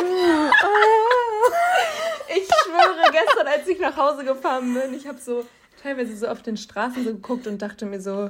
ich 2.29 2.47
schwöre, 2.63 3.11
gestern, 3.11 3.47
als 3.47 3.67
ich 3.67 3.79
nach 3.79 3.97
Hause 3.97 4.23
gefahren 4.23 4.71
bin, 4.75 4.93
ich 4.93 5.07
habe 5.07 5.17
so 5.19 5.43
teilweise 5.81 6.15
so 6.15 6.27
auf 6.27 6.43
den 6.43 6.57
Straßen 6.57 7.03
so 7.03 7.13
geguckt 7.13 7.47
und 7.47 7.59
dachte 7.59 7.87
mir 7.87 7.99
so, 7.99 8.29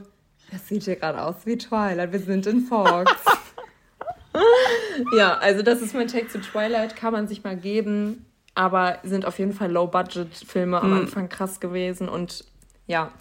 das 0.51 0.67
sieht 0.67 0.83
hier 0.83 0.95
gerade 0.95 1.21
aus 1.21 1.35
wie 1.45 1.57
Twilight. 1.57 2.11
Wir 2.11 2.19
sind 2.19 2.45
in 2.47 2.61
Fox. 2.61 3.11
ja, 5.17 5.37
also 5.37 5.61
das 5.61 5.81
ist 5.81 5.93
mein 5.93 6.07
Take 6.07 6.27
zu 6.27 6.39
Twilight. 6.39 6.95
Kann 6.95 7.13
man 7.13 7.27
sich 7.27 7.43
mal 7.43 7.57
geben. 7.57 8.25
Aber 8.53 8.99
sind 9.03 9.25
auf 9.25 9.37
jeden 9.37 9.51
Fall 9.51 9.71
Low-Budget-Filme 9.71 10.79
am 10.79 10.91
hm. 10.91 10.99
Anfang 11.01 11.29
krass 11.29 11.59
gewesen. 11.59 12.07
Und 12.07 12.45
ja. 12.87 13.11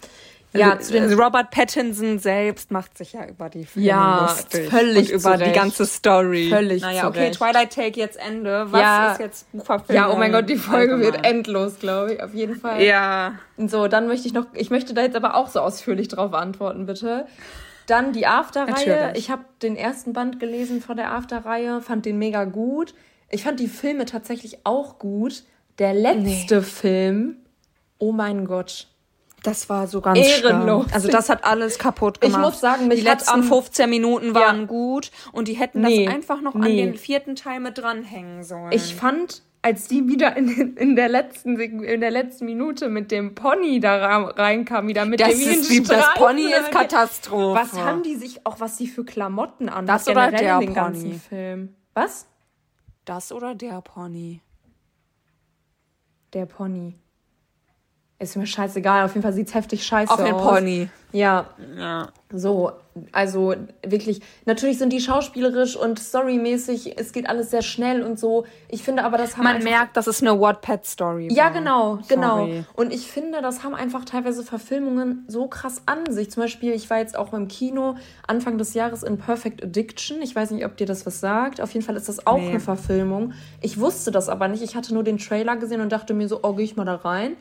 Ja, 0.57 0.71
also, 0.71 0.87
zu 0.87 0.93
den 0.93 1.03
also 1.03 1.21
Robert 1.21 1.51
Pattinson 1.51 2.19
selbst 2.19 2.71
macht 2.71 2.97
sich 2.97 3.13
ja 3.13 3.25
über 3.27 3.49
die 3.49 3.65
Filme 3.65 3.87
ja, 3.87 4.21
lustig. 4.21 4.69
völlig 4.69 5.13
und 5.13 5.21
über 5.21 5.33
zurecht. 5.33 5.45
die 5.47 5.59
ganze 5.59 5.85
Story. 5.85 6.49
Völlig 6.49 6.81
Naja, 6.81 7.07
okay, 7.07 7.31
Twilight 7.31 7.73
Take 7.73 7.99
jetzt 7.99 8.17
Ende. 8.17 8.67
Was 8.71 8.81
ja. 8.81 9.11
ist 9.11 9.19
jetzt 9.19 9.51
Buchverfilmung? 9.51 10.03
Ja, 10.03 10.13
oh 10.13 10.17
mein 10.17 10.31
Gott, 10.31 10.49
die 10.49 10.57
Folge 10.57 10.99
wird 10.99 11.25
endlos, 11.25 11.79
glaube 11.79 12.13
ich, 12.13 12.23
auf 12.23 12.33
jeden 12.33 12.55
Fall. 12.55 12.81
Ja. 12.81 13.39
So, 13.57 13.87
dann 13.87 14.07
möchte 14.07 14.27
ich 14.27 14.33
noch, 14.33 14.45
ich 14.53 14.69
möchte 14.69 14.93
da 14.93 15.01
jetzt 15.01 15.15
aber 15.15 15.35
auch 15.35 15.49
so 15.49 15.59
ausführlich 15.59 16.07
drauf 16.07 16.33
antworten, 16.33 16.85
bitte. 16.85 17.25
Dann 17.87 18.13
die 18.13 18.25
After-Reihe. 18.25 19.13
Ich 19.15 19.29
habe 19.29 19.45
den 19.61 19.75
ersten 19.75 20.13
Band 20.13 20.39
gelesen 20.39 20.81
von 20.81 20.97
der 20.97 21.11
After-Reihe, 21.11 21.81
fand 21.81 22.05
den 22.05 22.17
mega 22.17 22.45
gut. 22.45 22.95
Ich 23.29 23.43
fand 23.43 23.59
die 23.59 23.67
Filme 23.67 24.05
tatsächlich 24.05 24.59
auch 24.65 24.99
gut. 24.99 25.43
Der 25.77 25.93
letzte 25.93 26.57
nee. 26.57 26.61
Film, 26.61 27.37
oh 27.99 28.11
mein 28.11 28.45
Gott 28.45 28.87
das 29.43 29.69
war 29.69 29.87
so 29.87 30.01
ganz 30.01 30.19
ehrenlos. 30.19 30.85
Stark. 30.85 30.95
Also 30.95 31.07
das 31.09 31.29
hat 31.29 31.43
alles 31.43 31.77
kaputt 31.77 32.19
gemacht. 32.19 32.39
Ich 32.39 32.45
muss 32.45 32.59
sagen, 32.59 32.87
mich 32.87 32.99
die 32.99 33.05
letzten 33.05 33.43
15 33.43 33.89
Minuten 33.89 34.33
waren 34.33 34.61
ja. 34.61 34.65
gut 34.65 35.11
und 35.31 35.47
die 35.47 35.53
hätten 35.53 35.81
nee, 35.81 36.05
das 36.05 36.15
einfach 36.15 36.41
noch 36.41 36.55
nee. 36.55 36.65
an 36.65 36.77
den 36.77 36.95
vierten 36.95 37.35
Teil 37.35 37.59
mit 37.59 37.77
dranhängen 37.77 38.43
sollen. 38.43 38.71
Ich 38.71 38.95
fand, 38.95 39.43
als 39.61 39.87
die 39.87 40.07
wieder 40.07 40.35
in, 40.35 40.75
in 40.77 40.95
der 40.95 41.09
letzten 41.09 41.59
in 41.59 42.01
der 42.01 42.11
letzten 42.11 42.45
Minute 42.45 42.89
mit 42.89 43.11
dem 43.11 43.35
Pony 43.35 43.79
da 43.79 44.23
reinkam, 44.29 44.87
wieder 44.87 45.05
mit 45.05 45.19
das 45.19 45.29
dem 45.29 45.49
ist 45.49 45.69
wie, 45.69 45.81
Das 45.81 46.13
Pony 46.15 46.51
ist 46.51 46.71
Katastrophe. 46.71 47.59
Was 47.59 47.73
haben 47.73 48.03
die 48.03 48.15
sich 48.15 48.45
auch 48.45 48.59
was 48.59 48.77
die 48.77 48.87
für 48.87 49.05
Klamotten 49.05 49.69
an? 49.69 49.85
Das 49.85 50.07
oder 50.07 50.31
der 50.31 50.59
in 50.59 50.67
den 50.67 50.73
Pony. 50.73 51.19
Film. 51.19 51.75
Was? 51.93 52.27
Das 53.05 53.31
oder 53.31 53.53
der 53.53 53.81
Pony? 53.81 54.41
Der 56.33 56.47
Pony. 56.47 56.95
Ist 58.17 58.37
mir 58.37 58.47
scheißegal, 58.47 59.03
auf 59.03 59.13
jeden 59.13 59.23
Fall 59.23 59.33
sieht 59.33 59.49
es 59.49 59.53
heftig 59.53 59.85
scheiße 59.85 60.11
aus. 60.11 60.19
Auf 60.19 60.25
den 60.25 60.37
Pony. 60.37 60.89
Ja. 61.11 61.47
ja. 61.77 62.07
So, 62.31 62.71
also 63.11 63.55
wirklich, 63.85 64.21
natürlich 64.45 64.77
sind 64.77 64.93
die 64.93 65.01
schauspielerisch 65.01 65.75
und 65.75 65.99
storymäßig, 65.99 66.97
es 66.97 67.11
geht 67.11 67.27
alles 67.27 67.51
sehr 67.51 67.61
schnell 67.61 68.03
und 68.03 68.17
so. 68.17 68.45
Ich 68.69 68.83
finde 68.83 69.03
aber, 69.03 69.17
das 69.17 69.35
haben 69.35 69.43
Man 69.43 69.63
merkt, 69.63 69.97
dass 69.97 70.07
es 70.07 70.21
eine 70.21 70.39
Wattpad-Story 70.39 71.27
Ja, 71.31 71.49
genau, 71.49 71.99
genau. 72.07 72.39
Sorry. 72.39 72.65
Und 72.75 72.93
ich 72.93 73.07
finde, 73.07 73.41
das 73.41 73.63
haben 73.63 73.75
einfach 73.75 74.05
teilweise 74.05 74.43
Verfilmungen 74.43 75.25
so 75.27 75.47
krass 75.47 75.81
an 75.85 76.09
sich. 76.09 76.31
Zum 76.31 76.43
Beispiel, 76.43 76.71
ich 76.71 76.89
war 76.89 76.99
jetzt 76.99 77.17
auch 77.17 77.33
im 77.33 77.49
Kino 77.49 77.95
Anfang 78.27 78.57
des 78.57 78.73
Jahres 78.73 79.03
in 79.03 79.17
Perfect 79.17 79.61
Addiction. 79.61 80.21
Ich 80.21 80.35
weiß 80.35 80.51
nicht, 80.51 80.65
ob 80.65 80.77
dir 80.77 80.87
das 80.87 81.05
was 81.05 81.19
sagt. 81.19 81.59
Auf 81.59 81.73
jeden 81.73 81.85
Fall 81.85 81.97
ist 81.97 82.07
das 82.07 82.25
auch 82.27 82.37
nee. 82.37 82.49
eine 82.49 82.59
Verfilmung. 82.61 83.33
Ich 83.61 83.79
wusste 83.79 84.11
das 84.11 84.29
aber 84.29 84.47
nicht. 84.47 84.63
Ich 84.63 84.75
hatte 84.75 84.93
nur 84.93 85.03
den 85.03 85.17
Trailer 85.17 85.57
gesehen 85.57 85.81
und 85.81 85.91
dachte 85.91 86.13
mir 86.13 86.29
so, 86.29 86.39
oh, 86.43 86.53
gehe 86.53 86.65
ich 86.65 86.77
mal 86.77 86.85
da 86.85 86.95
rein 86.95 87.35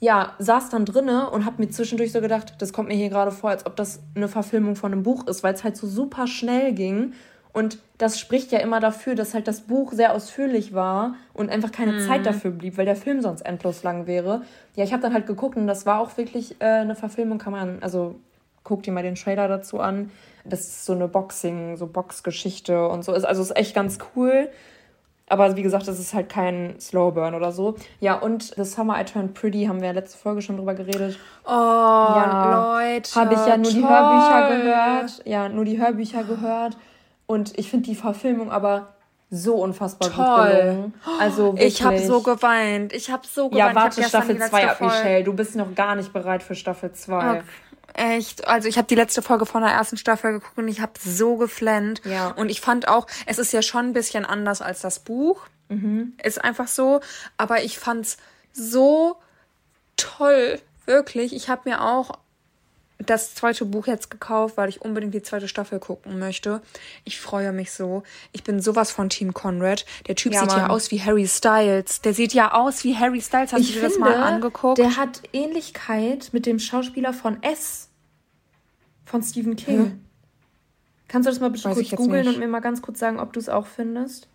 ja, 0.00 0.34
saß 0.38 0.70
dann 0.70 0.84
drinne 0.84 1.30
und 1.30 1.44
hab 1.44 1.58
mir 1.58 1.68
zwischendurch 1.70 2.12
so 2.12 2.20
gedacht, 2.20 2.54
das 2.58 2.72
kommt 2.72 2.88
mir 2.88 2.94
hier 2.94 3.08
gerade 3.08 3.32
vor, 3.32 3.50
als 3.50 3.66
ob 3.66 3.76
das 3.76 4.00
eine 4.14 4.28
Verfilmung 4.28 4.76
von 4.76 4.92
einem 4.92 5.02
Buch 5.02 5.26
ist, 5.26 5.42
weil 5.42 5.54
es 5.54 5.64
halt 5.64 5.76
so 5.76 5.86
super 5.86 6.26
schnell 6.26 6.72
ging. 6.72 7.14
Und 7.52 7.78
das 7.96 8.20
spricht 8.20 8.52
ja 8.52 8.60
immer 8.60 8.78
dafür, 8.78 9.16
dass 9.16 9.34
halt 9.34 9.48
das 9.48 9.62
Buch 9.62 9.92
sehr 9.92 10.14
ausführlich 10.14 10.74
war 10.74 11.16
und 11.34 11.50
einfach 11.50 11.72
keine 11.72 11.92
mhm. 11.92 12.06
Zeit 12.06 12.26
dafür 12.26 12.52
blieb, 12.52 12.78
weil 12.78 12.84
der 12.84 12.94
Film 12.94 13.20
sonst 13.20 13.40
endlos 13.40 13.82
lang 13.82 14.06
wäre. 14.06 14.42
Ja, 14.76 14.84
ich 14.84 14.92
habe 14.92 15.02
dann 15.02 15.12
halt 15.12 15.26
geguckt 15.26 15.56
und 15.56 15.66
das 15.66 15.84
war 15.84 15.98
auch 15.98 16.16
wirklich 16.16 16.60
äh, 16.60 16.66
eine 16.66 16.94
Verfilmung, 16.94 17.38
kann 17.38 17.52
man, 17.52 17.78
also 17.80 18.16
guck 18.62 18.84
dir 18.84 18.92
mal 18.92 19.02
den 19.02 19.16
Trailer 19.16 19.48
dazu 19.48 19.80
an. 19.80 20.12
Das 20.44 20.60
ist 20.60 20.84
so 20.84 20.92
eine 20.92 21.08
Boxing, 21.08 21.76
so 21.76 21.86
Boxgeschichte 21.86 22.88
und 22.88 23.04
so. 23.04 23.12
Also 23.12 23.42
ist 23.42 23.56
echt 23.56 23.74
ganz 23.74 23.98
cool. 24.14 24.48
Aber 25.28 25.56
wie 25.56 25.62
gesagt, 25.62 25.86
das 25.86 25.98
ist 25.98 26.14
halt 26.14 26.28
kein 26.28 26.78
Slow 26.80 27.12
Burn 27.12 27.34
oder 27.34 27.52
so. 27.52 27.76
Ja, 28.00 28.14
und 28.14 28.54
The 28.56 28.64
Summer 28.64 29.00
I 29.00 29.04
Turned 29.04 29.34
Pretty 29.34 29.66
haben 29.66 29.80
wir 29.80 29.88
ja 29.88 29.94
letzte 29.94 30.18
Folge 30.18 30.42
schon 30.42 30.56
drüber 30.56 30.74
geredet. 30.74 31.18
Oh, 31.44 31.50
ja, 31.50 32.78
Leute. 32.78 33.14
Habe 33.14 33.34
ich 33.34 33.46
ja 33.46 33.56
nur 33.56 33.70
toll. 33.70 33.74
die 33.74 33.86
Hörbücher 33.86 34.56
gehört. 34.56 35.22
Ja, 35.26 35.48
nur 35.48 35.64
die 35.64 35.78
Hörbücher 35.78 36.24
gehört. 36.24 36.76
Und 37.26 37.58
ich 37.58 37.70
finde 37.70 37.86
die 37.86 37.94
Verfilmung 37.94 38.50
aber 38.50 38.94
so 39.30 39.56
unfassbar 39.56 40.10
Toll. 40.10 40.24
gut 40.24 40.58
gelungen. 40.58 40.94
Also 41.20 41.52
wirklich. 41.52 41.74
Ich 41.74 41.84
habe 41.84 41.98
so 41.98 42.22
geweint. 42.22 42.94
Ich 42.94 43.10
habe 43.10 43.26
so 43.26 43.50
geweint. 43.50 43.68
Ja, 43.68 43.74
warte 43.74 44.02
Staffel 44.02 44.38
2 44.38 44.70
ab, 44.70 44.80
Michelle. 44.80 45.24
Du 45.24 45.34
bist 45.34 45.54
noch 45.54 45.74
gar 45.74 45.94
nicht 45.94 46.12
bereit 46.12 46.42
für 46.42 46.54
Staffel 46.54 46.92
2. 46.92 47.30
Okay. 47.30 47.42
Echt, 47.98 48.46
also 48.46 48.68
ich 48.68 48.78
habe 48.78 48.86
die 48.86 48.94
letzte 48.94 49.22
Folge 49.22 49.44
von 49.44 49.60
der 49.60 49.72
ersten 49.72 49.96
Staffel 49.96 50.34
geguckt 50.34 50.56
und 50.56 50.68
ich 50.68 50.80
habe 50.80 50.92
so 51.04 51.36
geflennt. 51.36 52.00
Ja. 52.04 52.28
Und 52.28 52.48
ich 52.48 52.60
fand 52.60 52.86
auch, 52.86 53.08
es 53.26 53.38
ist 53.38 53.52
ja 53.52 53.60
schon 53.60 53.86
ein 53.86 53.92
bisschen 53.92 54.24
anders 54.24 54.62
als 54.62 54.82
das 54.82 55.00
Buch. 55.00 55.40
Mhm. 55.68 56.12
Ist 56.22 56.42
einfach 56.44 56.68
so. 56.68 57.00
Aber 57.38 57.64
ich 57.64 57.80
fand's 57.80 58.16
so 58.52 59.16
toll. 59.96 60.60
Wirklich. 60.86 61.34
Ich 61.34 61.48
habe 61.48 61.68
mir 61.68 61.82
auch 61.82 62.20
das 62.98 63.34
zweite 63.34 63.64
Buch 63.64 63.88
jetzt 63.88 64.12
gekauft, 64.12 64.56
weil 64.56 64.68
ich 64.68 64.80
unbedingt 64.80 65.12
die 65.12 65.22
zweite 65.22 65.48
Staffel 65.48 65.80
gucken 65.80 66.20
möchte. 66.20 66.62
Ich 67.02 67.20
freue 67.20 67.50
mich 67.52 67.72
so. 67.72 68.04
Ich 68.30 68.44
bin 68.44 68.60
sowas 68.60 68.92
von 68.92 69.08
Team 69.08 69.34
Conrad. 69.34 69.84
Der 70.06 70.14
Typ 70.14 70.34
ja, 70.34 70.40
sieht 70.40 70.50
Mann. 70.50 70.58
ja 70.58 70.68
aus 70.68 70.92
wie 70.92 71.02
Harry 71.02 71.26
Styles. 71.26 72.00
Der 72.02 72.14
sieht 72.14 72.32
ja 72.32 72.54
aus 72.54 72.84
wie 72.84 72.96
Harry 72.96 73.20
Styles. 73.20 73.52
Hast 73.52 73.62
ich 73.62 73.74
du 73.74 73.80
dir 73.80 73.88
das 73.88 73.98
mal 73.98 74.14
angeguckt? 74.14 74.78
Der 74.78 74.96
hat 74.96 75.22
Ähnlichkeit 75.32 76.28
mit 76.30 76.46
dem 76.46 76.60
Schauspieler 76.60 77.12
von 77.12 77.42
S. 77.42 77.87
Von 79.10 79.22
Stephen 79.22 79.56
King. 79.56 79.78
Hm. 79.78 80.04
Kannst 81.08 81.26
du 81.26 81.30
das 81.30 81.40
mal 81.40 81.50
bitte 81.50 81.70
kurz 81.70 81.90
googeln 81.90 82.28
und 82.28 82.38
mir 82.38 82.48
mal 82.48 82.60
ganz 82.60 82.82
kurz 82.82 82.98
sagen, 82.98 83.18
ob 83.18 83.32
du 83.32 83.40
es 83.40 83.48
auch 83.48 83.66
findest? 83.66 84.28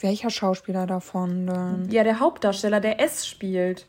Welcher 0.00 0.30
Schauspieler 0.30 0.86
davon 0.86 1.46
denn? 1.46 1.90
Ja, 1.90 2.04
der 2.04 2.20
Hauptdarsteller, 2.20 2.80
der 2.80 3.00
S 3.00 3.26
spielt 3.26 3.86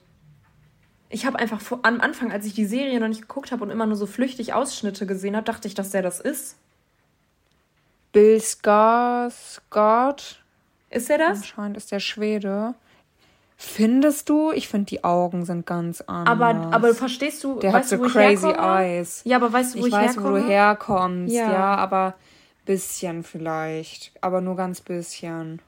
ich 1.09 1.25
habe 1.25 1.39
einfach 1.39 1.61
vor, 1.61 1.79
am 1.83 2.01
Anfang, 2.01 2.31
als 2.31 2.45
ich 2.45 2.53
die 2.53 2.65
Serie 2.65 2.99
noch 2.99 3.07
nicht 3.07 3.21
geguckt 3.21 3.51
habe 3.51 3.63
und 3.63 3.69
immer 3.69 3.85
nur 3.85 3.95
so 3.95 4.05
flüchtig 4.05 4.53
Ausschnitte 4.53 5.05
gesehen 5.05 5.35
habe, 5.35 5.45
dachte 5.45 5.67
ich, 5.67 5.73
dass 5.73 5.91
der 5.91 6.01
das 6.01 6.19
ist. 6.19 6.57
Bill 8.11 8.37
Skarsgård. 8.37 10.37
Ist 10.89 11.09
er 11.09 11.17
das? 11.17 11.39
Anscheinend 11.39 11.77
ist 11.77 11.91
der 11.91 11.99
Schwede. 11.99 12.75
Findest 13.59 14.29
du? 14.29 14.51
Ich 14.51 14.67
finde, 14.67 14.85
die 14.85 15.03
Augen 15.03 15.43
sind 15.43 15.65
ganz 15.65 16.01
anders. 16.01 16.31
Aber, 16.31 16.71
aber 16.71 16.93
verstehst 16.93 17.43
du, 17.43 17.59
der 17.59 17.73
hat 17.73 17.85
so 17.87 17.97
crazy 17.97 18.49
eyes. 18.49 19.21
Ja, 19.25 19.37
aber 19.37 19.51
weißt 19.51 19.73
du, 19.73 19.79
wo 19.79 19.87
ich, 19.87 19.87
ich 19.87 19.93
weiß, 19.93 20.15
herkomme? 20.15 20.29
wo 20.29 20.43
du 20.43 20.47
herkommst. 20.47 21.33
Ja. 21.33 21.51
ja, 21.51 21.75
aber 21.75 22.13
bisschen 22.65 23.23
vielleicht. 23.23 24.11
Aber 24.21 24.41
nur 24.41 24.55
ganz 24.55 24.81
bisschen. 24.81 25.59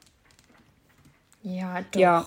Ja, 1.42 1.80
doch. 1.92 2.00
Ja, 2.00 2.26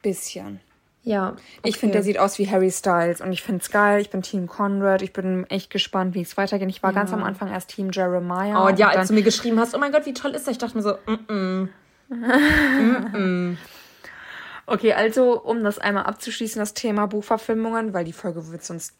bisschen. 0.00 0.60
Ja. 1.02 1.30
Okay. 1.30 1.40
Ich 1.64 1.76
finde, 1.76 1.94
der 1.94 2.02
sieht 2.02 2.18
aus 2.18 2.38
wie 2.38 2.48
Harry 2.48 2.70
Styles 2.70 3.20
und 3.20 3.30
ich 3.30 3.42
finde 3.42 3.60
es 3.60 3.70
geil. 3.70 4.00
Ich 4.00 4.08
bin 4.08 4.22
Team 4.22 4.46
Conrad. 4.46 5.02
Ich 5.02 5.12
bin 5.12 5.44
echt 5.50 5.68
gespannt, 5.68 6.14
wie 6.14 6.22
es 6.22 6.38
weitergeht. 6.38 6.70
Ich 6.70 6.82
war 6.82 6.92
ja. 6.92 6.94
ganz 6.94 7.12
am 7.12 7.24
Anfang 7.24 7.48
erst 7.50 7.68
Team 7.68 7.90
Jeremiah. 7.92 8.64
Oh, 8.64 8.70
ja, 8.70 8.88
als 8.88 9.08
du 9.08 9.14
mir 9.14 9.22
geschrieben 9.22 9.60
hast, 9.60 9.74
oh 9.74 9.78
mein 9.78 9.92
Gott, 9.92 10.06
wie 10.06 10.14
toll 10.14 10.30
ist 10.30 10.46
er? 10.46 10.52
Ich 10.52 10.58
dachte 10.58 10.78
mir 10.78 10.82
so, 10.82 10.94
mm 11.06 11.18
-mm. 11.28 11.68
mm 12.08 13.06
-mm. 13.12 13.56
Okay, 14.66 14.92
also, 14.92 15.40
um 15.42 15.64
das 15.64 15.78
einmal 15.78 16.04
abzuschließen, 16.04 16.60
das 16.60 16.74
Thema 16.74 17.06
Buchverfilmungen, 17.06 17.92
weil 17.94 18.04
die 18.04 18.12
Folge 18.12 18.50
wird 18.50 18.64
sonst 18.64 18.94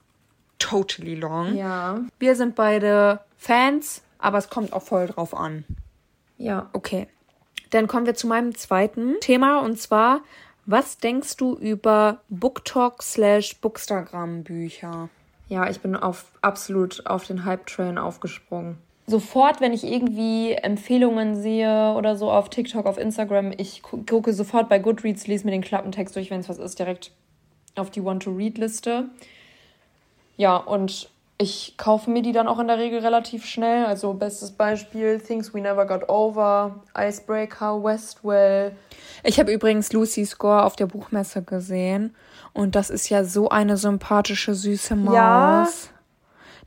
totally 0.59 1.15
long. 1.15 1.57
Ja. 1.57 2.01
Wir 2.19 2.37
sind 2.37 2.55
beide 2.55 3.21
Fans, 3.37 4.03
aber 4.19 4.39
es 4.39 4.51
kommt 4.51 4.73
auch 4.73 4.83
voll 4.83 5.07
drauf 5.07 5.35
an. 5.35 5.65
Ja. 6.39 6.69
Okay. 6.73 7.09
Dann 7.71 7.87
kommen 7.87 8.07
wir 8.07 8.15
zu 8.15 8.27
meinem 8.27 8.55
zweiten 8.55 9.19
Thema 9.21 9.61
und 9.61 9.81
zwar 9.81 10.21
was 10.65 10.99
denkst 10.99 11.37
du 11.39 11.57
über 11.57 12.21
BookTalk 12.29 13.03
slash 13.03 13.61
Bookstagram 13.61 14.45
Bücher? 14.45 15.09
Ja, 15.49 15.69
ich 15.69 15.81
bin 15.81 15.97
auf 15.97 16.27
absolut 16.41 17.05
auf 17.07 17.27
den 17.27 17.45
Hype-Train 17.45 17.99
aufgesprungen. 17.99 18.79
Sofort, 19.13 19.61
wenn 19.61 19.75
ich 19.75 19.85
irgendwie 19.85 20.53
Empfehlungen 20.53 21.37
sehe 21.37 21.93
oder 21.99 22.17
so 22.17 22.31
auf 22.31 22.49
TikTok, 22.49 22.87
auf 22.87 22.97
Instagram, 22.97 23.53
ich 23.55 23.83
gucke 23.83 24.33
sofort 24.33 24.71
bei 24.71 24.79
Goodreads, 24.79 25.27
lese 25.27 25.45
mir 25.45 25.51
den 25.51 25.61
Klappentext 25.61 26.17
durch, 26.17 26.31
wenn 26.31 26.41
es 26.41 26.49
was 26.49 26.57
ist, 26.57 26.79
direkt 26.79 27.11
auf 27.77 27.91
die 27.91 28.03
Want-to-Read-Liste. 28.03 29.11
Ja, 30.39 30.57
und 30.57 31.11
ich 31.37 31.75
kaufe 31.77 32.09
mir 32.09 32.23
die 32.23 32.33
dann 32.33 32.49
auch 32.49 32.59
in 32.59 32.69
der 32.69 32.79
Regel 32.79 33.01
relativ 33.01 33.45
schnell. 33.45 33.85
Also 33.85 34.15
bestes 34.15 34.53
Beispiel 34.53 35.21
Things 35.21 35.53
We 35.53 35.61
Never 35.61 35.85
Got 35.85 36.09
Over, 36.09 36.77
Icebreaker, 36.97 37.85
Westwell. 37.85 38.73
Ich 39.25 39.39
habe 39.39 39.53
übrigens 39.53 39.93
Lucy 39.93 40.25
Score 40.25 40.65
auf 40.65 40.75
der 40.75 40.87
Buchmesse 40.87 41.43
gesehen 41.43 42.15
und 42.55 42.77
das 42.77 42.89
ist 42.89 43.11
ja 43.11 43.25
so 43.25 43.51
eine 43.51 43.77
sympathische 43.77 44.55
süße 44.55 44.97
Maus. 44.97 45.15
Ja. 45.15 45.92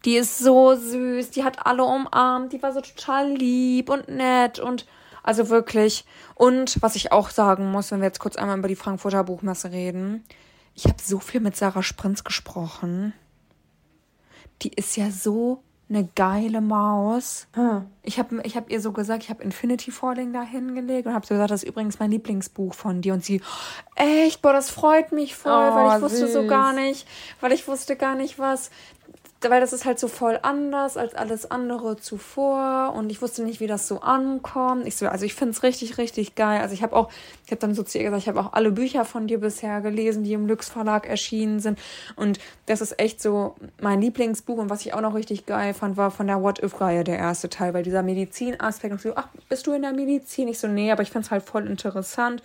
Die 0.05 0.15
ist 0.15 0.39
so 0.39 0.75
süß, 0.75 1.31
die 1.31 1.43
hat 1.43 1.65
alle 1.65 1.83
umarmt, 1.83 2.53
die 2.53 2.61
war 2.61 2.71
so 2.71 2.81
total 2.81 3.31
lieb 3.31 3.89
und 3.89 4.07
nett 4.07 4.59
und 4.59 4.85
also 5.23 5.49
wirklich. 5.49 6.05
Und 6.35 6.81
was 6.81 6.95
ich 6.95 7.11
auch 7.11 7.31
sagen 7.31 7.71
muss, 7.71 7.91
wenn 7.91 7.99
wir 7.99 8.07
jetzt 8.07 8.19
kurz 8.19 8.35
einmal 8.35 8.59
über 8.59 8.67
die 8.67 8.75
Frankfurter 8.75 9.23
Buchmesse 9.23 9.71
reden, 9.71 10.23
ich 10.75 10.85
habe 10.85 10.97
so 11.01 11.19
viel 11.19 11.41
mit 11.41 11.55
Sarah 11.55 11.83
Sprinz 11.83 12.23
gesprochen 12.23 13.13
die 14.61 14.69
ist 14.73 14.95
ja 14.95 15.11
so 15.11 15.61
eine 15.87 16.07
geile 16.15 16.61
Maus. 16.61 17.47
Hm. 17.53 17.85
Ich 18.01 18.17
habe 18.17 18.41
ich 18.43 18.57
hab 18.57 18.71
ihr 18.71 18.81
so 18.81 18.91
gesagt, 18.91 19.23
ich 19.23 19.29
habe 19.29 19.43
Infinity 19.43 19.91
Falling 19.91 20.33
da 20.33 20.41
hingelegt 20.41 21.05
und 21.05 21.13
habe 21.13 21.25
so 21.27 21.35
gesagt, 21.35 21.51
das 21.51 21.61
ist 21.63 21.69
übrigens 21.69 21.99
mein 21.99 22.09
Lieblingsbuch 22.09 22.73
von 22.73 23.01
dir. 23.01 23.13
Und 23.13 23.23
sie, 23.23 23.41
echt, 23.95 24.41
boah, 24.41 24.53
das 24.53 24.71
freut 24.71 25.11
mich 25.11 25.35
voll, 25.35 25.51
oh, 25.51 25.75
weil 25.75 25.97
ich 25.97 26.03
wusste 26.03 26.25
süß. 26.25 26.33
so 26.33 26.47
gar 26.47 26.73
nicht, 26.73 27.07
weil 27.39 27.51
ich 27.51 27.67
wusste 27.67 27.95
gar 27.95 28.15
nicht, 28.15 28.39
was 28.39 28.71
weil 29.41 29.61
das 29.61 29.73
ist 29.73 29.85
halt 29.85 29.99
so 29.99 30.07
voll 30.07 30.39
anders 30.41 30.97
als 30.97 31.13
alles 31.13 31.51
andere 31.51 31.97
zuvor 31.97 32.93
und 32.95 33.11
ich 33.11 33.21
wusste 33.21 33.43
nicht, 33.43 33.59
wie 33.59 33.67
das 33.67 33.87
so 33.87 33.99
ankommt. 33.99 34.87
Ich 34.87 34.95
so, 34.95 35.07
also 35.07 35.25
ich 35.25 35.35
finde 35.35 35.51
es 35.51 35.61
richtig, 35.61 35.97
richtig 35.97 36.35
geil. 36.35 36.61
Also 36.61 36.73
ich 36.73 36.81
habe 36.81 36.95
auch, 36.95 37.11
ich 37.45 37.51
habe 37.51 37.59
dann 37.59 37.75
so 37.75 37.83
zu 37.83 37.97
ihr 37.97 38.05
gesagt, 38.05 38.23
ich 38.23 38.27
habe 38.27 38.39
auch 38.39 38.53
alle 38.53 38.71
Bücher 38.71 39.05
von 39.05 39.27
dir 39.27 39.39
bisher 39.39 39.81
gelesen, 39.81 40.23
die 40.23 40.33
im 40.33 40.47
Lux 40.47 40.69
Verlag 40.69 41.07
erschienen 41.07 41.59
sind 41.59 41.77
und 42.15 42.39
das 42.65 42.81
ist 42.81 42.99
echt 42.99 43.21
so 43.21 43.55
mein 43.79 44.01
Lieblingsbuch 44.01 44.57
und 44.57 44.69
was 44.69 44.81
ich 44.85 44.93
auch 44.93 45.01
noch 45.01 45.13
richtig 45.13 45.45
geil 45.45 45.73
fand, 45.73 45.97
war 45.97 46.11
von 46.11 46.27
der 46.27 46.41
What 46.41 46.63
If 46.63 46.81
Reihe 46.81 47.03
der 47.03 47.17
erste 47.17 47.49
Teil, 47.49 47.73
weil 47.73 47.83
dieser 47.83 48.03
Medizinaspekt 48.03 48.93
und 48.93 49.01
so, 49.01 49.13
ach, 49.15 49.27
bist 49.49 49.67
du 49.67 49.73
in 49.73 49.83
der 49.83 49.93
Medizin? 49.93 50.47
Ich 50.47 50.59
so, 50.59 50.67
nee, 50.67 50.91
aber 50.91 51.03
ich 51.03 51.11
finde 51.11 51.25
es 51.25 51.31
halt 51.31 51.43
voll 51.43 51.67
interessant. 51.67 52.41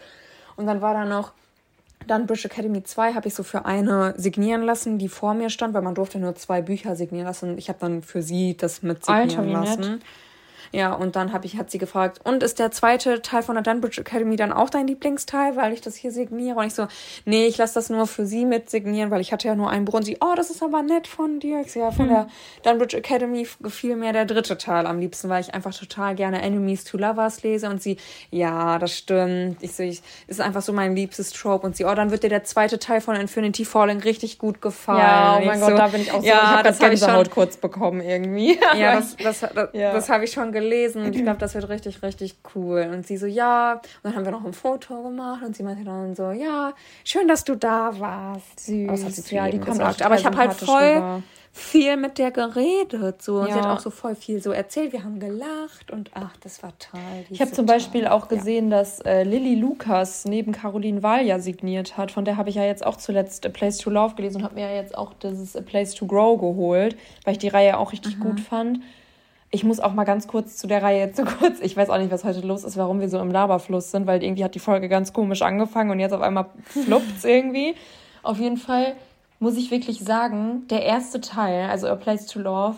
Und 0.57 0.67
dann 0.67 0.83
war 0.83 0.93
da 0.93 1.05
noch 1.05 1.33
dann 2.07 2.27
British 2.27 2.47
Academy 2.47 2.83
2 2.83 3.15
habe 3.15 3.29
ich 3.29 3.35
so 3.35 3.43
für 3.43 3.65
eine 3.65 4.15
signieren 4.17 4.63
lassen, 4.63 4.99
die 4.99 5.09
vor 5.09 5.35
mir 5.35 5.51
stand, 5.51 5.75
weil 5.75 5.83
man 5.83 5.95
durfte 5.95 6.19
nur 6.19 6.35
zwei 6.35 6.63
Bücher 6.63 6.97
signieren 6.97 7.27
lassen. 7.27 7.59
Ich 7.59 7.69
habe 7.69 7.79
dann 7.81 8.03
für 8.03 8.23
sie 8.23 8.57
das 8.57 8.83
mit 8.83 9.05
signieren 9.05 9.31
Alter, 9.31 9.45
lassen. 9.45 9.81
Nett. 9.93 10.01
Ja, 10.73 10.93
und 10.93 11.17
dann 11.17 11.33
hab 11.33 11.45
ich, 11.45 11.57
hat 11.57 11.71
sie 11.71 11.79
gefragt, 11.79 12.21
und 12.23 12.45
ist 12.45 12.61
der 12.61 12.71
zweite 12.71 13.23
Teil 13.23 13.43
von 13.43 13.57
der 13.57 13.63
Dunbridge 13.65 14.01
Academy 14.01 14.37
dann 14.37 14.53
auch 14.53 14.71
dein 14.71 14.87
Lieblingsteil, 14.87 15.57
weil 15.57 15.73
ich 15.73 15.81
das 15.81 15.97
hier 15.97 16.13
signiere? 16.13 16.59
Und 16.59 16.67
ich 16.67 16.75
so, 16.75 16.87
nee, 17.25 17.47
ich 17.47 17.59
lasse 17.59 17.75
das 17.75 17.91
nur 17.91 18.07
für 18.07 18.25
sie 18.25 18.45
mit 18.45 18.71
signieren, 18.71 19.11
weil 19.11 19.21
ich 19.21 19.33
hatte 19.33 19.49
ja 19.49 19.57
nur 19.57 19.69
ein 19.69 19.85
Buch. 19.85 19.95
Und 19.95 20.05
sie, 20.05 20.19
oh, 20.21 20.35
das 20.37 20.49
ist 20.51 20.63
aber 20.63 20.83
nett 20.83 21.09
von 21.09 21.41
dir. 21.41 21.61
Ich 21.63 21.73
so, 21.73 21.81
ja, 21.81 21.91
von 21.91 22.09
hm. 22.09 22.15
der 22.15 22.27
Dunbridge 22.63 22.97
Academy 22.97 23.49
gefiel 23.61 23.97
mir 23.97 24.13
der 24.13 24.27
dritte 24.27 24.59
Teil 24.59 24.87
am 24.87 25.01
liebsten, 25.01 25.29
weil 25.29 25.41
ich 25.41 25.53
einfach 25.55 25.75
total 25.75 26.15
gerne 26.15 26.41
Enemies 26.41 26.85
to 26.85 26.97
Lovers 26.97 27.43
lese. 27.43 27.69
Und 27.69 27.83
sie, 27.83 27.97
ja, 28.31 28.79
das 28.79 28.97
stimmt. 28.97 29.61
Ich 29.63 29.75
so, 29.75 29.83
ich, 29.83 30.03
ist 30.29 30.41
einfach 30.41 30.63
so 30.63 30.73
mein 30.73 30.95
liebstes 30.95 31.33
Trope. 31.33 31.67
Und 31.67 31.75
sie, 31.75 31.85
oh, 31.85 31.95
dann 31.95 32.13
wird 32.13 32.23
dir 32.23 32.31
der 32.31 32.45
zweite 32.45 32.79
Teil 32.79 33.01
von 33.01 33.17
Infinity 33.17 33.65
Falling 33.65 34.01
richtig 34.01 34.39
gut 34.39 34.63
gefallen. 34.63 35.01
Ja, 35.01 35.39
oh 35.41 35.45
mein 35.45 35.59
Gott, 35.59 35.71
so, 35.71 35.77
da 35.77 35.89
bin 35.89 36.01
ich 36.01 36.13
auch 36.13 36.21
so, 36.21 36.27
ja, 36.27 36.35
ich 36.35 36.49
habe 36.51 36.63
das 36.63 36.79
Gänsehaut 36.79 37.31
kurz 37.33 37.57
bekommen 37.57 38.01
irgendwie. 38.01 38.57
Ja, 38.77 38.95
das, 39.01 39.17
das, 39.17 39.41
das, 39.41 39.69
ja. 39.73 39.93
das 39.93 40.09
habe 40.09 40.25
ich 40.25 40.31
schon 40.31 40.53
gelesen 40.53 40.60
und 41.05 41.15
ich 41.15 41.23
glaube, 41.23 41.39
das 41.41 41.55
wird 41.55 41.69
richtig, 41.69 42.03
richtig 42.03 42.37
cool. 42.55 42.89
Und 42.93 43.07
sie 43.07 43.17
so, 43.17 43.27
ja. 43.27 43.75
Und 43.75 43.83
dann 44.03 44.17
haben 44.17 44.25
wir 44.25 44.33
noch 44.33 44.45
ein 44.45 44.53
Foto 44.53 45.03
gemacht 45.03 45.43
und 45.45 45.57
sie 45.57 45.63
meinte 45.63 45.85
dann 45.85 46.15
so, 46.15 46.31
ja, 46.31 46.73
schön, 47.05 47.29
dass 47.29 47.45
du 47.45 47.57
da 47.57 47.99
warst. 47.99 48.61
Süß. 48.61 48.89
Aber 48.89 49.03
hat 49.03 49.13
sie 49.13 49.35
ja, 49.35 49.49
die 49.49 49.59
kommt 49.59 49.79
gesagt. 49.79 50.03
Aber 50.03 50.15
ich 50.15 50.25
habe 50.25 50.37
halt 50.37 50.53
voll 50.55 51.23
viel 51.53 51.97
mit 51.97 52.19
der 52.19 52.31
geredet. 52.31 53.23
So. 53.23 53.41
Ja. 53.41 53.47
Sie 53.47 53.53
hat 53.53 53.67
auch 53.67 53.81
so 53.81 53.91
voll 53.91 54.15
viel 54.15 54.41
so 54.41 54.53
erzählt. 54.53 54.93
Wir 54.93 55.03
haben 55.03 55.19
gelacht 55.19 55.91
und 55.91 56.11
ach, 56.15 56.37
das 56.39 56.63
war 56.63 56.73
toll. 56.79 57.01
Ich 57.29 57.41
habe 57.41 57.51
zum 57.53 57.67
Beispiel 57.67 58.07
auch 58.07 58.29
gesehen, 58.29 58.71
ja. 58.71 58.79
dass 58.79 59.01
äh, 59.01 59.25
Lilly 59.25 59.57
Lukas 59.57 60.25
neben 60.25 60.53
Caroline 60.53 61.03
Wahl 61.03 61.41
signiert 61.41 61.97
hat. 61.97 62.13
Von 62.13 62.25
der 62.25 62.37
habe 62.37 62.51
ich 62.51 62.57
ja 62.57 62.65
jetzt 62.65 62.85
auch 62.87 62.97
zuletzt 62.97 63.45
A 63.47 63.49
Place 63.49 63.79
to 63.79 63.91
Love 63.91 64.15
gelesen 64.15 64.39
und 64.39 64.45
habe 64.45 64.55
mir 64.55 64.69
ja 64.69 64.75
jetzt 64.75 64.97
auch 64.97 65.13
dieses 65.15 65.57
A 65.57 65.61
Place 65.61 65.95
to 65.95 66.07
Grow 66.07 66.39
geholt, 66.39 66.97
weil 67.25 67.33
ich 67.33 67.39
die 67.39 67.49
Reihe 67.49 67.79
auch 67.79 67.93
richtig 67.93 68.19
mhm. 68.19 68.23
gut 68.23 68.41
fand. 68.41 68.81
Ich 69.53 69.65
muss 69.65 69.81
auch 69.81 69.93
mal 69.93 70.05
ganz 70.05 70.29
kurz 70.29 70.57
zu 70.57 70.67
der 70.69 70.83
Reihe 70.83 71.13
zu 71.13 71.25
kurz. 71.25 71.61
Ich 71.61 71.77
weiß 71.77 71.91
auch 71.91 71.99
nicht, 71.99 72.11
was 72.13 72.25
heute 72.25 72.41
los 72.41 72.63
ist, 72.65 72.77
warum 72.77 73.01
wir 73.01 73.09
so 73.09 73.19
im 73.19 73.31
Laberfluss 73.31 73.91
sind, 73.91 74.07
weil 74.07 74.23
irgendwie 74.23 74.45
hat 74.45 74.55
die 74.55 74.61
Folge 74.61 74.89
ganz 74.89 75.13
komisch 75.13 75.43
angefangen 75.43 75.91
und 75.91 75.99
jetzt 75.99 76.13
auf 76.13 76.21
einmal 76.21 76.47
fluppt 76.65 77.25
irgendwie. 77.25 77.75
Auf 78.23 78.39
jeden 78.39 78.59
Fall 78.59 78.95
muss 79.41 79.57
ich 79.57 79.71
wirklich 79.71 79.99
sagen, 80.01 80.69
der 80.69 80.85
erste 80.85 81.21
Teil, 81.21 81.69
also 81.71 81.89
A 81.89 81.97
Place 81.97 82.27
to 82.27 82.39
Love, 82.41 82.77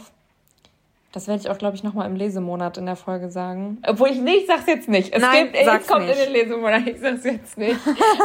Das 1.10 1.26
werde 1.28 1.42
ich 1.42 1.50
auch, 1.50 1.58
glaube 1.58 1.76
ich, 1.76 1.82
nochmal 1.82 2.08
im 2.08 2.16
Lesemonat 2.16 2.78
in 2.78 2.86
der 2.86 2.96
Folge 2.96 3.30
sagen. 3.30 3.78
Obwohl 3.86 4.08
ich 4.08 4.18
nicht, 4.18 4.42
ich 4.42 4.46
sag's 4.46 4.66
jetzt 4.66 4.88
nicht. 4.88 5.12
Es 5.12 5.20
Nein, 5.20 5.52
gibt, 5.52 5.56
es 5.56 5.86
kommt 5.86 6.06
nicht. 6.06 6.18
in 6.18 6.24
den 6.24 6.32
Lesemonat, 6.32 6.86
ich 6.86 6.98
sag's 7.00 7.24
jetzt 7.24 7.58
nicht. 7.58 7.76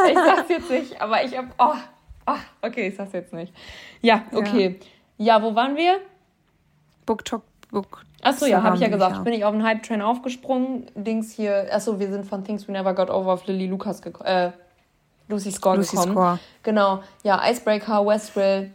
ich 0.08 0.14
sag's 0.14 0.48
jetzt 0.48 0.70
nicht, 0.70 1.02
aber 1.02 1.22
ich 1.22 1.36
hab, 1.36 1.46
oh, 1.58 1.76
oh, 2.26 2.66
okay, 2.66 2.88
ich 2.88 2.96
sag's 2.96 3.12
jetzt 3.12 3.34
nicht. 3.34 3.52
Ja, 4.00 4.24
okay. 4.32 4.78
Ja, 5.18 5.36
ja 5.36 5.42
wo 5.42 5.54
waren 5.54 5.76
wir? 5.76 5.98
Book. 7.70 8.06
Achso, 8.22 8.46
ja, 8.46 8.62
habe 8.62 8.76
ich 8.76 8.82
ja 8.82 8.88
gesagt. 8.88 9.22
Bin 9.24 9.32
ich 9.32 9.44
auf 9.44 9.52
den 9.52 9.62
Hype-Train 9.62 10.02
aufgesprungen. 10.02 10.86
Dings 10.94 11.32
hier, 11.32 11.68
achso, 11.72 12.00
wir 12.00 12.10
sind 12.10 12.26
von 12.26 12.44
Things 12.44 12.66
We 12.66 12.72
Never 12.72 12.94
Got 12.94 13.10
Over 13.10 13.32
auf 13.32 13.46
Lily 13.46 13.66
Lucas 13.66 14.02
gekommen. 14.02 14.28
Äh, 14.28 14.52
Lucy 15.28 15.52
Score 15.52 15.76
Lucy 15.76 15.96
gekommen. 15.96 16.12
Score. 16.12 16.38
Genau. 16.62 17.02
Ja, 17.22 17.40
Icebreaker, 17.48 18.04
Westwell. 18.06 18.72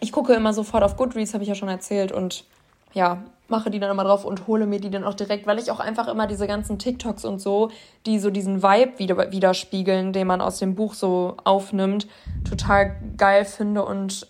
Ich 0.00 0.12
gucke 0.12 0.34
immer 0.34 0.52
sofort 0.52 0.82
auf 0.82 0.96
Goodreads, 0.96 1.32
habe 1.32 1.44
ich 1.44 1.48
ja 1.48 1.54
schon 1.54 1.68
erzählt. 1.68 2.12
Und 2.12 2.44
ja, 2.92 3.22
mache 3.48 3.70
die 3.70 3.78
dann 3.78 3.90
immer 3.90 4.04
drauf 4.04 4.24
und 4.24 4.46
hole 4.46 4.66
mir 4.66 4.80
die 4.80 4.90
dann 4.90 5.04
auch 5.04 5.14
direkt, 5.14 5.46
weil 5.46 5.58
ich 5.58 5.70
auch 5.70 5.80
einfach 5.80 6.08
immer 6.08 6.26
diese 6.26 6.46
ganzen 6.46 6.78
TikToks 6.78 7.24
und 7.24 7.40
so, 7.40 7.70
die 8.06 8.18
so 8.18 8.30
diesen 8.30 8.62
Vibe 8.62 8.98
wieder, 8.98 9.30
widerspiegeln, 9.30 10.12
den 10.12 10.26
man 10.26 10.40
aus 10.40 10.58
dem 10.58 10.74
Buch 10.74 10.94
so 10.94 11.36
aufnimmt, 11.44 12.06
total 12.48 12.96
geil 13.16 13.44
finde 13.44 13.84
und 13.84 14.26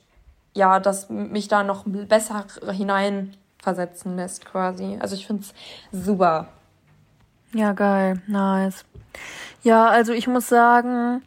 ja, 0.53 0.79
das 0.79 1.11
mich 1.11 1.49
da 1.49 1.65
noch 1.65 1.85
besser 1.85 2.47
hineinversetzen 3.65 4.17
lässt 4.17 4.45
quasi. 4.45 4.99
Also 5.01 5.15
ich 5.15 5.27
finde 5.27 5.43
es 5.43 5.55
super. 6.05 6.49
Ja, 7.53 7.73
geil, 7.73 8.21
nice. 8.27 8.85
Ja, 9.63 9.87
also 9.87 10.13
ich 10.13 10.27
muss 10.27 10.49
sagen, 10.49 11.23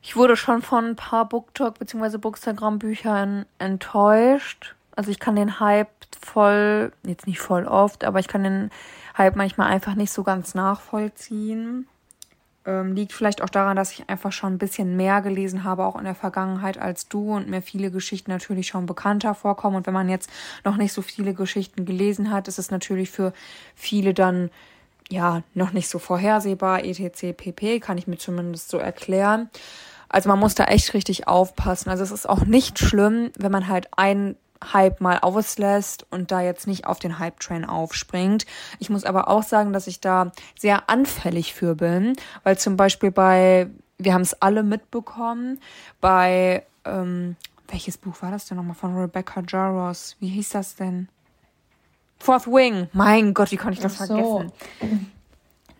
ich 0.00 0.16
wurde 0.16 0.36
schon 0.36 0.62
von 0.62 0.86
ein 0.86 0.96
paar 0.96 1.28
BookTok 1.28 1.78
bzw. 1.78 2.18
Bookstagram 2.18 2.78
Büchern 2.78 3.46
enttäuscht. 3.58 4.74
Also 4.94 5.10
ich 5.10 5.20
kann 5.20 5.36
den 5.36 5.60
Hype 5.60 5.88
voll, 6.20 6.92
jetzt 7.04 7.26
nicht 7.26 7.40
voll 7.40 7.66
oft, 7.66 8.04
aber 8.04 8.20
ich 8.20 8.28
kann 8.28 8.42
den 8.42 8.70
Hype 9.16 9.36
manchmal 9.36 9.68
einfach 9.68 9.94
nicht 9.94 10.12
so 10.12 10.22
ganz 10.22 10.54
nachvollziehen. 10.54 11.86
Ähm, 12.68 12.94
liegt 12.94 13.14
vielleicht 13.14 13.40
auch 13.40 13.48
daran, 13.48 13.76
dass 13.76 13.92
ich 13.92 14.10
einfach 14.10 14.30
schon 14.30 14.52
ein 14.52 14.58
bisschen 14.58 14.94
mehr 14.94 15.22
gelesen 15.22 15.64
habe, 15.64 15.86
auch 15.86 15.96
in 15.96 16.04
der 16.04 16.14
Vergangenheit 16.14 16.76
als 16.76 17.08
du 17.08 17.34
und 17.34 17.48
mir 17.48 17.62
viele 17.62 17.90
Geschichten 17.90 18.30
natürlich 18.30 18.66
schon 18.66 18.84
bekannter 18.84 19.34
vorkommen. 19.34 19.76
Und 19.76 19.86
wenn 19.86 19.94
man 19.94 20.10
jetzt 20.10 20.28
noch 20.64 20.76
nicht 20.76 20.92
so 20.92 21.00
viele 21.00 21.32
Geschichten 21.32 21.86
gelesen 21.86 22.30
hat, 22.30 22.46
ist 22.46 22.58
es 22.58 22.70
natürlich 22.70 23.10
für 23.10 23.32
viele 23.74 24.12
dann 24.12 24.50
ja 25.08 25.42
noch 25.54 25.72
nicht 25.72 25.88
so 25.88 25.98
vorhersehbar. 25.98 26.84
etc. 26.84 27.34
pp. 27.34 27.80
kann 27.80 27.96
ich 27.96 28.06
mir 28.06 28.18
zumindest 28.18 28.68
so 28.68 28.76
erklären. 28.76 29.48
Also 30.10 30.28
man 30.28 30.38
muss 30.38 30.54
da 30.54 30.64
echt 30.64 30.92
richtig 30.92 31.26
aufpassen. 31.26 31.88
Also 31.88 32.04
es 32.04 32.10
ist 32.10 32.28
auch 32.28 32.44
nicht 32.44 32.78
schlimm, 32.78 33.30
wenn 33.38 33.52
man 33.52 33.68
halt 33.68 33.88
ein 33.96 34.36
Hype 34.72 35.00
mal 35.00 35.18
auslässt 35.18 36.06
und 36.10 36.30
da 36.30 36.40
jetzt 36.40 36.66
nicht 36.66 36.86
auf 36.86 36.98
den 36.98 37.18
Hype-Train 37.18 37.64
aufspringt. 37.64 38.46
Ich 38.78 38.90
muss 38.90 39.04
aber 39.04 39.28
auch 39.28 39.42
sagen, 39.42 39.72
dass 39.72 39.86
ich 39.86 40.00
da 40.00 40.32
sehr 40.58 40.88
anfällig 40.90 41.54
für 41.54 41.74
bin, 41.74 42.14
weil 42.42 42.58
zum 42.58 42.76
Beispiel 42.76 43.10
bei, 43.10 43.68
wir 43.98 44.14
haben 44.14 44.22
es 44.22 44.40
alle 44.42 44.62
mitbekommen, 44.62 45.60
bei, 46.00 46.64
ähm, 46.84 47.36
welches 47.68 47.98
Buch 47.98 48.22
war 48.22 48.30
das 48.30 48.46
denn 48.46 48.56
nochmal 48.56 48.74
von 48.74 48.96
Rebecca 48.96 49.42
Jaros? 49.46 50.16
Wie 50.20 50.28
hieß 50.28 50.50
das 50.50 50.76
denn? 50.76 51.08
Fourth 52.18 52.46
Wing. 52.46 52.88
Mein 52.92 53.34
Gott, 53.34 53.50
wie 53.52 53.56
konnte 53.56 53.74
ich 53.74 53.80
das 53.80 53.98
so. 53.98 54.06
vergessen? 54.06 54.52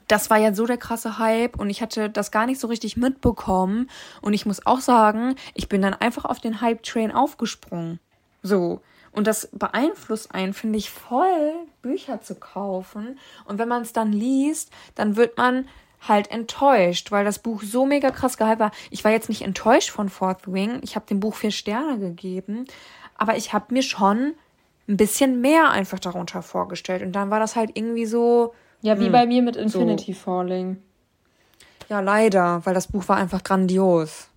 Das 0.07 0.31
war 0.31 0.39
ja 0.39 0.55
so 0.55 0.64
der 0.66 0.79
krasse 0.79 1.18
Hype 1.18 1.59
und 1.59 1.68
ich 1.68 1.83
hatte 1.83 2.09
das 2.09 2.31
gar 2.31 2.47
nicht 2.47 2.61
so 2.61 2.68
richtig 2.68 2.97
mitbekommen. 2.97 3.91
Und 4.22 4.33
ich 4.33 4.47
muss 4.47 4.64
auch 4.64 4.81
sagen, 4.81 5.35
ich 5.55 5.68
bin 5.68 5.83
dann 5.83 5.95
einfach 5.95 6.24
auf 6.24 6.41
den 6.41 6.61
Hype-Train 6.61 7.12
aufgesprungen. 7.12 8.01
So. 8.43 8.80
Und 9.12 9.26
das 9.26 9.49
beeinflusst 9.53 10.34
einen, 10.34 10.53
finde 10.53 10.78
ich, 10.78 10.91
voll, 10.91 11.55
Bücher 11.82 12.20
zu 12.20 12.34
kaufen. 12.34 13.18
Und 13.47 13.59
wenn 13.59 13.68
man 13.68 13.82
es 13.82 13.93
dann 13.93 14.12
liest, 14.12 14.70
dann 14.95 15.16
wird 15.16 15.36
man 15.36 15.66
halt 16.07 16.30
enttäuscht, 16.30 17.11
weil 17.11 17.24
das 17.24 17.41
Buch 17.41 17.62
so 17.62 17.84
mega 17.84 18.11
krass 18.11 18.36
gehypt 18.36 18.61
war. 18.61 18.70
Ich 18.91 19.05
war 19.05 19.11
jetzt 19.11 19.28
nicht 19.28 19.43
enttäuscht 19.43 19.91
von 19.91 20.09
Fourth 20.09 20.53
Wing. 20.53 20.78
Ich 20.82 20.95
habe 20.95 21.07
dem 21.07 21.20
Buch 21.20 21.34
vier 21.34 21.51
Sterne 21.51 21.99
gegeben. 21.99 22.66
Aber 23.16 23.36
ich 23.36 23.53
habe 23.53 23.74
mir 23.74 23.82
schon 23.82 24.34
ein 24.89 24.97
bisschen 24.97 25.41
mehr 25.41 25.70
einfach 25.70 25.99
darunter 25.99 26.43
vorgestellt. 26.43 27.03
Und 27.03 27.12
dann 27.12 27.30
war 27.30 27.41
das 27.41 27.57
halt 27.57 27.70
irgendwie 27.74 28.07
so. 28.07 28.55
Ja, 28.80 29.01
wie 29.01 29.09
mh, 29.09 29.12
bei 29.12 29.26
mir 29.26 29.43
mit 29.43 29.57
Infinity 29.57 30.12
so. 30.12 30.20
Falling. 30.20 30.80
Ja, 31.89 32.01
leider, 32.01 32.64
weil 32.64 32.74
das 32.74 32.86
Buch 32.89 33.09
war 33.09 33.16
einfach 33.16 33.43
grandios. 33.43 34.28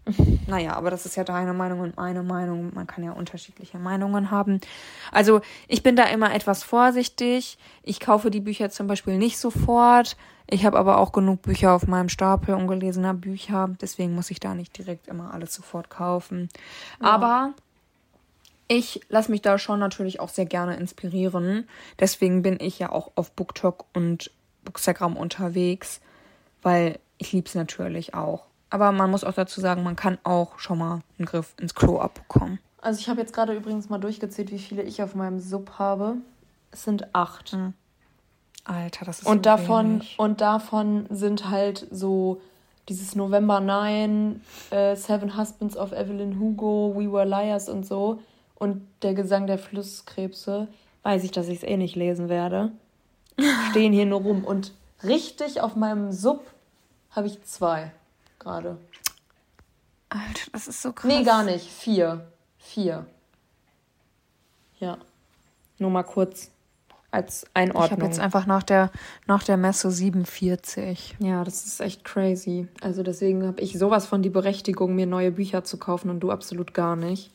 Naja, 0.48 0.74
aber 0.74 0.92
das 0.92 1.06
ist 1.06 1.16
ja 1.16 1.24
deine 1.24 1.54
Meinung 1.54 1.80
und 1.82 1.98
meine 1.98 2.24
Meinung. 2.24 2.72
Man 2.74 2.88
kann 2.88 3.04
ja 3.04 3.12
unterschiedliche 3.12 3.78
Meinungen 3.78 4.32
haben. 4.32 4.62
Also 5.12 5.42
ich 5.68 5.84
bin 5.84 5.96
da 5.96 6.06
immer 6.06 6.34
etwas 6.34 6.64
vorsichtig. 6.64 7.58
Ich 7.84 8.00
kaufe 8.00 8.32
die 8.32 8.40
Bücher 8.40 8.70
zum 8.70 8.88
Beispiel 8.88 9.18
nicht 9.18 9.38
sofort. 9.38 10.18
Ich 10.48 10.66
habe 10.66 10.78
aber 10.78 10.98
auch 10.98 11.12
genug 11.12 11.42
Bücher 11.44 11.74
auf 11.74 11.88
meinem 11.88 12.10
Stapel 12.10 12.56
ungelesener 12.56 13.14
Bücher. 13.14 13.70
Deswegen 13.80 14.16
muss 14.16 14.32
ich 14.32 14.40
da 14.40 14.54
nicht 14.54 14.78
direkt 14.78 15.08
immer 15.08 15.34
alles 15.34 15.54
sofort 15.54 15.90
kaufen. 15.90 16.50
Ja. 17.02 17.08
Aber 17.08 17.54
ich 18.68 19.02
lasse 19.10 19.32
mich 19.32 19.42
da 19.42 19.58
schon 19.58 19.80
natürlich 19.80 20.20
auch 20.20 20.30
sehr 20.30 20.46
gerne 20.46 20.76
inspirieren. 20.78 21.68
Deswegen 22.00 22.42
bin 22.42 22.58
ich 22.60 22.80
ja 22.80 22.92
auch 22.92 23.12
auf 23.16 23.32
BookTok 23.32 23.86
und 23.94 24.32
Bookstagram 24.64 25.18
unterwegs, 25.18 26.02
weil 26.62 27.00
ich 27.18 27.34
liebe 27.34 27.48
es 27.48 27.56
natürlich 27.56 28.14
auch. 28.14 28.51
Aber 28.72 28.92
man 28.94 29.12
muss 29.12 29.24
auch 29.26 29.34
dazu 29.34 29.62
sagen, 29.62 29.84
man 29.84 29.98
kann 29.98 30.18
auch 30.24 30.58
schon 30.58 30.80
mal 30.80 31.02
einen 31.20 31.26
Griff 31.26 31.54
ins 31.60 31.76
Klo 31.76 32.00
abbekommen. 32.00 32.58
Also 32.82 33.00
ich 33.02 33.10
habe 33.10 33.20
jetzt 33.20 33.34
gerade 33.34 33.54
übrigens 33.54 33.90
mal 33.90 34.00
durchgezählt, 34.00 34.50
wie 34.50 34.60
viele 34.60 34.82
ich 34.82 35.04
auf 35.04 35.14
meinem 35.14 35.40
Sub 35.40 35.74
habe. 35.78 36.16
Es 36.72 36.86
sind 36.86 37.14
acht. 37.14 37.54
Mhm. 37.54 37.74
Alter, 38.64 39.06
das 39.06 39.20
ist 39.20 39.28
und 39.28 39.40
so 39.40 39.42
davon 39.42 39.86
wenig. 39.86 40.16
Und 40.18 40.40
davon 40.40 41.06
sind 41.10 41.50
halt 41.50 41.86
so 41.92 42.42
dieses 42.88 43.14
November 43.16 43.60
9, 43.60 44.42
äh, 44.70 44.96
Seven 44.96 45.38
Husbands 45.38 45.76
of 45.76 45.92
Evelyn 45.92 46.40
Hugo, 46.40 46.94
We 46.96 47.12
Were 47.12 47.26
Liars 47.26 47.68
und 47.68 47.86
so. 47.86 48.20
Und 48.56 48.88
der 49.02 49.16
Gesang 49.16 49.48
der 49.48 49.58
Flusskrebse. 49.58 50.70
Weiß 51.04 51.24
ich, 51.26 51.32
dass 51.32 51.50
ich 51.50 51.58
es 51.58 51.64
eh 51.64 51.76
nicht 51.76 51.96
lesen 51.98 52.30
werde. 52.30 52.72
Stehen 53.72 53.92
hier 53.92 54.06
nur 54.06 54.22
rum. 54.22 54.46
Und 54.46 54.74
richtig 55.04 55.60
auf 55.60 55.76
meinem 55.76 56.14
Sub 56.14 56.46
habe 57.10 57.28
ich 57.28 57.44
zwei 57.44 57.92
gerade. 58.42 58.78
Alter, 60.10 60.52
das 60.52 60.68
ist 60.68 60.82
so 60.82 60.92
krass. 60.92 61.10
Nee, 61.10 61.24
gar 61.24 61.44
nicht. 61.44 61.66
Vier. 61.66 62.28
Vier. 62.58 63.06
Ja. 64.80 64.98
Nur 65.78 65.90
mal 65.90 66.04
kurz 66.04 66.52
als 67.12 67.46
Einordnung. 67.54 67.86
Ich 67.86 67.92
habe 67.92 68.06
jetzt 68.06 68.20
einfach 68.20 68.46
nach 68.46 68.64
der, 68.64 68.92
nach 69.28 69.44
der 69.44 69.58
Messe 69.58 69.92
47. 69.92 71.16
Ja, 71.20 71.44
das 71.44 71.66
ist 71.66 71.80
echt 71.80 72.04
crazy. 72.04 72.68
Also 72.82 73.04
deswegen 73.04 73.46
habe 73.46 73.62
ich 73.62 73.78
sowas 73.78 74.06
von 74.06 74.22
die 74.22 74.30
Berechtigung, 74.30 74.96
mir 74.96 75.06
neue 75.06 75.32
Bücher 75.32 75.64
zu 75.64 75.78
kaufen 75.78 76.10
und 76.10 76.22
du 76.22 76.32
absolut 76.32 76.74
gar 76.74 76.96
nicht. 76.96 77.32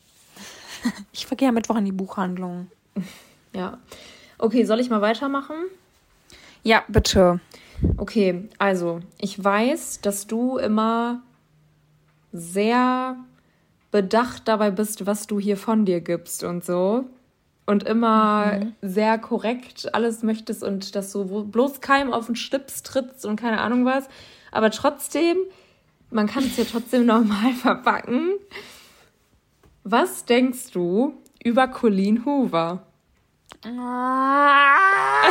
ich 1.12 1.26
vergehe 1.26 1.52
Mittwoch 1.52 1.76
in 1.76 1.84
die 1.84 1.92
Buchhandlung. 1.92 2.70
Ja. 3.52 3.78
Okay, 4.38 4.64
soll 4.64 4.80
ich 4.80 4.90
mal 4.90 5.00
weitermachen? 5.00 5.56
Ja, 6.62 6.82
bitte. 6.88 7.40
Okay, 7.96 8.48
also 8.58 9.00
ich 9.18 9.42
weiß, 9.42 10.00
dass 10.00 10.26
du 10.26 10.58
immer 10.58 11.22
sehr 12.32 13.16
bedacht 13.90 14.42
dabei 14.46 14.70
bist, 14.70 15.06
was 15.06 15.26
du 15.26 15.40
hier 15.40 15.56
von 15.56 15.84
dir 15.84 16.00
gibst 16.00 16.44
und 16.44 16.64
so. 16.64 17.04
Und 17.64 17.82
immer 17.82 18.58
mhm. 18.58 18.74
sehr 18.80 19.18
korrekt 19.18 19.92
alles 19.92 20.22
möchtest 20.22 20.62
und 20.62 20.94
dass 20.94 21.12
du 21.12 21.44
bloß 21.44 21.80
keinem 21.80 22.12
auf 22.12 22.26
den 22.26 22.36
Schlips 22.36 22.82
trittst 22.84 23.26
und 23.26 23.36
keine 23.36 23.60
Ahnung 23.60 23.84
was. 23.84 24.08
Aber 24.52 24.70
trotzdem, 24.70 25.36
man 26.10 26.28
kann 26.28 26.44
es 26.44 26.56
ja 26.56 26.64
trotzdem 26.64 27.06
normal 27.14 27.52
verpacken. 27.54 28.34
Was 29.82 30.24
denkst 30.24 30.70
du 30.72 31.14
über 31.42 31.66
Colleen 31.68 32.24
Hoover? 32.24 32.86
Ah, 33.64 35.24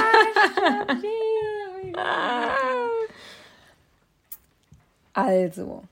Also. 5.13 5.83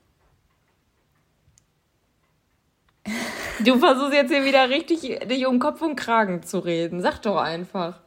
Du 3.63 3.77
versuchst 3.79 4.13
jetzt 4.13 4.31
hier 4.31 4.43
wieder 4.43 4.69
richtig 4.69 5.27
dich 5.27 5.45
um 5.45 5.59
Kopf 5.59 5.81
und 5.81 5.95
Kragen 5.95 6.43
zu 6.43 6.59
reden. 6.59 7.01
Sag 7.01 7.21
doch 7.21 7.37
einfach. 7.37 7.99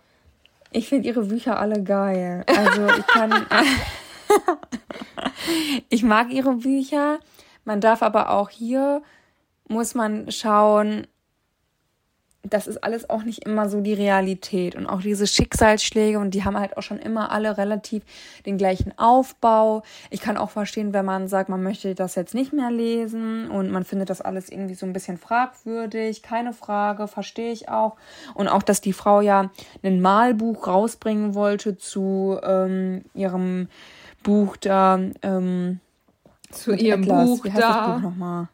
Ich 0.73 0.89
finde 0.89 1.09
ihre 1.09 1.25
Bücher 1.25 1.59
alle 1.59 1.83
geil. 1.83 2.45
Also 2.47 2.87
ich 2.87 3.07
kann. 3.07 3.47
ich 5.89 6.03
mag 6.03 6.31
ihre 6.31 6.57
Bücher. 6.57 7.19
Man 7.65 7.81
darf 7.81 8.03
aber 8.03 8.31
auch 8.31 8.51
hier, 8.51 9.03
muss 9.69 9.95
man 9.95 10.31
schauen, 10.31 11.07
das 12.51 12.67
ist 12.67 12.83
alles 12.83 13.09
auch 13.11 13.23
nicht 13.23 13.45
immer 13.45 13.69
so 13.69 13.81
die 13.81 13.95
Realität. 13.95 14.75
Und 14.75 14.87
auch 14.87 15.01
diese 15.01 15.27
Schicksalsschläge, 15.27 16.19
und 16.19 16.33
die 16.33 16.45
haben 16.45 16.59
halt 16.59 16.77
auch 16.77 16.83
schon 16.83 16.99
immer 16.99 17.31
alle 17.31 17.59
relativ 17.59 18.03
den 18.45 18.59
gleichen 18.59 18.97
Aufbau. 18.99 19.83
Ich 20.11 20.21
kann 20.21 20.37
auch 20.37 20.51
verstehen, 20.51 20.93
wenn 20.93 21.05
man 21.05 21.29
sagt, 21.29 21.49
man 21.49 21.63
möchte 21.63 21.95
das 21.95 22.15
jetzt 22.15 22.35
nicht 22.35 22.53
mehr 22.53 22.71
lesen 22.71 23.51
und 23.51 23.71
man 23.71 23.85
findet 23.85 24.11
das 24.11 24.21
alles 24.21 24.49
irgendwie 24.49 24.75
so 24.75 24.87
ein 24.87 24.93
bisschen 24.93 25.19
fragwürdig. 25.19 26.23
Keine 26.23 26.53
Frage, 26.53 27.09
verstehe 27.09 27.53
ich 27.53 27.69
auch. 27.69 27.97
Und 28.35 28.49
auch, 28.49 28.63
dass 28.63 28.81
die 28.81 28.93
Frau 28.93 29.21
ja 29.21 29.51
ein 29.83 30.01
Malbuch 30.01 30.67
rausbringen 30.67 31.35
wollte 31.35 31.77
zu 31.77 32.39
ähm, 32.43 33.05
ihrem 33.15 33.69
Buch 34.23 34.57
da. 34.57 34.99
Ähm, 35.23 35.81
zu 36.51 36.73
ihrem 36.75 37.03
Atlas. 37.03 37.27
Buch 37.27 37.45
Wie 37.45 37.53
heißt 37.53 37.63
da. 37.63 37.87
Das 37.87 37.95
Buch 37.95 38.03
nochmal? 38.03 38.49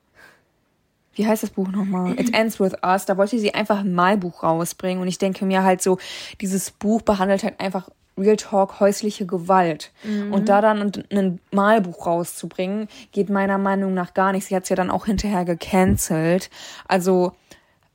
Wie 1.15 1.27
heißt 1.27 1.43
das 1.43 1.51
Buch 1.51 1.69
nochmal? 1.69 2.19
It 2.19 2.35
Ends 2.35 2.59
With 2.61 2.75
Us. 2.85 3.05
Da 3.07 3.17
wollte 3.17 3.39
sie 3.39 3.55
einfach 3.55 3.81
ein 3.81 3.95
Malbuch 3.95 4.43
rausbringen. 4.43 5.03
Und 5.03 5.09
ich 5.09 5.19
denke 5.19 5.45
mir 5.45 5.63
halt 5.63 5.83
so, 5.83 5.99
dieses 6.41 6.71
Buch 6.71 7.03
behandelt 7.03 7.43
halt 7.43 7.61
einfach 7.61 7.89
Real 8.19 8.37
Talk 8.37 8.81
häusliche 8.81 9.27
Gewalt. 9.27 9.91
Mhm. 10.05 10.33
Und 10.33 10.49
da 10.49 10.61
dann 10.61 10.93
ein 11.11 11.41
Malbuch 11.51 12.07
rauszubringen, 12.07 12.89
geht 13.11 13.31
meiner 13.31 13.59
Meinung 13.59 13.95
nach 13.95 14.15
gar 14.15 14.33
nicht. 14.33 14.47
Sie 14.47 14.57
hat 14.57 14.65
es 14.65 14.69
ja 14.69 14.77
dann 14.77 14.91
auch 14.91 15.07
hinterher 15.07 15.45
gecancelt. 15.45 16.51
Also 16.89 17.33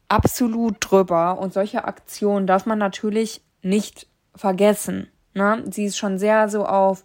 absolut 0.10 0.78
drüber. 0.80 1.40
Und 1.40 1.54
solche 1.54 1.86
Aktionen 1.86 2.48
darf 2.48 2.66
man 2.66 2.80
natürlich 2.80 3.42
nicht 3.62 4.08
vergessen. 4.36 5.08
Ne? 5.34 5.64
Sie 5.70 5.86
ist 5.86 5.98
schon 5.98 6.18
sehr 6.18 6.50
so 6.50 6.66
auf 6.66 7.04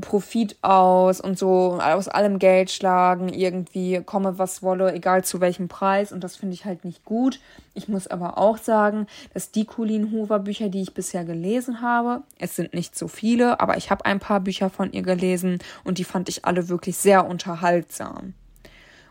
Profit 0.00 0.56
aus 0.62 1.20
und 1.20 1.36
so 1.36 1.80
aus 1.80 2.06
allem 2.06 2.38
Geld 2.38 2.70
schlagen, 2.70 3.28
irgendwie 3.28 4.00
komme 4.04 4.38
was 4.38 4.62
wolle, 4.62 4.92
egal 4.92 5.24
zu 5.24 5.40
welchem 5.40 5.66
Preis. 5.66 6.12
Und 6.12 6.22
das 6.22 6.36
finde 6.36 6.54
ich 6.54 6.64
halt 6.64 6.84
nicht 6.84 7.04
gut. 7.04 7.40
Ich 7.74 7.88
muss 7.88 8.06
aber 8.06 8.38
auch 8.38 8.58
sagen, 8.58 9.08
dass 9.34 9.50
die 9.50 9.64
Colleen 9.64 10.12
Hoover 10.12 10.38
Bücher, 10.38 10.68
die 10.68 10.82
ich 10.82 10.94
bisher 10.94 11.24
gelesen 11.24 11.82
habe, 11.82 12.22
es 12.38 12.54
sind 12.54 12.74
nicht 12.74 12.96
so 12.96 13.08
viele, 13.08 13.60
aber 13.60 13.76
ich 13.76 13.90
habe 13.90 14.04
ein 14.04 14.20
paar 14.20 14.38
Bücher 14.38 14.70
von 14.70 14.92
ihr 14.92 15.02
gelesen 15.02 15.58
und 15.82 15.98
die 15.98 16.04
fand 16.04 16.28
ich 16.28 16.44
alle 16.44 16.68
wirklich 16.68 16.96
sehr 16.96 17.26
unterhaltsam. 17.26 18.34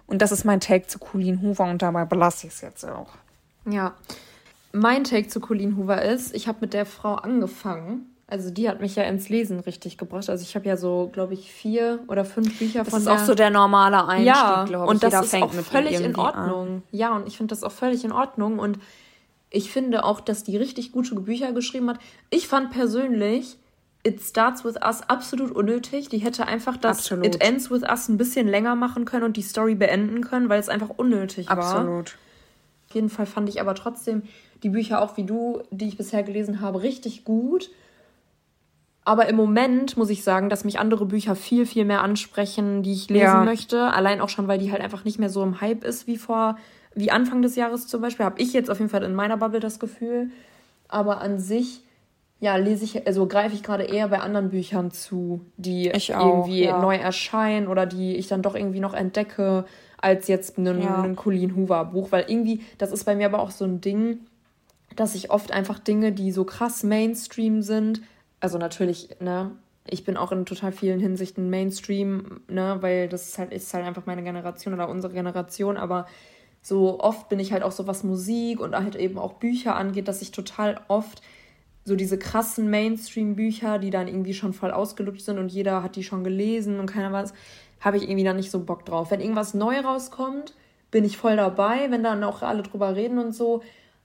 Und 0.06 0.22
das 0.22 0.32
ist 0.32 0.46
mein 0.46 0.62
Take 0.62 0.88
zu 0.88 1.00
Colleen 1.00 1.42
Hoover 1.42 1.66
und 1.66 1.82
dabei 1.82 2.06
belasse 2.06 2.48
ich 2.48 2.54
es 2.54 2.62
jetzt 2.62 2.86
auch. 2.86 3.10
Ja. 3.70 3.94
Mein 4.72 5.04
Take 5.04 5.28
zu 5.28 5.42
Colleen 5.42 5.76
Hoover 5.76 6.02
ist, 6.02 6.34
ich 6.34 6.48
habe 6.48 6.60
mit 6.62 6.74
der 6.74 6.86
Frau 6.86 7.16
angefangen 7.16 8.06
also 8.30 8.50
die 8.52 8.68
hat 8.68 8.82
mich 8.82 8.96
ja 8.96 9.04
ins 9.04 9.30
Lesen 9.30 9.62
richtig 9.62 9.98
gebracht. 9.98 10.30
Also 10.30 10.44
ich 10.44 10.54
habe 10.56 10.68
ja 10.68 10.76
so, 10.76 11.10
glaube 11.14 11.34
ich, 11.34 11.50
vier 11.50 12.00
oder 12.10 12.26
fünf 12.26 12.60
Bücher 12.60 12.84
das 12.84 12.90
von 12.90 13.06
Das 13.06 13.16
ist 13.16 13.22
auch 13.22 13.26
so 13.26 13.36
der 13.36 13.50
normale 13.50 14.06
Einstieg, 14.06 14.36
ja, 14.36 14.66
glaube 14.66 14.86
ich. 14.86 14.90
Und 14.92 15.04
das 15.04 15.14
Jeder 15.14 15.24
ist 15.24 15.36
auch 15.36 15.54
völlig 15.64 16.02
in 16.02 16.16
Ordnung. 16.18 16.68
An. 16.68 16.84
Ja, 16.92 17.16
und 17.16 17.26
ich 17.26 17.38
finde 17.38 17.52
das 17.54 17.64
auch 17.64 17.72
völlig 17.72 18.04
in 18.04 18.12
Ordnung. 18.12 18.60
Und 18.60 18.80
ich 19.50 19.72
finde 19.72 20.04
auch, 20.04 20.20
dass 20.20 20.44
die 20.44 20.58
richtig 20.58 20.92
gute 20.92 21.16
Bücher 21.16 21.54
geschrieben 21.54 21.90
hat. 21.90 22.00
Ich 22.30 22.50
fand 22.50 22.72
persönlich 22.72 23.58
It 24.04 24.22
Starts 24.22 24.66
With 24.66 24.76
Us 24.86 25.04
absolut 25.04 25.52
unnötig. 25.52 26.10
Die 26.10 26.18
hätte 26.18 26.48
einfach 26.48 26.76
das 26.76 27.00
absolut. 27.00 27.26
It 27.26 27.42
Ends 27.42 27.72
With 27.72 27.84
Us 27.84 28.10
ein 28.10 28.18
bisschen 28.18 28.50
länger 28.50 28.76
machen 28.76 29.06
können 29.06 29.24
und 29.24 29.38
die 29.38 29.42
Story 29.42 29.76
beenden 29.76 30.22
können, 30.22 30.50
weil 30.50 30.60
es 30.60 30.68
einfach 30.68 30.90
unnötig 30.90 31.48
war. 31.48 31.60
Absolut. 31.60 32.18
Auf 32.90 32.96
jeden 32.96 33.10
Fall 33.10 33.26
fand 33.26 33.48
ich 33.48 33.62
aber 33.62 33.74
trotzdem 33.74 34.24
die 34.64 34.70
Bücher 34.70 35.02
auch 35.02 35.16
wie 35.16 35.24
du, 35.24 35.62
die 35.72 35.88
ich 35.88 35.98
bisher 35.98 36.24
gelesen 36.24 36.60
habe, 36.60 36.82
richtig 36.84 37.24
gut. 37.24 37.70
Aber 39.08 39.30
im 39.30 39.38
Moment 39.38 39.96
muss 39.96 40.10
ich 40.10 40.22
sagen, 40.22 40.50
dass 40.50 40.66
mich 40.66 40.80
andere 40.80 41.06
Bücher 41.06 41.38
viel, 41.38 41.66
viel 41.66 41.86
mehr 41.86 42.02
ansprechen, 42.02 42.84
die 42.84 42.92
ich 42.92 43.10
lesen 43.10 43.22
ja. 43.22 43.44
möchte. 43.46 43.94
Allein 43.94 44.20
auch 44.20 44.28
schon, 44.28 44.50
weil 44.50 44.58
die 44.58 44.70
halt 44.70 44.82
einfach 44.82 45.06
nicht 45.06 45.18
mehr 45.18 45.30
so 45.30 45.44
im 45.44 45.62
Hype 45.62 45.86
ist 45.86 46.08
wie 46.08 46.18
vor, 46.18 46.58
wie 46.94 47.10
Anfang 47.10 47.42
des 47.42 47.56
Jahres 47.56 47.88
zum 47.88 48.02
Beispiel. 48.02 48.26
Habe 48.26 48.42
ich 48.42 48.52
jetzt 48.52 48.70
auf 48.70 48.80
jeden 48.80 48.90
Fall 48.90 49.04
in 49.04 49.16
meiner 49.16 49.38
Bubble 49.38 49.62
das 49.62 49.80
Gefühl. 49.80 50.30
Aber 50.90 51.22
an 51.22 51.40
sich, 51.40 51.84
ja, 52.42 52.58
lese 52.58 52.84
ich, 52.84 53.08
also 53.08 53.28
greife 53.28 53.56
ich 53.56 53.64
gerade 53.64 53.86
eher 53.86 54.10
bei 54.10 54.20
anderen 54.20 54.50
Büchern 54.50 54.92
zu, 54.92 55.40
die 55.56 55.90
auch, 55.96 56.42
irgendwie 56.42 56.66
ja. 56.66 56.82
neu 56.82 56.98
erscheinen 56.98 57.70
oder 57.70 57.86
die 57.86 58.18
ich 58.18 58.28
dann 58.28 58.42
doch 58.42 58.56
irgendwie 58.56 58.82
noch 58.82 58.94
entdecke, 58.94 59.64
als 60.02 60.28
jetzt 60.28 60.58
ein, 60.58 60.82
ja. 60.82 61.08
Colleen 61.16 61.56
Hoover 61.56 61.86
Buch. 61.86 62.12
Weil 62.12 62.26
irgendwie, 62.28 62.60
das 62.78 62.92
ist 62.92 63.06
bei 63.06 63.16
mir 63.16 63.28
aber 63.28 63.40
auch 63.40 63.52
so 63.52 63.64
ein 63.64 63.80
Ding, 63.80 64.20
dass 64.98 65.16
ich 65.16 65.32
oft 65.32 65.54
einfach 65.54 65.80
Dinge, 65.80 66.12
die 66.12 66.34
so 66.34 66.44
krass 66.44 66.84
Mainstream 66.84 67.62
sind, 67.62 68.02
also 68.40 68.58
natürlich, 68.58 69.10
ne, 69.20 69.52
ich 69.86 70.04
bin 70.04 70.18
auch 70.18 70.32
in 70.32 70.46
total 70.46 70.72
vielen 70.72 71.00
Hinsichten 71.00 71.50
Mainstream, 71.50 72.42
ne, 72.48 72.78
weil 72.82 73.08
das 73.10 73.30
ist 73.30 73.38
halt, 73.38 73.54
ist 73.54 73.74
halt 73.74 73.86
einfach 73.86 74.06
meine 74.06 74.24
Generation 74.24 74.74
oder 74.74 74.90
unsere 74.90 75.14
Generation, 75.14 75.78
aber 75.78 76.06
so 76.62 77.00
oft 77.00 77.30
bin 77.30 77.40
ich 77.40 77.54
halt 77.54 77.64
auch 77.64 77.72
so, 77.72 77.88
was 77.88 78.04
Musik 78.04 78.60
und 78.60 78.76
halt 78.76 78.96
eben 78.96 79.18
auch 79.18 79.34
Bücher 79.34 79.76
angeht, 79.76 80.08
dass 80.08 80.22
ich 80.22 80.32
total 80.32 80.82
oft 80.88 81.22
so 81.86 81.96
diese 81.96 82.20
krassen 82.20 82.70
Mainstream-Bücher, 82.70 83.80
die 83.80 83.92
dann 83.92 84.10
irgendwie 84.10 84.34
schon 84.34 84.52
voll 84.52 84.72
ausgelutscht 84.72 85.22
sind 85.22 85.40
und 85.40 85.50
jeder 85.50 85.84
hat 85.84 85.96
die 85.96 86.04
schon 86.04 86.26
gelesen 86.26 86.80
und 86.82 86.88
keiner 86.88 87.14
weiß, 87.14 87.34
habe 87.80 87.96
ich 87.96 88.04
irgendwie 88.04 88.26
dann 88.26 88.36
nicht 88.36 88.52
so 88.52 88.60
Bock 88.60 88.86
drauf. 88.86 89.12
Wenn 89.12 89.22
irgendwas 89.22 89.54
neu 89.54 89.80
rauskommt, 89.80 90.54
bin 90.92 91.06
ich 91.06 91.18
voll 91.18 91.38
dabei, 91.38 91.90
wenn 91.90 92.04
dann 92.04 92.24
auch 92.26 92.42
alle 92.42 92.64
drüber 92.64 92.96
reden 92.96 93.20
und 93.20 93.34
so, 93.34 93.62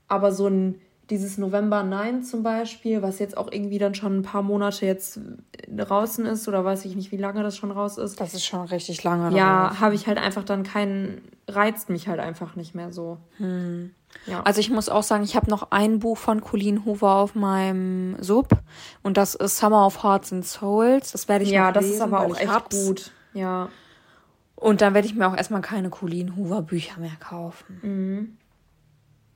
aber 0.06 0.30
so 0.30 0.46
ein 0.46 0.80
dieses 1.10 1.36
November 1.36 1.82
9 1.82 2.22
zum 2.22 2.42
Beispiel, 2.42 3.02
was 3.02 3.18
jetzt 3.18 3.36
auch 3.36 3.50
irgendwie 3.50 3.78
dann 3.78 3.94
schon 3.94 4.18
ein 4.18 4.22
paar 4.22 4.42
Monate 4.42 4.86
jetzt 4.86 5.20
draußen 5.68 6.24
ist 6.26 6.46
oder 6.48 6.64
weiß 6.64 6.84
ich 6.84 6.96
nicht, 6.96 7.12
wie 7.12 7.16
lange 7.16 7.42
das 7.42 7.56
schon 7.56 7.70
raus 7.70 7.98
ist. 7.98 8.20
Das 8.20 8.34
ist 8.34 8.44
schon 8.44 8.66
richtig 8.66 9.02
lange. 9.02 9.36
Ja, 9.36 9.80
habe 9.80 9.94
ich 9.94 10.06
halt 10.06 10.18
einfach 10.18 10.44
dann 10.44 10.62
keinen, 10.62 11.20
reizt 11.48 11.90
mich 11.90 12.08
halt 12.08 12.20
einfach 12.20 12.56
nicht 12.56 12.74
mehr 12.74 12.92
so. 12.92 13.18
Hm. 13.38 13.90
Ja. 14.26 14.42
Also 14.42 14.60
ich 14.60 14.70
muss 14.70 14.88
auch 14.88 15.02
sagen, 15.02 15.24
ich 15.24 15.36
habe 15.36 15.50
noch 15.50 15.70
ein 15.70 15.98
Buch 15.98 16.18
von 16.18 16.40
Colleen 16.40 16.84
Hoover 16.84 17.16
auf 17.16 17.34
meinem 17.34 18.16
Sub 18.22 18.48
und 19.02 19.16
das 19.16 19.34
ist 19.34 19.56
Summer 19.56 19.86
of 19.86 20.02
Hearts 20.02 20.32
and 20.32 20.46
Souls. 20.46 21.12
Das 21.12 21.28
werde 21.28 21.44
ich 21.44 21.50
ja, 21.50 21.70
noch 21.70 21.80
lesen. 21.80 21.82
Ja, 21.82 21.88
das 21.88 21.96
ist 21.96 22.00
aber 22.00 22.20
auch 22.20 22.36
echt 22.36 22.50
hab's. 22.50 22.86
gut. 22.86 23.10
Ja. 23.34 23.68
Und 24.54 24.80
dann 24.80 24.94
werde 24.94 25.08
ich 25.08 25.14
mir 25.14 25.26
auch 25.26 25.36
erstmal 25.36 25.62
keine 25.62 25.90
Colleen 25.90 26.36
Hoover 26.36 26.62
Bücher 26.62 27.00
mehr 27.00 27.16
kaufen. 27.18 27.80
Mhm 27.82 28.38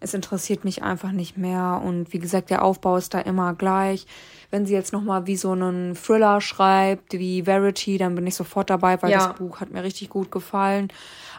es 0.07 0.15
interessiert 0.15 0.65
mich 0.65 0.83
einfach 0.83 1.13
nicht 1.13 1.37
mehr. 1.37 1.83
Und 1.85 2.13
wie 2.13 2.19
gesagt, 2.19 2.51
der 2.51 2.65
Aufbau 2.65 2.97
ist 2.97 3.13
da 3.13 3.21
immer 3.21 3.55
gleich. 3.55 4.07
Wenn 4.51 4.65
sie 4.65 4.73
jetzt 4.73 4.93
nochmal 4.93 5.27
wie 5.27 5.37
so 5.37 5.53
einen 5.53 5.95
Thriller 5.95 6.41
schreibt, 6.41 7.13
wie 7.13 7.43
Verity, 7.43 7.99
dann 7.99 8.15
bin 8.15 8.27
ich 8.27 8.35
sofort 8.35 8.71
dabei, 8.71 9.01
weil 9.03 9.11
ja. 9.11 9.27
das 9.27 9.37
Buch 9.37 9.61
hat 9.61 9.71
mir 9.73 9.83
richtig 9.83 10.09
gut 10.09 10.31
gefallen. 10.31 10.89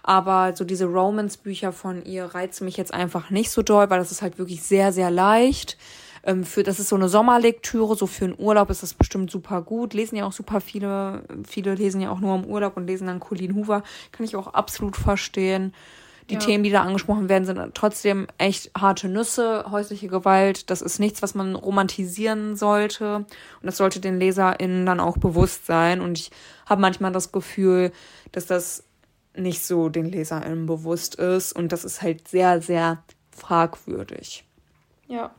Aber 0.03 0.55
so 0.55 0.63
diese 0.63 0.85
Romance-Bücher 0.85 1.71
von 1.71 2.05
ihr 2.05 2.25
reizen 2.25 2.65
mich 2.65 2.77
jetzt 2.77 2.93
einfach 2.93 3.29
nicht 3.29 3.49
so 3.49 3.61
doll, 3.61 3.89
weil 3.89 3.99
das 3.99 4.11
ist 4.11 4.21
halt 4.21 4.37
wirklich 4.37 4.61
sehr, 4.61 4.91
sehr 4.91 5.09
leicht. 5.09 5.77
Ähm, 6.23 6.43
für, 6.43 6.63
das 6.63 6.79
ist 6.79 6.89
so 6.89 6.95
eine 6.95 7.09
Sommerlektüre, 7.09 7.95
so 7.95 8.07
für 8.07 8.25
einen 8.25 8.35
Urlaub 8.37 8.69
ist 8.69 8.83
das 8.83 8.93
bestimmt 8.93 9.31
super 9.31 9.61
gut. 9.61 9.93
Lesen 9.93 10.17
ja 10.17 10.25
auch 10.25 10.33
super 10.33 10.61
viele, 10.61 11.23
viele 11.47 11.75
lesen 11.75 12.01
ja 12.01 12.11
auch 12.11 12.19
nur 12.19 12.35
im 12.35 12.45
Urlaub 12.45 12.75
und 12.75 12.87
lesen 12.87 13.07
dann 13.07 13.21
Colleen 13.21 13.55
Hoover. 13.55 13.83
Kann 14.11 14.25
ich 14.25 14.35
auch 14.35 14.47
absolut 14.47 14.97
verstehen. 14.97 15.73
Die 16.29 16.33
ja. 16.33 16.39
Themen, 16.39 16.63
die 16.63 16.71
da 16.71 16.81
angesprochen 16.81 17.29
werden, 17.29 17.45
sind 17.45 17.59
trotzdem 17.73 18.27
echt 18.37 18.71
harte 18.77 19.07
Nüsse. 19.07 19.65
Häusliche 19.71 20.09
Gewalt, 20.09 20.69
das 20.69 20.81
ist 20.81 20.99
nichts, 20.99 21.21
was 21.21 21.35
man 21.35 21.55
romantisieren 21.55 22.57
sollte. 22.57 23.17
Und 23.17 23.27
das 23.63 23.77
sollte 23.77 24.01
den 24.01 24.19
LeserInnen 24.19 24.85
dann 24.85 24.99
auch 24.99 25.17
bewusst 25.17 25.65
sein. 25.65 26.01
Und 26.01 26.19
ich 26.19 26.31
habe 26.65 26.81
manchmal 26.81 27.13
das 27.13 27.31
Gefühl, 27.31 27.91
dass 28.33 28.45
das 28.45 28.83
nicht 29.35 29.65
so 29.65 29.87
den 29.87 30.11
LeserInnen 30.11 30.65
bewusst 30.65 31.15
ist. 31.15 31.53
Und 31.53 31.71
das 31.71 31.85
ist 31.85 32.01
halt 32.01 32.27
sehr, 32.27 32.61
sehr 32.61 33.03
fragwürdig. 33.31 34.45
Ja. 35.07 35.31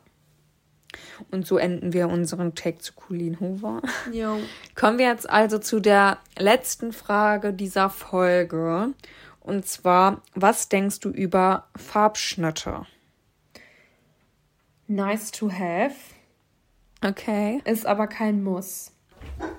Und 1.31 1.47
so 1.47 1.59
enden 1.59 1.93
wir 1.93 2.09
unseren 2.09 2.55
Tag 2.55 2.83
zu 2.83 2.95
Colleen 2.95 3.41
Hoover. 3.41 3.83
Jo. 4.13 4.39
Kommen 4.75 4.99
wir 4.99 5.07
jetzt 5.07 5.29
also 5.29 5.59
zu 5.59 5.81
der 5.81 6.19
letzten 6.39 6.93
Frage 6.93 7.53
dieser 7.53 7.91
Folge. 7.91 8.95
Und 9.49 9.65
zwar, 9.65 10.21
was 10.35 10.69
denkst 10.69 11.01
du 11.01 11.09
über 11.09 11.69
Farbschnitte? 11.75 12.83
Nice 14.89 15.31
to 15.31 15.51
have. 15.51 15.95
Okay. 17.03 17.63
Ist 17.65 17.87
aber 17.87 18.09
kein 18.09 18.45
Muss. 18.45 18.93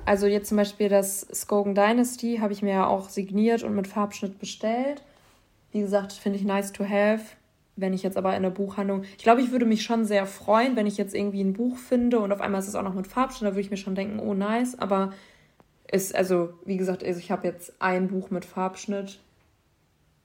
Also 0.06 0.28
jetzt 0.28 0.50
zum 0.50 0.58
Beispiel 0.58 0.90
das 0.90 1.22
Skogan 1.34 1.74
Dynasty 1.74 2.38
habe 2.40 2.54
ich 2.54 2.62
mir 2.62 2.74
ja 2.74 2.86
auch 2.86 3.10
signiert 3.10 3.64
und 3.64 3.74
mit 3.74 3.88
Farbschnitt 3.88 4.38
bestellt. 4.38 5.02
Wie 5.72 5.80
gesagt, 5.80 6.14
finde 6.14 6.38
ich 6.38 6.46
nice 6.46 6.72
to 6.72 6.88
have. 6.88 7.24
Wenn 7.76 7.94
ich 7.94 8.04
jetzt 8.04 8.18
aber 8.18 8.38
in 8.38 8.44
der 8.44 8.52
Buchhandlung, 8.52 9.06
ich 9.18 9.24
glaube, 9.24 9.42
ich 9.42 9.52
würde 9.52 9.66
mich 9.66 9.82
schon 9.82 10.06
sehr 10.06 10.28
freuen, 10.28 10.76
wenn 10.76 10.86
ich 10.86 10.98
jetzt 10.98 11.16
irgendwie 11.16 11.42
ein 11.42 11.54
Buch 11.54 11.78
finde 11.78 12.20
und 12.20 12.32
auf 12.32 12.42
einmal 12.42 12.62
ist 12.62 12.68
es 12.68 12.76
auch 12.76 12.84
noch 12.84 12.94
mit 12.94 13.08
Farbschnitt, 13.08 13.50
da 13.50 13.54
würde 13.54 13.62
ich 13.62 13.72
mir 13.72 13.78
schon 13.78 13.96
denken, 13.96 14.20
oh 14.20 14.36
nice. 14.36 14.78
Aber 14.78 15.14
ist, 15.92 16.14
also 16.14 16.54
wie 16.64 16.78
gesagt, 16.78 17.04
also 17.04 17.20
ich 17.20 17.32
habe 17.32 17.48
jetzt 17.48 17.74
ein 17.82 18.10
Buch 18.10 18.30
mit 18.30 18.46
Farbschnitt 18.46 19.20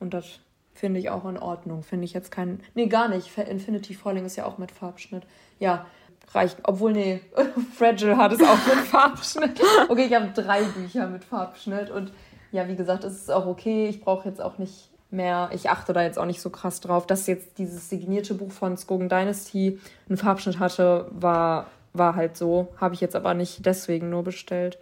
und 0.05 0.12
das 0.12 0.26
finde 0.74 1.00
ich 1.00 1.09
auch 1.09 1.24
in 1.24 1.38
Ordnung. 1.38 1.82
Finde 1.82 2.05
ich 2.05 2.12
jetzt 2.12 2.30
kein. 2.30 2.61
Nee, 2.74 2.86
gar 2.86 3.09
nicht. 3.09 3.36
Infinity 3.38 3.94
Falling 3.94 4.26
ist 4.26 4.36
ja 4.36 4.44
auch 4.44 4.59
mit 4.59 4.70
Farbschnitt. 4.70 5.24
Ja, 5.59 5.86
reicht. 6.32 6.59
Obwohl, 6.64 6.92
nee, 6.92 7.20
Fragile 7.76 8.18
hat 8.18 8.32
es 8.32 8.42
auch 8.42 8.66
mit 8.66 8.84
Farbschnitt. 8.90 9.61
Okay, 9.88 10.05
ich 10.05 10.14
habe 10.14 10.28
drei 10.34 10.62
Bücher 10.62 11.07
mit 11.07 11.24
Farbschnitt 11.24 11.90
und 11.90 12.12
ja, 12.52 12.68
wie 12.68 12.76
gesagt, 12.76 13.02
es 13.05 13.14
ist 13.14 13.30
auch 13.32 13.46
okay. 13.46 13.88
Ich 13.88 14.02
brauche 14.02 14.28
jetzt 14.28 14.42
auch 14.42 14.59
nicht 14.59 14.90
mehr, 15.11 15.48
ich 15.52 15.70
achte 15.70 15.92
da 15.92 16.02
jetzt 16.02 16.18
auch 16.18 16.26
nicht 16.26 16.42
so 16.42 16.50
krass 16.50 16.80
drauf. 16.80 17.07
Dass 17.07 17.26
jetzt 17.26 17.57
dieses 17.57 17.88
signierte 17.88 18.34
Buch 18.34 18.52
von 18.52 18.76
Skogan 18.76 19.09
Dynasty 19.09 19.80
einen 20.09 20.18
Farbschnitt 20.18 20.59
hatte, 20.59 21.09
war, 21.12 21.68
war 21.94 22.14
halt 22.14 22.36
so. 22.36 22.74
Habe 22.78 22.94
ich 22.94 23.00
jetzt 23.00 23.16
aber 23.16 23.32
nicht 23.32 23.64
deswegen 23.64 24.11
nur 24.11 24.22
bestellt. 24.22 24.78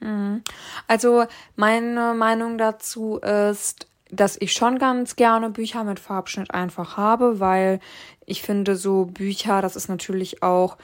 Mhm. 0.00 0.42
Also 0.88 1.24
meine 1.56 2.14
Meinung 2.14 2.58
dazu 2.58 3.18
ist, 3.18 3.86
dass 4.10 4.36
ich 4.40 4.52
schon 4.52 4.78
ganz 4.78 5.16
gerne 5.16 5.50
Bücher 5.50 5.84
mit 5.84 5.98
Farbschnitt 5.98 6.52
einfach 6.52 6.96
habe, 6.96 7.40
weil 7.40 7.80
ich 8.26 8.42
finde, 8.42 8.76
so 8.76 9.06
Bücher, 9.06 9.62
das 9.62 9.76
ist 9.76 9.88
natürlich 9.88 10.42
auch 10.42 10.76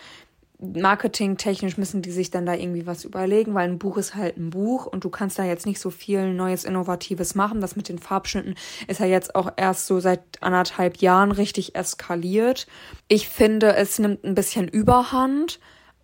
marketingtechnisch 0.61 1.79
müssen 1.79 2.03
die 2.03 2.11
sich 2.11 2.31
dann 2.31 2.45
da 2.45 2.55
irgendwie 2.55 2.87
was 2.87 3.05
überlegen, 3.05 3.55
weil 3.55 3.69
ein 3.69 3.79
Buch 3.79 3.97
ist 3.97 4.15
halt 4.15 4.37
ein 4.37 4.51
Buch 4.51 4.87
und 4.87 5.05
du 5.05 5.11
kannst 5.11 5.39
da 5.39 5.45
jetzt 5.45 5.67
nicht 5.67 5.81
so 5.81 5.91
viel 5.91 6.35
Neues, 6.35 6.65
Innovatives 6.65 7.35
machen. 7.35 7.61
Das 7.61 7.77
mit 7.77 7.89
den 7.89 7.99
Farbschnitten 7.99 8.55
ist 8.87 9.01
ja 9.01 9.07
jetzt 9.07 9.35
auch 9.35 9.53
erst 9.57 9.87
so 9.87 10.01
seit 10.01 10.21
anderthalb 10.41 10.99
Jahren 10.99 11.33
richtig 11.33 11.75
eskaliert. 11.77 12.67
Ich 13.09 13.29
finde, 13.29 13.75
es 13.75 13.99
nimmt 13.99 14.25
ein 14.25 14.35
bisschen 14.35 14.69
Überhand 14.69 15.61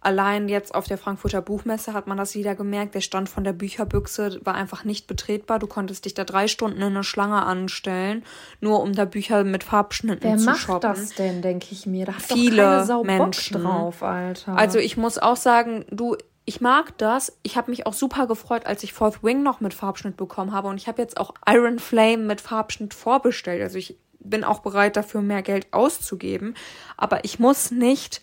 Allein 0.06 0.48
jetzt 0.48 0.72
auf 0.72 0.86
der 0.86 0.98
Frankfurter 0.98 1.42
Buchmesse 1.42 1.92
hat 1.92 2.06
man 2.06 2.16
das 2.16 2.36
wieder 2.36 2.54
gemerkt. 2.54 2.94
Der 2.94 3.00
Stand 3.00 3.28
von 3.28 3.42
der 3.42 3.52
Bücherbüchse 3.52 4.38
war 4.44 4.54
einfach 4.54 4.84
nicht 4.84 5.08
betretbar. 5.08 5.58
Du 5.58 5.66
konntest 5.66 6.04
dich 6.04 6.14
da 6.14 6.22
drei 6.22 6.46
Stunden 6.46 6.76
in 6.76 6.84
eine 6.84 7.02
Schlange 7.02 7.42
anstellen, 7.42 8.22
nur 8.60 8.82
um 8.82 8.92
da 8.92 9.04
Bücher 9.04 9.42
mit 9.42 9.64
Farbschnitten 9.64 10.22
Wer 10.22 10.36
zu 10.38 10.54
shoppen. 10.54 10.82
Wer 10.84 10.90
macht 10.90 11.00
das 11.00 11.14
denn, 11.16 11.42
denke 11.42 11.66
ich 11.72 11.86
mir? 11.86 12.06
Da 12.06 12.12
hat 12.12 12.22
Viele 12.22 12.56
doch 12.56 12.62
keine 12.62 12.84
Sau 12.86 13.02
Menschen. 13.02 13.60
Bock 13.60 13.72
drauf, 13.72 14.02
Alter. 14.04 14.56
Also 14.56 14.78
ich 14.78 14.96
muss 14.96 15.18
auch 15.18 15.34
sagen, 15.34 15.84
du, 15.90 16.16
ich 16.44 16.60
mag 16.60 16.96
das. 16.98 17.36
Ich 17.42 17.56
habe 17.56 17.72
mich 17.72 17.84
auch 17.88 17.92
super 17.92 18.28
gefreut, 18.28 18.64
als 18.64 18.84
ich 18.84 18.92
Fourth 18.92 19.24
Wing 19.24 19.42
noch 19.42 19.58
mit 19.58 19.74
Farbschnitt 19.74 20.16
bekommen 20.16 20.52
habe. 20.52 20.68
Und 20.68 20.76
ich 20.76 20.86
habe 20.86 21.02
jetzt 21.02 21.18
auch 21.18 21.34
Iron 21.48 21.80
Flame 21.80 22.18
mit 22.18 22.40
Farbschnitt 22.40 22.94
vorbestellt. 22.94 23.60
Also 23.60 23.78
ich 23.78 23.96
bin 24.20 24.44
auch 24.44 24.60
bereit 24.60 24.96
dafür, 24.96 25.20
mehr 25.20 25.42
Geld 25.42 25.66
auszugeben. 25.72 26.54
Aber 26.96 27.24
ich 27.24 27.40
muss 27.40 27.72
nicht, 27.72 28.22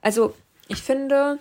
also 0.00 0.32
ich 0.68 0.82
finde, 0.82 1.38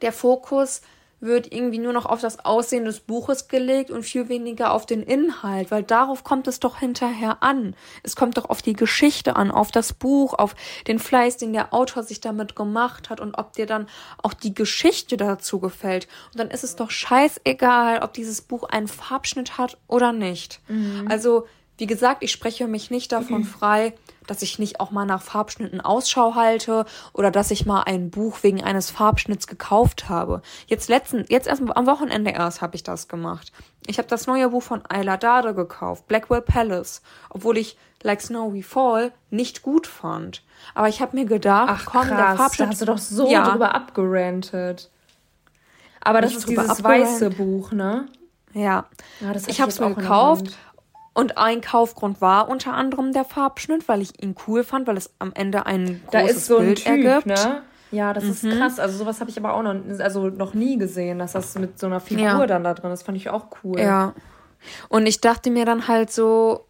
der 0.00 0.12
Fokus 0.12 0.80
wird 1.20 1.52
irgendwie 1.52 1.78
nur 1.78 1.94
noch 1.94 2.04
auf 2.04 2.20
das 2.20 2.44
Aussehen 2.44 2.84
des 2.84 3.00
Buches 3.00 3.48
gelegt 3.48 3.90
und 3.90 4.02
viel 4.02 4.28
weniger 4.28 4.72
auf 4.72 4.84
den 4.84 5.02
Inhalt, 5.02 5.70
weil 5.70 5.82
darauf 5.82 6.24
kommt 6.24 6.46
es 6.46 6.60
doch 6.60 6.78
hinterher 6.78 7.42
an. 7.42 7.74
Es 8.02 8.16
kommt 8.16 8.36
doch 8.36 8.50
auf 8.50 8.60
die 8.60 8.74
Geschichte 8.74 9.36
an, 9.36 9.50
auf 9.50 9.70
das 9.70 9.94
Buch, 9.94 10.34
auf 10.34 10.54
den 10.86 10.98
Fleiß, 10.98 11.38
den 11.38 11.54
der 11.54 11.72
Autor 11.72 12.02
sich 12.02 12.20
damit 12.20 12.54
gemacht 12.54 13.08
hat 13.08 13.20
und 13.20 13.34
ob 13.38 13.54
dir 13.54 13.66
dann 13.66 13.88
auch 14.22 14.34
die 14.34 14.54
Geschichte 14.54 15.16
dazu 15.16 15.58
gefällt. 15.58 16.06
Und 16.32 16.40
dann 16.40 16.50
ist 16.50 16.64
es 16.64 16.76
doch 16.76 16.90
scheißegal, 16.90 18.02
ob 18.02 18.12
dieses 18.12 18.42
Buch 18.42 18.64
einen 18.64 18.88
Farbschnitt 18.88 19.56
hat 19.56 19.78
oder 19.88 20.12
nicht. 20.12 20.60
Mhm. 20.68 21.06
Also, 21.08 21.46
wie 21.78 21.86
gesagt, 21.86 22.22
ich 22.22 22.32
spreche 22.32 22.66
mich 22.66 22.90
nicht 22.90 23.12
davon 23.12 23.44
frei, 23.44 23.94
dass 24.26 24.42
ich 24.42 24.58
nicht 24.58 24.80
auch 24.80 24.90
mal 24.90 25.04
nach 25.04 25.22
Farbschnitten 25.22 25.80
Ausschau 25.80 26.34
halte 26.34 26.84
oder 27.12 27.30
dass 27.30 27.50
ich 27.50 27.66
mal 27.66 27.82
ein 27.82 28.10
Buch 28.10 28.38
wegen 28.42 28.62
eines 28.62 28.90
Farbschnitts 28.90 29.46
gekauft 29.46 30.08
habe. 30.08 30.42
Jetzt 30.66 30.88
letzten, 30.88 31.24
jetzt 31.28 31.46
erst 31.46 31.62
am 31.62 31.86
Wochenende 31.86 32.30
erst 32.30 32.62
habe 32.62 32.76
ich 32.76 32.82
das 32.82 33.08
gemacht. 33.08 33.52
Ich 33.86 33.98
habe 33.98 34.08
das 34.08 34.26
neue 34.26 34.48
Buch 34.48 34.62
von 34.62 34.82
Ayla 34.88 35.16
Dade 35.16 35.54
gekauft, 35.54 36.08
Blackwell 36.08 36.42
Palace, 36.42 37.02
obwohl 37.30 37.58
ich 37.58 37.76
Like 38.02 38.20
Snow 38.20 38.52
We 38.52 38.62
Fall 38.62 39.12
nicht 39.30 39.62
gut 39.62 39.86
fand. 39.86 40.42
Aber 40.74 40.88
ich 40.88 41.00
habe 41.00 41.16
mir 41.16 41.24
gedacht, 41.24 41.68
Ach, 41.70 41.86
komm, 41.86 42.02
krass, 42.02 42.16
der 42.16 42.36
Farbschnitt. 42.36 42.68
Da 42.68 42.70
hast 42.70 42.80
du 42.80 42.86
doch 42.86 42.98
so 42.98 43.30
ja. 43.30 43.50
drüber 43.50 43.74
abgerantet. 43.74 44.90
Aber 46.00 46.20
das 46.20 46.34
ist 46.34 46.48
dieses 46.48 46.82
weiße 46.82 47.30
Buch, 47.30 47.72
ne? 47.72 48.06
Ja. 48.52 48.86
ja 49.20 49.32
das 49.32 49.48
ich 49.48 49.60
habe 49.60 49.70
es 49.70 49.80
mir 49.80 49.94
gekauft 49.94 50.56
und 51.16 51.38
ein 51.38 51.62
Kaufgrund 51.62 52.20
war 52.20 52.46
unter 52.50 52.74
anderem 52.74 53.14
der 53.14 53.24
Farbschnitt, 53.24 53.88
weil 53.88 54.02
ich 54.02 54.22
ihn 54.22 54.34
cool 54.46 54.62
fand, 54.62 54.86
weil 54.86 54.98
es 54.98 55.14
am 55.18 55.32
Ende 55.32 55.64
ein 55.64 56.02
großes 56.08 56.10
da 56.10 56.20
ist 56.20 56.46
so 56.46 56.58
ein 56.58 56.66
Bild 56.66 56.84
typ, 56.84 57.04
ergibt. 57.04 57.26
Ne? 57.26 57.62
Ja, 57.90 58.12
das 58.12 58.24
mhm. 58.24 58.30
ist 58.32 58.42
krass. 58.50 58.78
Also 58.78 58.98
sowas 58.98 59.18
habe 59.20 59.30
ich 59.30 59.38
aber 59.38 59.54
auch 59.54 59.62
noch, 59.62 59.76
also 59.98 60.28
noch 60.28 60.52
nie 60.52 60.76
gesehen, 60.76 61.18
dass 61.18 61.32
das 61.32 61.54
mit 61.58 61.78
so 61.78 61.86
einer 61.86 62.00
Figur 62.00 62.22
ja. 62.22 62.46
dann 62.46 62.64
da 62.64 62.74
drin 62.74 62.90
ist. 62.90 63.02
Fand 63.02 63.16
ich 63.16 63.30
auch 63.30 63.46
cool. 63.64 63.80
Ja. 63.80 64.12
Und 64.90 65.06
ich 65.06 65.22
dachte 65.22 65.50
mir 65.50 65.64
dann 65.64 65.88
halt 65.88 66.12
so, 66.12 66.66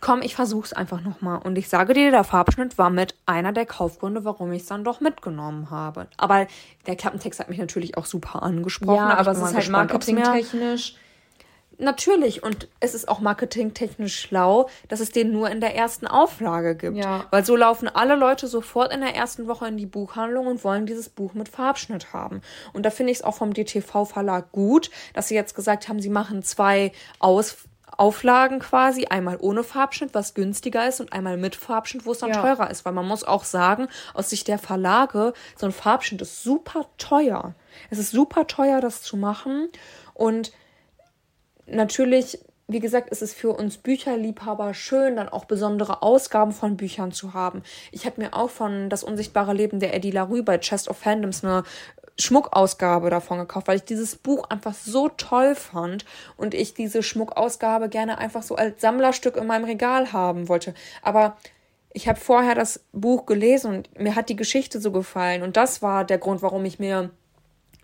komm, 0.00 0.22
ich 0.22 0.34
versuch's 0.34 0.72
einfach 0.72 1.02
nochmal. 1.02 1.38
Und 1.38 1.56
ich 1.56 1.68
sage 1.68 1.94
dir, 1.94 2.10
der 2.10 2.24
Farbschnitt 2.24 2.76
war 2.76 2.90
mit 2.90 3.14
einer 3.24 3.52
der 3.52 3.66
Kaufgründe, 3.66 4.24
warum 4.24 4.50
ich 4.50 4.62
es 4.62 4.68
dann 4.68 4.82
doch 4.82 5.00
mitgenommen 5.00 5.70
habe. 5.70 6.08
Aber 6.16 6.48
der 6.88 6.96
Klappentext 6.96 7.38
hat 7.38 7.48
mich 7.48 7.58
natürlich 7.58 7.96
auch 7.96 8.06
super 8.06 8.42
angesprochen. 8.42 8.96
Ja, 8.96 9.10
aber, 9.10 9.30
aber 9.30 9.30
es 9.30 9.38
ist 9.38 9.54
halt 9.54 9.68
marketingtechnisch 9.68 10.96
natürlich, 11.80 12.42
und 12.42 12.68
es 12.80 12.94
ist 12.94 13.08
auch 13.08 13.20
marketingtechnisch 13.20 14.18
schlau, 14.18 14.68
dass 14.88 15.00
es 15.00 15.10
den 15.10 15.32
nur 15.32 15.50
in 15.50 15.60
der 15.60 15.74
ersten 15.74 16.06
Auflage 16.06 16.76
gibt. 16.76 16.96
Ja. 16.96 17.24
Weil 17.30 17.44
so 17.44 17.56
laufen 17.56 17.88
alle 17.88 18.14
Leute 18.14 18.46
sofort 18.46 18.92
in 18.92 19.00
der 19.00 19.14
ersten 19.14 19.46
Woche 19.46 19.68
in 19.68 19.76
die 19.76 19.86
Buchhandlung 19.86 20.46
und 20.46 20.64
wollen 20.64 20.86
dieses 20.86 21.08
Buch 21.08 21.34
mit 21.34 21.48
Farbschnitt 21.48 22.12
haben. 22.12 22.42
Und 22.72 22.84
da 22.84 22.90
finde 22.90 23.12
ich 23.12 23.18
es 23.18 23.24
auch 23.24 23.34
vom 23.34 23.54
DTV-Verlag 23.54 24.52
gut, 24.52 24.90
dass 25.14 25.28
sie 25.28 25.34
jetzt 25.34 25.54
gesagt 25.54 25.88
haben, 25.88 26.00
sie 26.00 26.10
machen 26.10 26.42
zwei 26.42 26.92
Aus 27.18 27.56
Auflagen 27.96 28.60
quasi, 28.60 29.06
einmal 29.06 29.36
ohne 29.40 29.62
Farbschnitt, 29.62 30.14
was 30.14 30.32
günstiger 30.32 30.88
ist, 30.88 31.00
und 31.00 31.12
einmal 31.12 31.36
mit 31.36 31.54
Farbschnitt, 31.54 32.06
wo 32.06 32.12
es 32.12 32.18
dann 32.18 32.30
ja. 32.30 32.40
teurer 32.40 32.70
ist. 32.70 32.86
Weil 32.86 32.94
man 32.94 33.06
muss 33.06 33.24
auch 33.24 33.44
sagen, 33.44 33.88
aus 34.14 34.30
Sicht 34.30 34.48
der 34.48 34.58
Verlage, 34.58 35.34
so 35.54 35.66
ein 35.66 35.72
Farbschnitt 35.72 36.22
ist 36.22 36.42
super 36.42 36.86
teuer. 36.96 37.54
Es 37.90 37.98
ist 37.98 38.12
super 38.12 38.46
teuer, 38.46 38.80
das 38.80 39.02
zu 39.02 39.18
machen. 39.18 39.68
Und 40.14 40.52
natürlich, 41.70 42.38
wie 42.68 42.80
gesagt, 42.80 43.10
ist 43.10 43.22
es 43.22 43.34
für 43.34 43.50
uns 43.50 43.78
Bücherliebhaber 43.78 44.74
schön, 44.74 45.16
dann 45.16 45.28
auch 45.28 45.44
besondere 45.44 46.02
Ausgaben 46.02 46.52
von 46.52 46.76
Büchern 46.76 47.12
zu 47.12 47.34
haben. 47.34 47.62
Ich 47.90 48.06
habe 48.06 48.20
mir 48.20 48.34
auch 48.34 48.50
von 48.50 48.90
Das 48.90 49.02
unsichtbare 49.02 49.54
Leben 49.54 49.80
der 49.80 49.94
Eddie 49.94 50.10
LaRue 50.10 50.42
bei 50.42 50.58
Chest 50.58 50.88
of 50.88 50.98
Fandoms 50.98 51.44
eine 51.44 51.64
Schmuckausgabe 52.18 53.10
davon 53.10 53.38
gekauft, 53.38 53.68
weil 53.68 53.76
ich 53.76 53.84
dieses 53.84 54.16
Buch 54.16 54.44
einfach 54.50 54.74
so 54.74 55.08
toll 55.08 55.54
fand 55.54 56.04
und 56.36 56.54
ich 56.54 56.74
diese 56.74 57.02
Schmuckausgabe 57.02 57.88
gerne 57.88 58.18
einfach 58.18 58.42
so 58.42 58.56
als 58.56 58.80
Sammlerstück 58.80 59.36
in 59.36 59.46
meinem 59.46 59.64
Regal 59.64 60.12
haben 60.12 60.48
wollte. 60.48 60.74
Aber 61.02 61.36
ich 61.92 62.08
habe 62.08 62.20
vorher 62.20 62.54
das 62.54 62.84
Buch 62.92 63.26
gelesen 63.26 63.74
und 63.74 63.98
mir 63.98 64.14
hat 64.14 64.28
die 64.28 64.36
Geschichte 64.36 64.80
so 64.80 64.92
gefallen 64.92 65.42
und 65.42 65.56
das 65.56 65.82
war 65.82 66.04
der 66.04 66.18
Grund, 66.18 66.42
warum 66.42 66.64
ich 66.64 66.78
mir 66.78 67.10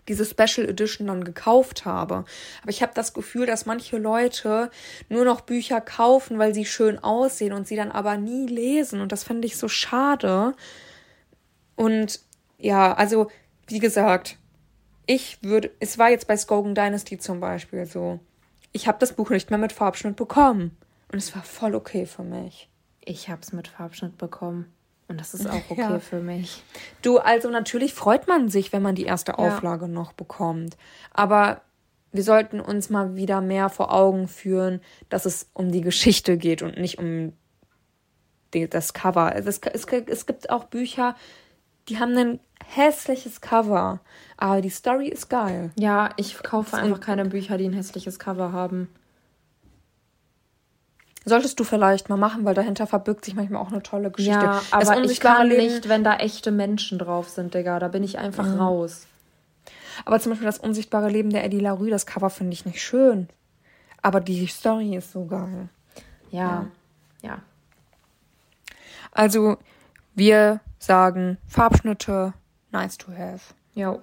diese 0.07 0.25
Special 0.25 0.67
Edition 0.67 1.07
dann 1.07 1.23
gekauft 1.23 1.85
habe. 1.85 2.25
Aber 2.61 2.69
ich 2.69 2.81
habe 2.81 2.93
das 2.95 3.13
Gefühl, 3.13 3.45
dass 3.45 3.65
manche 3.65 3.97
Leute 3.97 4.71
nur 5.09 5.25
noch 5.25 5.41
Bücher 5.41 5.81
kaufen, 5.81 6.39
weil 6.39 6.53
sie 6.53 6.65
schön 6.65 6.99
aussehen 6.99 7.53
und 7.53 7.67
sie 7.67 7.75
dann 7.75 7.91
aber 7.91 8.17
nie 8.17 8.47
lesen. 8.47 9.01
Und 9.01 9.11
das 9.11 9.23
finde 9.23 9.47
ich 9.47 9.57
so 9.57 9.67
schade. 9.67 10.55
Und 11.75 12.21
ja, 12.57 12.93
also, 12.93 13.29
wie 13.67 13.79
gesagt, 13.79 14.37
ich 15.05 15.39
würde, 15.41 15.71
es 15.79 15.97
war 15.97 16.09
jetzt 16.09 16.27
bei 16.27 16.37
Skogan 16.37 16.75
Dynasty 16.75 17.17
zum 17.17 17.39
Beispiel 17.39 17.85
so. 17.85 18.19
Ich 18.71 18.87
habe 18.87 18.99
das 18.99 19.13
Buch 19.13 19.29
nicht 19.29 19.49
mehr 19.49 19.59
mit 19.59 19.71
Farbschnitt 19.71 20.15
bekommen. 20.15 20.77
Und 21.11 21.19
es 21.19 21.33
war 21.35 21.43
voll 21.43 21.75
okay 21.75 22.05
für 22.05 22.23
mich. 22.23 22.69
Ich 23.03 23.29
habe 23.29 23.41
es 23.41 23.53
mit 23.53 23.69
Farbschnitt 23.69 24.17
bekommen. 24.17 24.73
Und 25.07 25.19
das 25.19 25.33
ist 25.33 25.47
auch 25.49 25.69
okay 25.69 25.81
ja. 25.81 25.99
für 25.99 26.19
mich. 26.19 26.63
Du, 27.01 27.17
also 27.17 27.49
natürlich 27.49 27.93
freut 27.93 28.27
man 28.27 28.49
sich, 28.49 28.73
wenn 28.73 28.81
man 28.81 28.95
die 28.95 29.05
erste 29.05 29.33
ja. 29.33 29.37
Auflage 29.37 29.87
noch 29.87 30.13
bekommt. 30.13 30.77
Aber 31.13 31.61
wir 32.11 32.23
sollten 32.23 32.59
uns 32.59 32.89
mal 32.89 33.15
wieder 33.15 33.41
mehr 33.41 33.69
vor 33.69 33.93
Augen 33.93 34.27
führen, 34.27 34.81
dass 35.09 35.25
es 35.25 35.49
um 35.53 35.71
die 35.71 35.81
Geschichte 35.81 36.37
geht 36.37 36.61
und 36.61 36.77
nicht 36.77 36.97
um 36.99 37.33
die, 38.53 38.69
das 38.69 38.93
Cover. 38.93 39.33
Also 39.33 39.49
es, 39.49 39.59
es, 39.59 39.85
es 39.85 40.25
gibt 40.25 40.49
auch 40.49 40.65
Bücher, 40.65 41.15
die 41.89 41.99
haben 41.99 42.17
ein 42.17 42.39
hässliches 42.65 43.41
Cover, 43.41 44.01
aber 44.35 44.61
die 44.61 44.69
Story 44.69 45.07
ist 45.07 45.29
geil. 45.29 45.71
Ja, 45.77 46.09
ich 46.17 46.41
kaufe 46.43 46.77
einfach 46.77 46.99
keine 46.99 47.25
Bücher, 47.25 47.57
die 47.57 47.65
ein 47.65 47.73
hässliches 47.73 48.19
Cover 48.19 48.51
haben. 48.51 48.89
Solltest 51.27 51.59
du 51.59 51.65
vielleicht 51.65 52.07
mal 52.07 52.15
machen, 52.15 52.45
weil 52.45 52.53
dahinter 52.53 52.87
verbirgt 52.87 53.25
sich 53.25 53.35
manchmal 53.35 53.61
auch 53.61 53.67
eine 53.69 53.83
tolle 53.83 54.11
Geschichte. 54.11 54.45
Ja, 54.45 54.61
aber 54.71 55.03
ich 55.03 55.19
kann 55.19 55.49
Leben, 55.49 55.61
nicht, 55.61 55.89
wenn 55.89 56.01
da 56.01 56.15
echte 56.15 56.51
Menschen 56.51 56.99
drauf 56.99 57.27
sind, 57.27 57.53
Digga. 57.53 57.79
Da 57.79 57.89
bin 57.89 58.01
ich 58.01 58.17
einfach 58.17 58.45
mhm. 58.45 58.59
raus. 58.61 59.07
Aber 60.05 60.21
zum 60.21 60.31
Beispiel 60.31 60.45
das 60.45 60.59
unsichtbare 60.59 61.09
Leben 61.09 61.29
der 61.29 61.43
Eddie 61.43 61.59
LaRue, 61.59 61.89
das 61.89 62.05
Cover 62.05 62.29
finde 62.29 62.53
ich 62.53 62.65
nicht 62.65 62.81
schön. 62.81 63.27
Aber 64.01 64.21
die 64.21 64.47
Story 64.47 64.95
ist 64.95 65.11
so 65.11 65.25
geil. 65.25 65.67
Ja. 66.31 66.67
Ja. 67.21 67.29
ja. 67.29 67.39
Also, 69.11 69.57
wir 70.15 70.61
sagen 70.79 71.37
Farbschnitte, 71.45 72.33
nice 72.71 72.97
to 72.97 73.11
have. 73.11 73.53
Ja. 73.73 73.99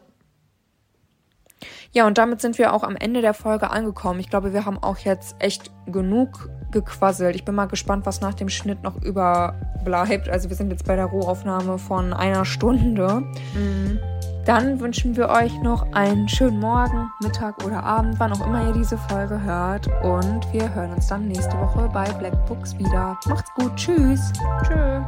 Ja, 1.93 2.07
und 2.07 2.19
damit 2.19 2.41
sind 2.41 2.59
wir 2.59 2.73
auch 2.73 2.83
am 2.83 2.97
Ende 2.97 3.21
der 3.21 3.35
Folge 3.35 3.71
angekommen. 3.71 4.21
Ich 4.21 4.31
glaube, 4.31 4.53
wir 4.53 4.65
haben 4.65 4.79
auch 4.83 4.99
jetzt 4.99 5.37
echt 5.39 5.71
genug 5.87 6.51
gequasselt. 6.73 7.37
Ich 7.37 7.45
bin 7.45 7.55
mal 7.55 7.67
gespannt, 7.67 8.05
was 8.05 8.21
nach 8.21 8.35
dem 8.35 8.49
Schnitt 8.49 8.83
noch 8.83 9.01
überbleibt. 9.01 10.29
Also 10.29 10.49
wir 10.49 10.57
sind 10.57 10.71
jetzt 10.71 10.87
bei 10.87 10.97
der 10.97 11.07
Rohaufnahme 11.07 11.79
von 11.79 12.13
einer 12.13 12.45
Stunde. 12.45 13.23
Mhm. 13.55 14.01
Dann 14.45 14.79
wünschen 14.79 15.17
wir 15.17 15.31
euch 15.31 15.59
noch 15.63 15.91
einen 15.93 16.29
schönen 16.29 16.61
Morgen, 16.61 17.11
Mittag 17.23 17.65
oder 17.65 17.83
Abend, 17.83 18.21
wann 18.21 18.31
auch 18.33 18.47
immer 18.47 18.67
ihr 18.67 18.75
diese 18.75 18.99
Folge 18.99 19.43
hört. 19.43 19.87
Und 20.03 20.53
wir 20.53 20.75
hören 20.75 20.93
uns 20.93 21.07
dann 21.07 21.29
nächste 21.29 21.59
Woche 21.59 21.89
bei 21.93 22.05
Black 22.13 22.45
Books 22.47 22.77
wieder. 22.79 23.19
Macht's 23.27 23.51
gut. 23.55 23.75
Tschüss. 23.77 24.33
Tschüss. 24.63 25.03